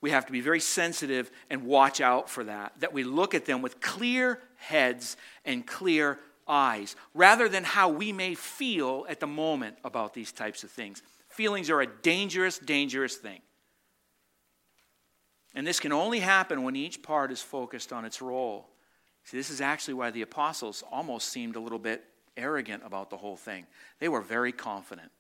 We 0.00 0.11
have 0.11 0.26
to 0.26 0.32
be 0.32 0.40
very 0.40 0.61
sensitive 0.61 1.30
and 1.50 1.64
watch 1.64 2.00
out 2.00 2.28
for 2.28 2.44
that, 2.44 2.72
that 2.80 2.92
we 2.92 3.02
look 3.02 3.35
at 3.35 3.46
them 3.46 3.62
with 3.62 3.80
clear 3.80 4.40
heads 4.56 5.16
and 5.44 5.66
clear 5.66 6.18
eyes, 6.46 6.94
rather 7.14 7.48
than 7.48 7.64
how 7.64 7.88
we 7.88 8.12
may 8.12 8.35
feel 8.35 9.06
at 9.09 9.20
the 9.20 9.26
moment 9.26 9.76
about 9.85 10.14
these 10.14 10.32
types 10.32 10.64
of 10.64 10.70
things. 10.70 11.02
Feelings 11.28 11.70
are 11.70 11.80
a 11.80 11.87
dangerous, 11.87 12.59
dangerous 12.59 13.16
thing. 13.16 13.40
And 15.54 15.66
this 15.66 15.80
can 15.80 15.92
only 15.92 16.20
happen 16.20 16.62
when 16.62 16.76
each 16.76 17.02
part 17.02 17.32
is 17.32 17.40
focused 17.40 17.92
on 17.92 18.04
its 18.04 18.20
role. 18.20 18.68
See, 19.24 19.38
this 19.38 19.50
is 19.50 19.61
actually 19.61 19.94
why 19.94 20.11
the 20.11 20.22
apostles 20.22 20.85
almost 20.92 21.30
seemed 21.30 21.56
a 21.56 21.61
little 21.61 21.78
bit 21.78 22.04
arrogant 22.37 22.82
about 22.85 23.11
the 23.11 23.16
whole 23.16 23.37
thing. 23.37 23.66
They 23.98 24.09
were 24.09 24.20
very 24.20 24.52
confident. 24.52 25.11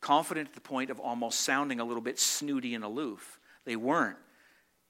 Confident 0.00 0.48
to 0.48 0.54
the 0.54 0.60
point 0.60 0.90
of 0.90 1.00
almost 1.00 1.40
sounding 1.40 1.80
a 1.80 1.84
little 1.84 2.02
bit 2.02 2.18
snooty 2.18 2.74
and 2.74 2.84
aloof. 2.84 3.38
They 3.66 3.76
weren't. 3.76 4.16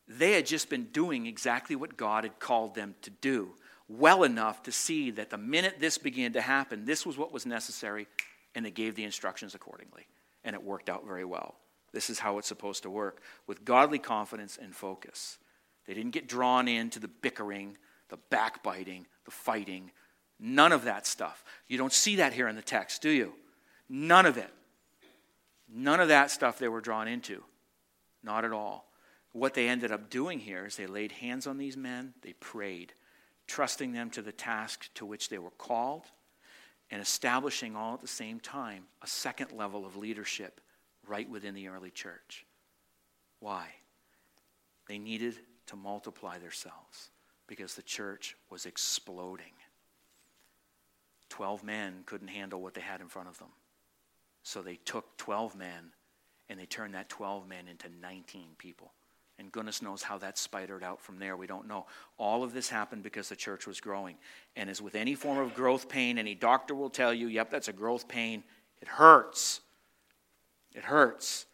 They 0.07 0.33
had 0.33 0.47
just 0.47 0.71
been 0.71 0.85
doing 0.85 1.27
exactly 1.27 1.75
what 1.75 1.97
God 1.97 2.23
had 2.23 2.39
called 2.39 2.77
them 2.77 2.95
to 3.03 3.11
do, 3.11 3.55
well 3.89 4.23
enough 4.23 4.63
to 4.65 4.73
see 4.73 5.11
that 5.13 5.31
the 5.31 5.39
minute 5.39 5.77
this 5.81 5.99
began 5.99 6.35
to 6.35 6.41
happen, 6.41 6.85
this 6.85 7.05
was 7.05 7.19
what 7.19 7.33
was 7.33 7.45
necessary, 7.45 8.07
and 8.55 8.65
they 8.65 8.71
gave 8.71 8.95
the 8.95 9.03
instructions 9.03 9.57
accordingly. 9.57 10.07
And 10.45 10.55
it 10.55 10.63
worked 10.63 10.89
out 10.89 11.05
very 11.05 11.25
well. 11.25 11.57
This 11.93 12.09
is 12.09 12.21
how 12.21 12.39
it's 12.39 12.47
supposed 12.47 12.85
to 12.85 12.91
work 12.91 13.21
with 13.49 13.65
godly 13.65 13.99
confidence 13.99 14.59
and 14.63 14.75
focus. 14.75 15.39
They 15.87 15.95
didn't 15.95 16.13
get 16.13 16.29
drawn 16.29 16.69
into 16.69 17.01
the 17.01 17.09
bickering, 17.09 17.77
the 18.09 18.19
backbiting, 18.31 19.07
the 19.25 19.31
fighting, 19.31 19.91
none 20.39 20.73
of 20.73 20.85
that 20.85 21.07
stuff. 21.07 21.43
You 21.67 21.79
don't 21.79 21.93
see 21.93 22.17
that 22.17 22.33
here 22.33 22.49
in 22.49 22.55
the 22.55 22.63
text, 22.63 23.03
do 23.03 23.11
you? 23.11 23.33
None 23.89 24.27
of 24.27 24.37
it. 24.37 24.51
None 25.69 25.99
of 25.99 26.09
that 26.09 26.31
stuff 26.31 26.59
they 26.59 26.69
were 26.69 26.81
drawn 26.81 27.09
into. 27.09 27.43
Not 28.27 28.45
at 28.45 28.53
all. 28.53 28.91
What 29.33 29.55
they 29.55 29.69
ended 29.69 29.93
up 29.93 30.11
doing 30.11 30.41
here 30.41 30.67
is 30.67 30.77
they 30.77 30.87
laid 30.87 31.13
hands 31.13 31.47
on 31.47 31.59
these 31.59 31.77
men, 31.77 32.13
they 32.23 32.33
prayed, 32.35 32.93
trusting 33.47 33.93
them 33.93 34.11
to 34.11 34.23
the 34.23 34.33
task 34.33 34.91
to 34.95 35.07
which 35.07 35.29
they 35.29 35.39
were 35.39 35.51
called, 35.51 36.03
and 36.91 37.01
establishing 37.01 37.77
all 37.77 37.95
at 37.95 38.01
the 38.01 38.09
same 38.09 38.41
time 38.41 38.85
a 39.03 39.07
second 39.07 39.53
level 39.53 39.87
of 39.87 39.97
leadership 39.97 40.61
right 41.07 41.31
within 41.31 41.55
the 41.55 41.69
early 41.69 41.91
church. 41.91 42.45
Why? 43.39 43.69
They 44.89 44.99
needed 44.99 45.37
to 45.67 45.77
multiply 45.77 46.39
themselves 46.39 47.11
because 47.47 47.75
the 47.75 47.83
church 47.83 48.37
was 48.51 48.67
exploding. 48.67 49.53
Twelve 51.29 51.63
men 51.63 52.03
couldn't 52.07 52.29
handle 52.29 52.61
what 52.61 52.75
they 52.75 52.81
had 52.81 53.01
in 53.01 53.09
front 53.09 53.29
of 53.29 53.39
them. 53.39 53.51
So 54.43 54.63
they 54.63 54.77
took 54.77 55.17
12 55.17 55.57
men 55.57 55.93
and 56.49 56.59
they 56.59 56.67
turned 56.67 56.95
that 56.95 57.09
12 57.09 57.49
men 57.49 57.69
into 57.69 57.89
19 58.01 58.51
people. 58.59 58.93
And 59.39 59.53
goodness 59.53 59.83
knows 59.83 60.03
how 60.03 60.17
that 60.19 60.39
spidered 60.39 60.83
out 60.83 61.01
from 61.01 61.19
there. 61.19 61.37
We 61.37 61.47
don't 61.47 61.69
know. 61.69 61.87
All 62.17 62.43
of 62.43 62.55
this 62.55 62.71
happened 62.71 63.03
because 63.03 63.29
the 63.29 63.37
church 63.37 63.67
was 63.67 63.81
growing. 63.81 64.17
And 64.57 64.71
as 64.71 64.81
with 64.81 64.95
any 64.95 65.15
form 65.15 65.39
of 65.39 65.55
growth 65.55 65.89
pain, 65.89 66.17
any 66.17 66.35
doctor 66.35 66.75
will 66.75 66.89
tell 66.89 67.13
you, 67.13 67.27
yep, 67.27 67.51
that's 67.51 67.69
a 67.69 67.73
growth 67.73 68.09
pain. 68.09 68.43
It 68.81 68.89
hurts. 68.89 69.61
It 70.75 70.85
hurts. 70.85 71.45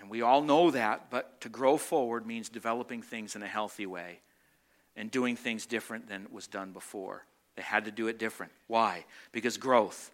And 0.00 0.08
we 0.08 0.22
all 0.22 0.42
know 0.42 0.70
that, 0.70 1.10
but 1.10 1.40
to 1.40 1.48
grow 1.48 1.76
forward 1.76 2.26
means 2.26 2.48
developing 2.48 3.02
things 3.02 3.34
in 3.34 3.42
a 3.42 3.48
healthy 3.48 3.86
way 3.86 4.20
and 4.96 5.10
doing 5.10 5.34
things 5.34 5.66
different 5.66 6.08
than 6.08 6.26
was 6.30 6.46
done 6.46 6.70
before. 6.70 7.24
They 7.56 7.62
had 7.62 7.84
to 7.86 7.90
do 7.90 8.06
it 8.08 8.18
different. 8.18 8.52
Why? 8.68 9.04
Because 9.32 9.56
growth. 9.56 10.10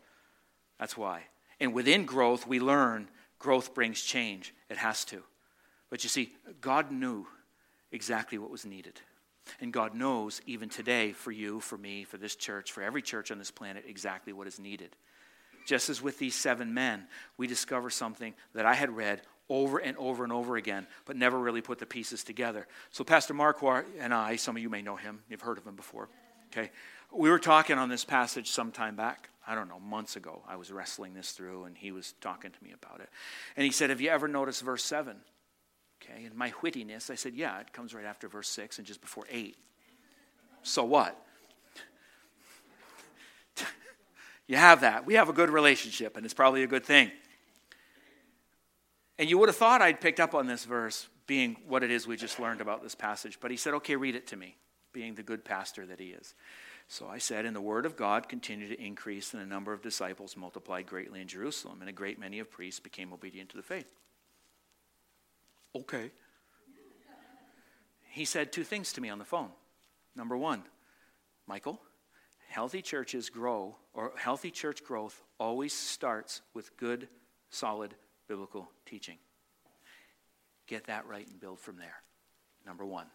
That's 0.79 0.97
why. 0.97 1.25
And 1.59 1.75
within 1.75 2.05
growth, 2.05 2.47
we 2.47 2.61
learn 2.61 3.09
growth 3.41 3.75
brings 3.75 4.01
change. 4.01 4.55
It 4.69 4.77
has 4.77 5.05
to. 5.07 5.25
But 5.91 6.05
you 6.05 6.09
see, 6.09 6.33
God 6.61 6.93
knew 6.93 7.27
exactly 7.91 8.39
what 8.39 8.51
was 8.51 8.65
needed. 8.65 9.01
And 9.61 9.73
God 9.73 9.95
knows, 9.95 10.41
even 10.47 10.69
today, 10.69 11.11
for 11.11 11.33
you, 11.33 11.59
for 11.59 11.77
me, 11.77 12.05
for 12.05 12.19
this 12.19 12.37
church, 12.37 12.71
for 12.71 12.83
every 12.83 13.03
church 13.03 13.33
on 13.33 13.39
this 13.39 13.51
planet, 13.51 13.85
exactly 13.89 14.33
what 14.33 14.47
is 14.47 14.61
needed. 14.61 14.95
Just 15.67 15.91
as 15.91 16.01
with 16.01 16.19
these 16.19 16.37
seven 16.37 16.73
men, 16.73 17.07
we 17.37 17.49
discover 17.49 17.91
something 17.91 18.35
that 18.55 18.67
I 18.67 18.75
had 18.75 18.95
read 18.95 19.23
over 19.49 19.79
and 19.79 19.97
over 19.97 20.23
and 20.23 20.33
over 20.33 20.57
again, 20.57 20.87
but 21.05 21.17
never 21.17 21.39
really 21.39 21.61
put 21.61 21.79
the 21.79 21.87
pieces 21.87 22.23
together. 22.23 22.69
So, 22.93 23.03
Pastor 23.03 23.35
Marquardt 23.35 23.85
and 23.99 24.15
I, 24.15 24.37
some 24.37 24.57
of 24.57 24.63
you 24.63 24.71
may 24.71 24.83
know 24.83 24.97
him, 24.97 25.21
you've 25.29 25.41
heard 25.41 25.59
of 25.59 25.67
him 25.67 25.75
before, 25.75 26.09
okay? 26.53 26.71
We 27.13 27.31
were 27.31 27.41
talking 27.41 27.77
on 27.77 27.89
this 27.89 28.05
passage 28.05 28.49
some 28.51 28.71
time 28.71 28.95
back. 28.95 29.29
I 29.51 29.57
don't 29.57 29.69
know, 29.69 29.81
months 29.81 30.15
ago. 30.15 30.43
I 30.47 30.55
was 30.55 30.71
wrestling 30.71 31.13
this 31.13 31.33
through, 31.33 31.65
and 31.65 31.77
he 31.77 31.91
was 31.91 32.15
talking 32.21 32.53
to 32.53 32.65
me 32.65 32.71
about 32.71 33.01
it. 33.01 33.09
And 33.57 33.65
he 33.65 33.73
said, 33.73 33.91
Have 33.91 34.01
you 34.01 34.09
ever 34.09 34.29
noticed 34.29 34.63
verse 34.63 34.85
7? 34.85 35.17
Okay, 36.01 36.25
and 36.25 36.37
my 36.37 36.53
wittiness, 36.63 37.11
I 37.11 37.17
said, 37.17 37.35
Yeah, 37.35 37.59
it 37.59 37.73
comes 37.73 37.93
right 37.93 38.05
after 38.05 38.29
verse 38.29 38.49
6 38.49 38.79
and 38.79 38.87
just 38.87 39.01
before 39.01 39.25
8. 39.29 39.57
So 40.63 40.85
what? 40.85 41.21
You 44.47 44.57
have 44.57 44.81
that. 44.81 45.07
We 45.07 45.15
have 45.15 45.29
a 45.29 45.33
good 45.33 45.51
relationship, 45.51 46.17
and 46.17 46.25
it's 46.25 46.35
probably 46.35 46.65
a 46.65 46.67
good 46.67 46.85
thing. 46.85 47.13
And 49.17 49.31
you 49.31 49.39
would 49.39 49.49
have 49.49 49.57
thought 49.57 49.81
I'd 49.81 50.01
picked 50.01 50.19
up 50.19 50.35
on 50.35 50.49
this 50.49 50.65
verse 50.65 51.09
being 51.29 51.57
what 51.69 51.85
it 51.85 51.91
is 51.93 52.07
we 52.07 52.17
just 52.17 52.41
learned 52.41 52.61
about 52.61 52.83
this 52.83 52.97
passage. 52.97 53.39
But 53.41 53.53
he 53.53 53.57
said, 53.57 53.75
okay, 53.75 53.95
read 53.95 54.17
it 54.17 54.27
to 54.29 54.37
me, 54.37 54.57
being 54.93 55.15
the 55.15 55.23
good 55.23 55.45
pastor 55.45 55.87
that 55.87 56.01
he 56.01 56.09
is. 56.09 56.35
So 56.91 57.07
I 57.07 57.19
said, 57.19 57.45
And 57.45 57.55
the 57.55 57.61
word 57.61 57.87
of 57.87 57.97
God 57.97 58.29
continued 58.29 58.71
to 58.71 58.85
increase, 58.85 59.33
and 59.33 59.41
the 59.41 59.47
number 59.47 59.73
of 59.73 59.81
disciples 59.81 60.37
multiplied 60.37 60.87
greatly 60.87 61.21
in 61.21 61.29
Jerusalem, 61.29 61.79
and 61.81 61.89
a 61.89 61.93
great 61.93 62.19
many 62.19 62.41
of 62.41 62.51
priests 62.51 62.81
became 62.81 63.13
obedient 63.13 63.49
to 63.51 63.57
the 63.57 63.63
faith. 63.63 63.87
Okay. 65.73 66.11
He 68.09 68.25
said 68.25 68.51
two 68.51 68.65
things 68.65 68.93
to 68.95 69.01
me 69.01 69.09
on 69.09 69.21
the 69.21 69.25
phone. 69.25 69.51
Number 70.17 70.37
one, 70.37 70.65
Michael, 71.47 71.81
healthy 72.49 72.83
churches 72.83 73.31
grow, 73.31 73.77
or 73.95 74.11
healthy 74.17 74.51
church 74.51 74.83
growth 74.83 75.23
always 75.39 75.73
starts 75.73 76.43
with 76.55 76.77
good, 76.77 77.07
solid 77.51 77.95
biblical 78.27 78.69
teaching. 78.85 79.19
Get 80.67 80.89
that 80.89 81.07
right 81.07 81.29
and 81.29 81.41
build 81.41 81.61
from 81.61 81.77
there. 81.77 82.03
Number 82.67 82.85
one. 82.85 83.07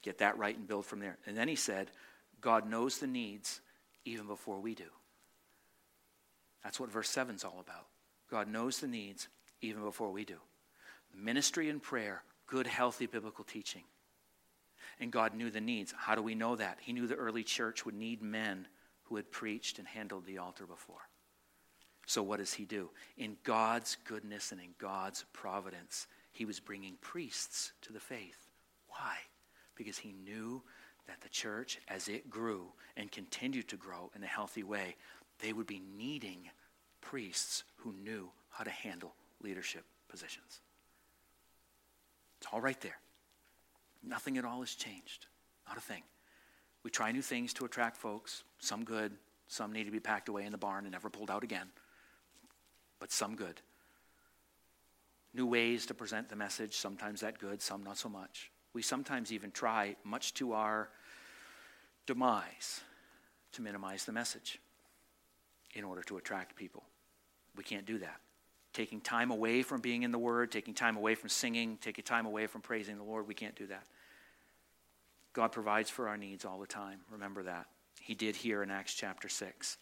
Get 0.00 0.18
that 0.18 0.38
right 0.38 0.56
and 0.56 0.66
build 0.66 0.86
from 0.86 1.00
there. 1.00 1.18
And 1.26 1.36
then 1.36 1.48
he 1.48 1.56
said, 1.56 1.90
God 2.40 2.68
knows 2.68 2.98
the 2.98 3.06
needs 3.06 3.60
even 4.04 4.26
before 4.26 4.60
we 4.60 4.74
do. 4.74 4.84
That's 6.62 6.80
what 6.80 6.90
verse 6.90 7.08
7 7.10 7.34
is 7.34 7.44
all 7.44 7.60
about. 7.60 7.86
God 8.30 8.48
knows 8.48 8.80
the 8.80 8.86
needs 8.86 9.28
even 9.60 9.82
before 9.82 10.10
we 10.10 10.24
do. 10.24 10.36
Ministry 11.14 11.68
and 11.68 11.82
prayer, 11.82 12.22
good, 12.46 12.66
healthy 12.66 13.06
biblical 13.06 13.44
teaching. 13.44 13.84
And 15.00 15.12
God 15.12 15.34
knew 15.34 15.50
the 15.50 15.60
needs. 15.60 15.94
How 15.96 16.14
do 16.14 16.22
we 16.22 16.34
know 16.34 16.56
that? 16.56 16.78
He 16.80 16.92
knew 16.92 17.06
the 17.06 17.14
early 17.14 17.44
church 17.44 17.84
would 17.84 17.94
need 17.94 18.20
men 18.20 18.66
who 19.04 19.16
had 19.16 19.30
preached 19.30 19.78
and 19.78 19.86
handled 19.86 20.26
the 20.26 20.38
altar 20.38 20.66
before. 20.66 21.08
So, 22.06 22.22
what 22.22 22.38
does 22.38 22.54
he 22.54 22.64
do? 22.64 22.90
In 23.16 23.36
God's 23.44 23.96
goodness 24.04 24.50
and 24.50 24.60
in 24.60 24.70
God's 24.78 25.24
providence, 25.32 26.06
he 26.32 26.44
was 26.44 26.58
bringing 26.58 26.94
priests 27.00 27.72
to 27.82 27.92
the 27.92 28.00
faith. 28.00 28.48
Why? 28.88 29.16
Because 29.76 29.98
he 29.98 30.12
knew 30.12 30.62
that 31.08 31.20
the 31.20 31.28
church, 31.28 31.78
as 31.88 32.08
it 32.08 32.30
grew 32.30 32.66
and 32.96 33.10
continued 33.10 33.68
to 33.68 33.76
grow 33.76 34.10
in 34.14 34.22
a 34.22 34.26
healthy 34.26 34.62
way, 34.62 34.94
they 35.40 35.52
would 35.52 35.66
be 35.66 35.82
needing 35.96 36.48
priests 37.00 37.64
who 37.78 37.92
knew 37.92 38.30
how 38.50 38.64
to 38.64 38.70
handle 38.70 39.14
leadership 39.42 39.84
positions. 40.08 40.60
It's 42.38 42.48
all 42.52 42.60
right 42.60 42.80
there. 42.80 42.98
Nothing 44.02 44.38
at 44.38 44.44
all 44.44 44.60
has 44.60 44.74
changed. 44.74 45.26
Not 45.66 45.76
a 45.76 45.80
thing. 45.80 46.02
We 46.84 46.90
try 46.90 47.10
new 47.10 47.22
things 47.22 47.52
to 47.54 47.64
attract 47.64 47.96
folks, 47.96 48.44
some 48.58 48.84
good, 48.84 49.12
some 49.48 49.72
need 49.72 49.84
to 49.84 49.90
be 49.90 50.00
packed 50.00 50.28
away 50.28 50.44
in 50.44 50.52
the 50.52 50.58
barn 50.58 50.84
and 50.84 50.92
never 50.92 51.10
pulled 51.10 51.30
out 51.30 51.42
again, 51.42 51.68
but 53.00 53.10
some 53.10 53.34
good. 53.34 53.60
New 55.34 55.46
ways 55.46 55.86
to 55.86 55.94
present 55.94 56.28
the 56.28 56.36
message, 56.36 56.76
sometimes 56.76 57.20
that 57.20 57.38
good, 57.38 57.60
some 57.60 57.82
not 57.82 57.98
so 57.98 58.08
much. 58.08 58.50
We 58.74 58.82
sometimes 58.82 59.32
even 59.32 59.50
try, 59.50 59.96
much 60.04 60.34
to 60.34 60.52
our 60.52 60.88
demise, 62.06 62.80
to 63.52 63.62
minimize 63.62 64.04
the 64.04 64.12
message 64.12 64.60
in 65.74 65.84
order 65.84 66.02
to 66.02 66.16
attract 66.16 66.56
people. 66.56 66.84
We 67.56 67.64
can't 67.64 67.86
do 67.86 67.98
that. 67.98 68.20
Taking 68.72 69.00
time 69.00 69.30
away 69.30 69.62
from 69.62 69.80
being 69.80 70.02
in 70.02 70.12
the 70.12 70.18
Word, 70.18 70.52
taking 70.52 70.74
time 70.74 70.96
away 70.96 71.14
from 71.14 71.28
singing, 71.28 71.78
taking 71.80 72.04
time 72.04 72.26
away 72.26 72.46
from 72.46 72.60
praising 72.60 72.96
the 72.96 73.02
Lord, 73.02 73.26
we 73.26 73.34
can't 73.34 73.56
do 73.56 73.66
that. 73.66 73.84
God 75.32 75.52
provides 75.52 75.90
for 75.90 76.08
our 76.08 76.16
needs 76.16 76.44
all 76.44 76.58
the 76.58 76.66
time. 76.66 77.00
Remember 77.10 77.42
that. 77.44 77.66
He 78.00 78.14
did 78.14 78.36
here 78.36 78.62
in 78.62 78.70
Acts 78.70 78.94
chapter 78.94 79.28
6. 79.28 79.76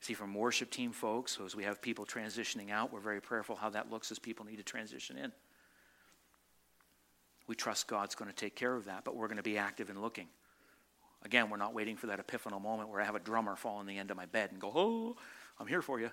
See, 0.00 0.14
from 0.14 0.34
worship 0.34 0.70
team 0.70 0.92
folks, 0.92 1.36
so 1.36 1.44
as 1.44 1.56
we 1.56 1.64
have 1.64 1.80
people 1.80 2.04
transitioning 2.04 2.70
out, 2.70 2.92
we're 2.92 3.00
very 3.00 3.20
prayerful 3.20 3.56
how 3.56 3.70
that 3.70 3.90
looks 3.90 4.10
as 4.10 4.18
people 4.18 4.44
need 4.44 4.56
to 4.56 4.62
transition 4.62 5.16
in. 5.16 5.32
We 7.46 7.54
trust 7.54 7.86
God's 7.86 8.14
going 8.14 8.30
to 8.30 8.36
take 8.36 8.54
care 8.54 8.74
of 8.74 8.86
that, 8.86 9.04
but 9.04 9.16
we're 9.16 9.28
going 9.28 9.36
to 9.36 9.42
be 9.42 9.58
active 9.58 9.90
in 9.90 10.00
looking. 10.00 10.28
Again, 11.24 11.50
we're 11.50 11.56
not 11.56 11.74
waiting 11.74 11.96
for 11.96 12.06
that 12.08 12.24
epiphanal 12.24 12.60
moment 12.60 12.90
where 12.90 13.00
I 13.00 13.04
have 13.04 13.14
a 13.14 13.20
drummer 13.20 13.56
fall 13.56 13.76
on 13.76 13.86
the 13.86 13.98
end 13.98 14.10
of 14.10 14.16
my 14.16 14.26
bed 14.26 14.50
and 14.52 14.60
go, 14.60 14.72
oh, 14.74 15.16
I'm 15.58 15.66
here 15.66 15.82
for 15.82 16.00
you. 16.00 16.10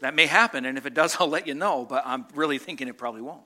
That 0.00 0.14
may 0.14 0.26
happen, 0.26 0.64
and 0.64 0.76
if 0.76 0.86
it 0.86 0.94
does, 0.94 1.16
I'll 1.20 1.28
let 1.28 1.46
you 1.46 1.54
know, 1.54 1.84
but 1.84 2.02
I'm 2.06 2.26
really 2.34 2.58
thinking 2.58 2.88
it 2.88 2.98
probably 2.98 3.22
won't. 3.22 3.44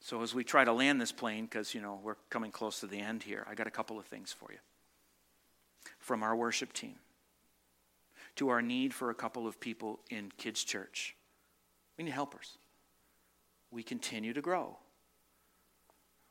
So 0.00 0.22
as 0.22 0.34
we 0.34 0.44
try 0.44 0.64
to 0.64 0.72
land 0.72 1.00
this 1.00 1.12
plane, 1.12 1.44
because, 1.44 1.74
you 1.74 1.80
know, 1.80 2.00
we're 2.02 2.14
coming 2.30 2.52
close 2.52 2.80
to 2.80 2.86
the 2.86 2.98
end 2.98 3.22
here, 3.22 3.44
I 3.50 3.54
got 3.54 3.66
a 3.66 3.72
couple 3.72 3.98
of 3.98 4.06
things 4.06 4.32
for 4.32 4.52
you. 4.52 4.58
From 5.98 6.22
our 6.22 6.36
worship 6.36 6.72
team 6.72 6.96
to 8.36 8.50
our 8.50 8.62
need 8.62 8.94
for 8.94 9.10
a 9.10 9.14
couple 9.14 9.46
of 9.46 9.58
people 9.58 9.98
in 10.10 10.30
kids' 10.36 10.62
church. 10.62 11.16
We 11.98 12.04
need 12.04 12.12
helpers. 12.12 12.58
We 13.70 13.82
continue 13.82 14.32
to 14.32 14.40
grow. 14.40 14.76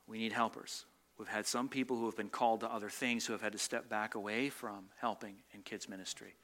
We 0.07 0.17
need 0.17 0.33
helpers. 0.33 0.85
We've 1.17 1.27
had 1.27 1.47
some 1.47 1.69
people 1.69 1.97
who 1.97 2.05
have 2.05 2.17
been 2.17 2.29
called 2.29 2.59
to 2.61 2.71
other 2.71 2.89
things 2.89 3.25
who 3.25 3.33
have 3.33 3.41
had 3.41 3.53
to 3.53 3.57
step 3.57 3.89
back 3.89 4.15
away 4.15 4.49
from 4.49 4.85
helping 4.99 5.35
in 5.53 5.61
kids 5.61 5.87
ministry. 5.87 6.35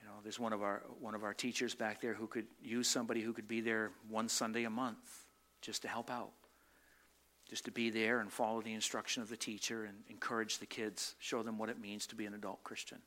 You 0.00 0.08
know, 0.08 0.14
there's 0.22 0.38
one 0.38 0.52
of 0.52 0.62
our 0.62 0.82
one 1.00 1.14
of 1.14 1.22
our 1.22 1.34
teachers 1.34 1.74
back 1.74 2.00
there 2.00 2.14
who 2.14 2.26
could 2.26 2.46
use 2.62 2.88
somebody 2.88 3.20
who 3.20 3.32
could 3.32 3.48
be 3.48 3.60
there 3.60 3.92
one 4.08 4.28
Sunday 4.28 4.64
a 4.64 4.70
month 4.70 5.26
just 5.60 5.82
to 5.82 5.88
help 5.88 6.10
out. 6.10 6.32
Just 7.48 7.64
to 7.64 7.70
be 7.70 7.90
there 7.90 8.20
and 8.20 8.32
follow 8.32 8.60
the 8.60 8.72
instruction 8.72 9.22
of 9.22 9.28
the 9.28 9.36
teacher 9.36 9.84
and 9.84 9.98
encourage 10.08 10.58
the 10.58 10.66
kids, 10.66 11.16
show 11.18 11.42
them 11.42 11.58
what 11.58 11.68
it 11.68 11.80
means 11.80 12.06
to 12.06 12.14
be 12.14 12.26
an 12.26 12.34
adult 12.34 12.62
Christian. 12.62 12.98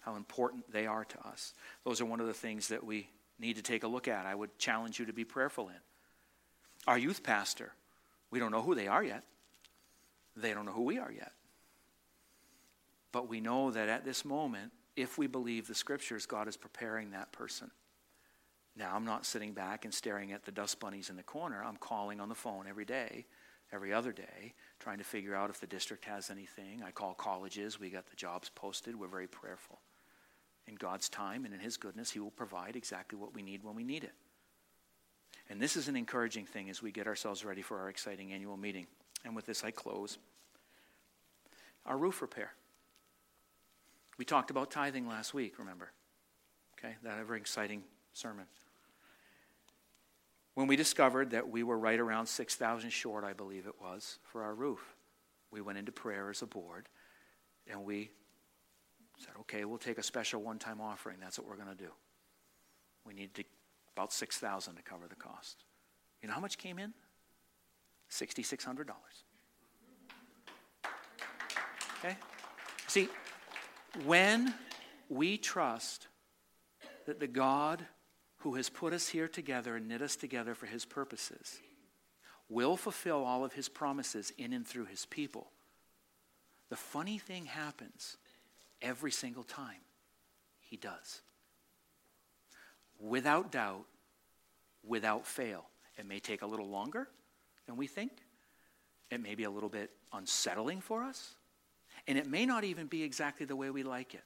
How 0.00 0.16
important 0.16 0.70
they 0.72 0.86
are 0.86 1.04
to 1.04 1.28
us. 1.28 1.54
Those 1.84 2.00
are 2.00 2.06
one 2.06 2.20
of 2.20 2.26
the 2.26 2.34
things 2.34 2.68
that 2.68 2.84
we 2.84 3.08
need 3.38 3.56
to 3.56 3.62
take 3.62 3.84
a 3.84 3.88
look 3.88 4.08
at. 4.08 4.26
I 4.26 4.34
would 4.34 4.58
challenge 4.58 4.98
you 4.98 5.06
to 5.06 5.12
be 5.12 5.24
prayerful 5.24 5.68
in. 5.68 5.76
Our 6.86 6.98
youth 6.98 7.22
pastor 7.22 7.72
we 8.36 8.40
don't 8.40 8.52
know 8.52 8.60
who 8.60 8.74
they 8.74 8.86
are 8.86 9.02
yet. 9.02 9.24
They 10.36 10.52
don't 10.52 10.66
know 10.66 10.72
who 10.72 10.82
we 10.82 10.98
are 10.98 11.10
yet. 11.10 11.32
But 13.10 13.30
we 13.30 13.40
know 13.40 13.70
that 13.70 13.88
at 13.88 14.04
this 14.04 14.26
moment, 14.26 14.72
if 14.94 15.16
we 15.16 15.26
believe 15.26 15.66
the 15.66 15.74
scriptures, 15.74 16.26
God 16.26 16.46
is 16.46 16.54
preparing 16.54 17.12
that 17.12 17.32
person. 17.32 17.70
Now, 18.76 18.94
I'm 18.94 19.06
not 19.06 19.24
sitting 19.24 19.54
back 19.54 19.86
and 19.86 19.94
staring 19.94 20.32
at 20.32 20.44
the 20.44 20.52
dust 20.52 20.80
bunnies 20.80 21.08
in 21.08 21.16
the 21.16 21.22
corner. 21.22 21.64
I'm 21.64 21.78
calling 21.78 22.20
on 22.20 22.28
the 22.28 22.34
phone 22.34 22.66
every 22.68 22.84
day, 22.84 23.24
every 23.72 23.90
other 23.94 24.12
day, 24.12 24.52
trying 24.80 24.98
to 24.98 25.04
figure 25.04 25.34
out 25.34 25.48
if 25.48 25.58
the 25.58 25.66
district 25.66 26.04
has 26.04 26.28
anything. 26.28 26.82
I 26.82 26.90
call 26.90 27.14
colleges. 27.14 27.80
We 27.80 27.88
got 27.88 28.06
the 28.06 28.16
jobs 28.16 28.50
posted. 28.54 29.00
We're 29.00 29.08
very 29.08 29.28
prayerful. 29.28 29.78
In 30.66 30.74
God's 30.74 31.08
time 31.08 31.46
and 31.46 31.54
in 31.54 31.60
His 31.60 31.78
goodness, 31.78 32.10
He 32.10 32.20
will 32.20 32.32
provide 32.32 32.76
exactly 32.76 33.18
what 33.18 33.34
we 33.34 33.40
need 33.40 33.64
when 33.64 33.74
we 33.74 33.82
need 33.82 34.04
it. 34.04 34.12
And 35.48 35.60
this 35.60 35.76
is 35.76 35.88
an 35.88 35.96
encouraging 35.96 36.44
thing 36.44 36.68
as 36.70 36.82
we 36.82 36.90
get 36.90 37.06
ourselves 37.06 37.44
ready 37.44 37.62
for 37.62 37.78
our 37.78 37.88
exciting 37.88 38.32
annual 38.32 38.56
meeting. 38.56 38.86
And 39.24 39.36
with 39.36 39.46
this, 39.46 39.64
I 39.64 39.70
close. 39.70 40.18
Our 41.84 41.96
roof 41.96 42.20
repair. 42.20 42.52
We 44.18 44.24
talked 44.24 44.50
about 44.50 44.70
tithing 44.70 45.06
last 45.06 45.34
week, 45.34 45.58
remember? 45.58 45.92
Okay, 46.78 46.94
that 47.04 47.24
very 47.26 47.38
exciting 47.38 47.82
sermon. 48.12 48.46
When 50.54 50.66
we 50.66 50.76
discovered 50.76 51.30
that 51.30 51.48
we 51.48 51.62
were 51.62 51.78
right 51.78 52.00
around 52.00 52.26
6,000 52.26 52.90
short, 52.90 53.24
I 53.24 53.34
believe 53.34 53.66
it 53.66 53.74
was, 53.80 54.18
for 54.24 54.42
our 54.42 54.54
roof, 54.54 54.96
we 55.50 55.60
went 55.60 55.78
into 55.78 55.92
prayer 55.92 56.30
as 56.30 56.42
a 56.42 56.46
board 56.46 56.88
and 57.70 57.84
we 57.84 58.10
said, 59.18 59.32
okay, 59.40 59.64
we'll 59.64 59.78
take 59.78 59.98
a 59.98 60.02
special 60.02 60.42
one 60.42 60.58
time 60.58 60.80
offering. 60.80 61.18
That's 61.20 61.38
what 61.38 61.48
we're 61.48 61.56
going 61.56 61.76
to 61.76 61.84
do. 61.84 61.90
We 63.06 63.14
need 63.14 63.34
to 63.34 63.44
about 63.96 64.12
6000 64.12 64.76
to 64.76 64.82
cover 64.82 65.08
the 65.08 65.14
cost. 65.14 65.64
You 66.20 66.28
know 66.28 66.34
how 66.34 66.40
much 66.40 66.58
came 66.58 66.78
in? 66.78 66.92
$6,600. 68.10 68.90
Okay? 71.98 72.16
See, 72.88 73.08
when 74.04 74.52
we 75.08 75.38
trust 75.38 76.08
that 77.06 77.20
the 77.20 77.26
God 77.26 77.86
who 78.38 78.54
has 78.56 78.68
put 78.68 78.92
us 78.92 79.08
here 79.08 79.28
together 79.28 79.76
and 79.76 79.88
knit 79.88 80.02
us 80.02 80.14
together 80.14 80.54
for 80.54 80.66
his 80.66 80.84
purposes 80.84 81.58
will 82.50 82.76
fulfill 82.76 83.24
all 83.24 83.44
of 83.44 83.54
his 83.54 83.68
promises 83.68 84.30
in 84.36 84.52
and 84.52 84.66
through 84.66 84.84
his 84.84 85.06
people, 85.06 85.50
the 86.68 86.76
funny 86.76 87.16
thing 87.16 87.46
happens 87.46 88.18
every 88.82 89.10
single 89.10 89.42
time. 89.42 89.80
He 90.60 90.76
does 90.76 91.22
without 93.00 93.52
doubt, 93.52 93.84
without 94.86 95.26
fail. 95.26 95.66
It 95.98 96.06
may 96.06 96.18
take 96.18 96.42
a 96.42 96.46
little 96.46 96.68
longer 96.68 97.08
than 97.66 97.76
we 97.76 97.86
think. 97.86 98.12
It 99.10 99.20
may 99.20 99.34
be 99.34 99.44
a 99.44 99.50
little 99.50 99.68
bit 99.68 99.90
unsettling 100.12 100.80
for 100.80 101.02
us. 101.02 101.34
And 102.06 102.18
it 102.18 102.26
may 102.26 102.46
not 102.46 102.64
even 102.64 102.86
be 102.86 103.02
exactly 103.02 103.46
the 103.46 103.56
way 103.56 103.70
we 103.70 103.82
like 103.82 104.14
it. 104.14 104.24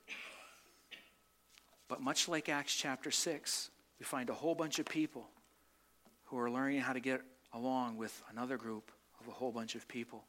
But 1.89 2.01
much 2.01 2.29
like 2.29 2.49
Acts 2.49 2.75
chapter 2.75 3.11
6, 3.11 3.71
we 3.99 4.05
find 4.05 4.31
a 4.31 4.35
whole 4.35 4.55
bunch 4.55 4.79
of 4.79 4.87
people 4.87 5.29
who 6.25 6.39
are 6.39 6.51
learning 6.51 6.81
how 6.81 6.93
to 6.93 7.01
get 7.01 7.23
along 7.53 7.97
with 7.97 8.23
another 8.31 8.57
group 8.57 8.93
of 9.21 9.29
a 9.29 9.33
whole 9.33 9.51
bunch 9.51 9.75
of 9.75 9.89
people 9.89 10.25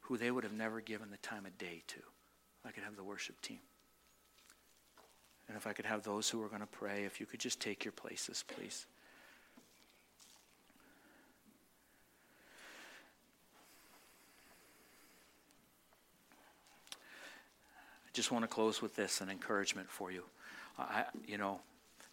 who 0.00 0.16
they 0.16 0.30
would 0.30 0.44
have 0.44 0.52
never 0.52 0.80
given 0.80 1.10
the 1.10 1.16
time 1.18 1.46
of 1.46 1.56
day 1.56 1.82
to. 1.86 2.00
I 2.64 2.70
could 2.70 2.84
have 2.84 2.96
the 2.96 3.04
worship 3.04 3.40
team. 3.40 3.60
And 5.50 5.56
if 5.56 5.66
I 5.66 5.72
could 5.72 5.84
have 5.84 6.04
those 6.04 6.30
who 6.30 6.40
are 6.44 6.48
going 6.48 6.60
to 6.60 6.66
pray, 6.68 7.02
if 7.02 7.18
you 7.18 7.26
could 7.26 7.40
just 7.40 7.58
take 7.58 7.84
your 7.84 7.90
places, 7.90 8.44
please. 8.46 8.86
I 18.06 18.10
just 18.12 18.30
want 18.30 18.44
to 18.44 18.46
close 18.46 18.80
with 18.80 18.94
this 18.94 19.20
an 19.20 19.28
encouragement 19.28 19.90
for 19.90 20.12
you. 20.12 20.22
I, 20.78 21.06
you 21.26 21.36
know, 21.36 21.58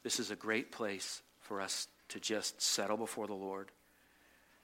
this 0.02 0.20
is 0.20 0.32
a 0.32 0.36
great 0.36 0.72
place 0.72 1.22
for 1.40 1.62
us 1.62 1.90
to 2.10 2.20
just 2.20 2.60
settle 2.60 2.98
before 2.98 3.28
the 3.28 3.36
Lord 3.36 3.70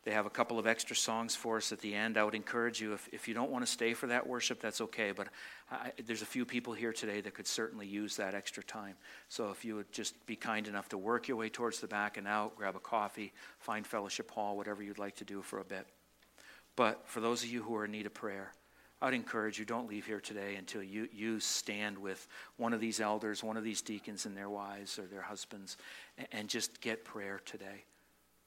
They 0.04 0.12
have 0.12 0.26
a 0.26 0.30
couple 0.30 0.60
of 0.60 0.68
extra 0.68 0.95
songs 0.95 1.34
for 1.34 1.58
us 1.58 1.72
at 1.72 1.80
the 1.80 1.95
end. 1.95 2.18
I 2.18 2.26
would 2.26 2.36
encourage 2.36 2.82
you, 2.82 2.93
if, 2.93 3.08
if 3.14 3.28
you 3.28 3.34
don't 3.34 3.49
want 3.49 3.66
to 3.66 3.72
stay 3.72 3.93
for 3.93 4.08
that 4.08 4.28
worship, 4.28 4.60
that's 4.60 4.82
okay. 4.82 5.14
But 5.14 5.30
I, 5.72 5.91
there's 6.06 6.22
a 6.22 6.26
few 6.26 6.45
people 6.45 6.74
here 6.74 6.91
today 6.91 7.22
that 7.22 7.34
could 7.34 7.47
certainly 7.47 7.88
use 7.88 8.18
that 8.18 8.36
extra 8.36 8.64
time. 8.64 8.95
So 9.30 9.49
if 9.49 9.64
you 9.64 9.76
would 9.76 9.91
just 9.93 10.26
be 10.26 10.36
kind 10.36 10.68
enough 10.68 10.89
to 10.89 10.97
work 10.97 11.30
your 11.30 11.38
way 11.38 11.47
towards 11.47 11.80
the 11.80 11.88
back 11.88 12.18
and 12.18 12.28
out, 12.28 12.58
grab 12.58 12.76
a 12.76 12.80
coffee, 12.80 13.32
find 13.60 13.88
Fellowship 13.88 14.30
Hall, 14.30 14.58
whatever 14.58 14.84
you'd 14.84 14.99
like 14.99 15.16
to 15.16 15.24
do 15.24 15.41
for 15.41 15.60
a 15.60 15.66
bit. 15.66 15.88
But 16.76 17.08
for 17.08 17.22
those 17.22 17.43
of 17.43 17.49
you 17.49 17.64
who 17.64 17.76
are 17.76 17.86
in 17.86 17.91
need 17.91 18.06
of 18.06 18.14
prayer, 18.14 18.51
I'd 19.01 19.14
encourage 19.14 19.60
you 19.60 19.66
don't 19.66 19.89
leave 19.89 20.06
here 20.06 20.22
today 20.22 20.56
until 20.56 20.82
you, 20.82 21.08
you 21.14 21.39
stand 21.39 21.97
with 21.97 22.26
one 22.58 22.74
of 22.74 22.80
these 22.80 22.99
elders, 22.99 23.43
one 23.43 23.58
of 23.58 23.64
these 23.64 23.82
deacons 23.82 24.26
and 24.26 24.36
their 24.36 24.49
wives 24.49 24.97
or 24.97 25.04
their 25.04 25.22
husbands, 25.22 25.78
and, 26.18 26.28
and 26.32 26.49
just 26.49 26.82
get 26.82 27.04
prayer 27.04 27.41
today. 27.45 27.84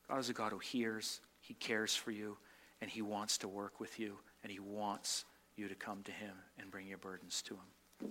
God 0.09 0.19
is 0.19 0.31
a 0.31 0.33
God 0.33 0.53
who 0.53 0.59
hears, 0.59 1.21
he 1.47 1.55
cares 1.55 1.95
for 1.95 2.11
you, 2.11 2.39
and 2.81 2.91
He 2.91 3.03
wants 3.03 3.39
to 3.39 3.49
work 3.49 3.79
with 3.79 4.01
you, 4.01 4.19
and 4.43 4.51
He 4.51 4.59
wants 4.59 5.25
you 5.55 5.69
to 5.69 5.77
come 5.77 6.03
to 6.03 6.11
Him 6.11 6.35
and 6.59 6.73
bring 6.73 6.89
your 6.89 6.99
burdens 6.99 7.41
to 7.43 7.55
Him. 7.55 8.11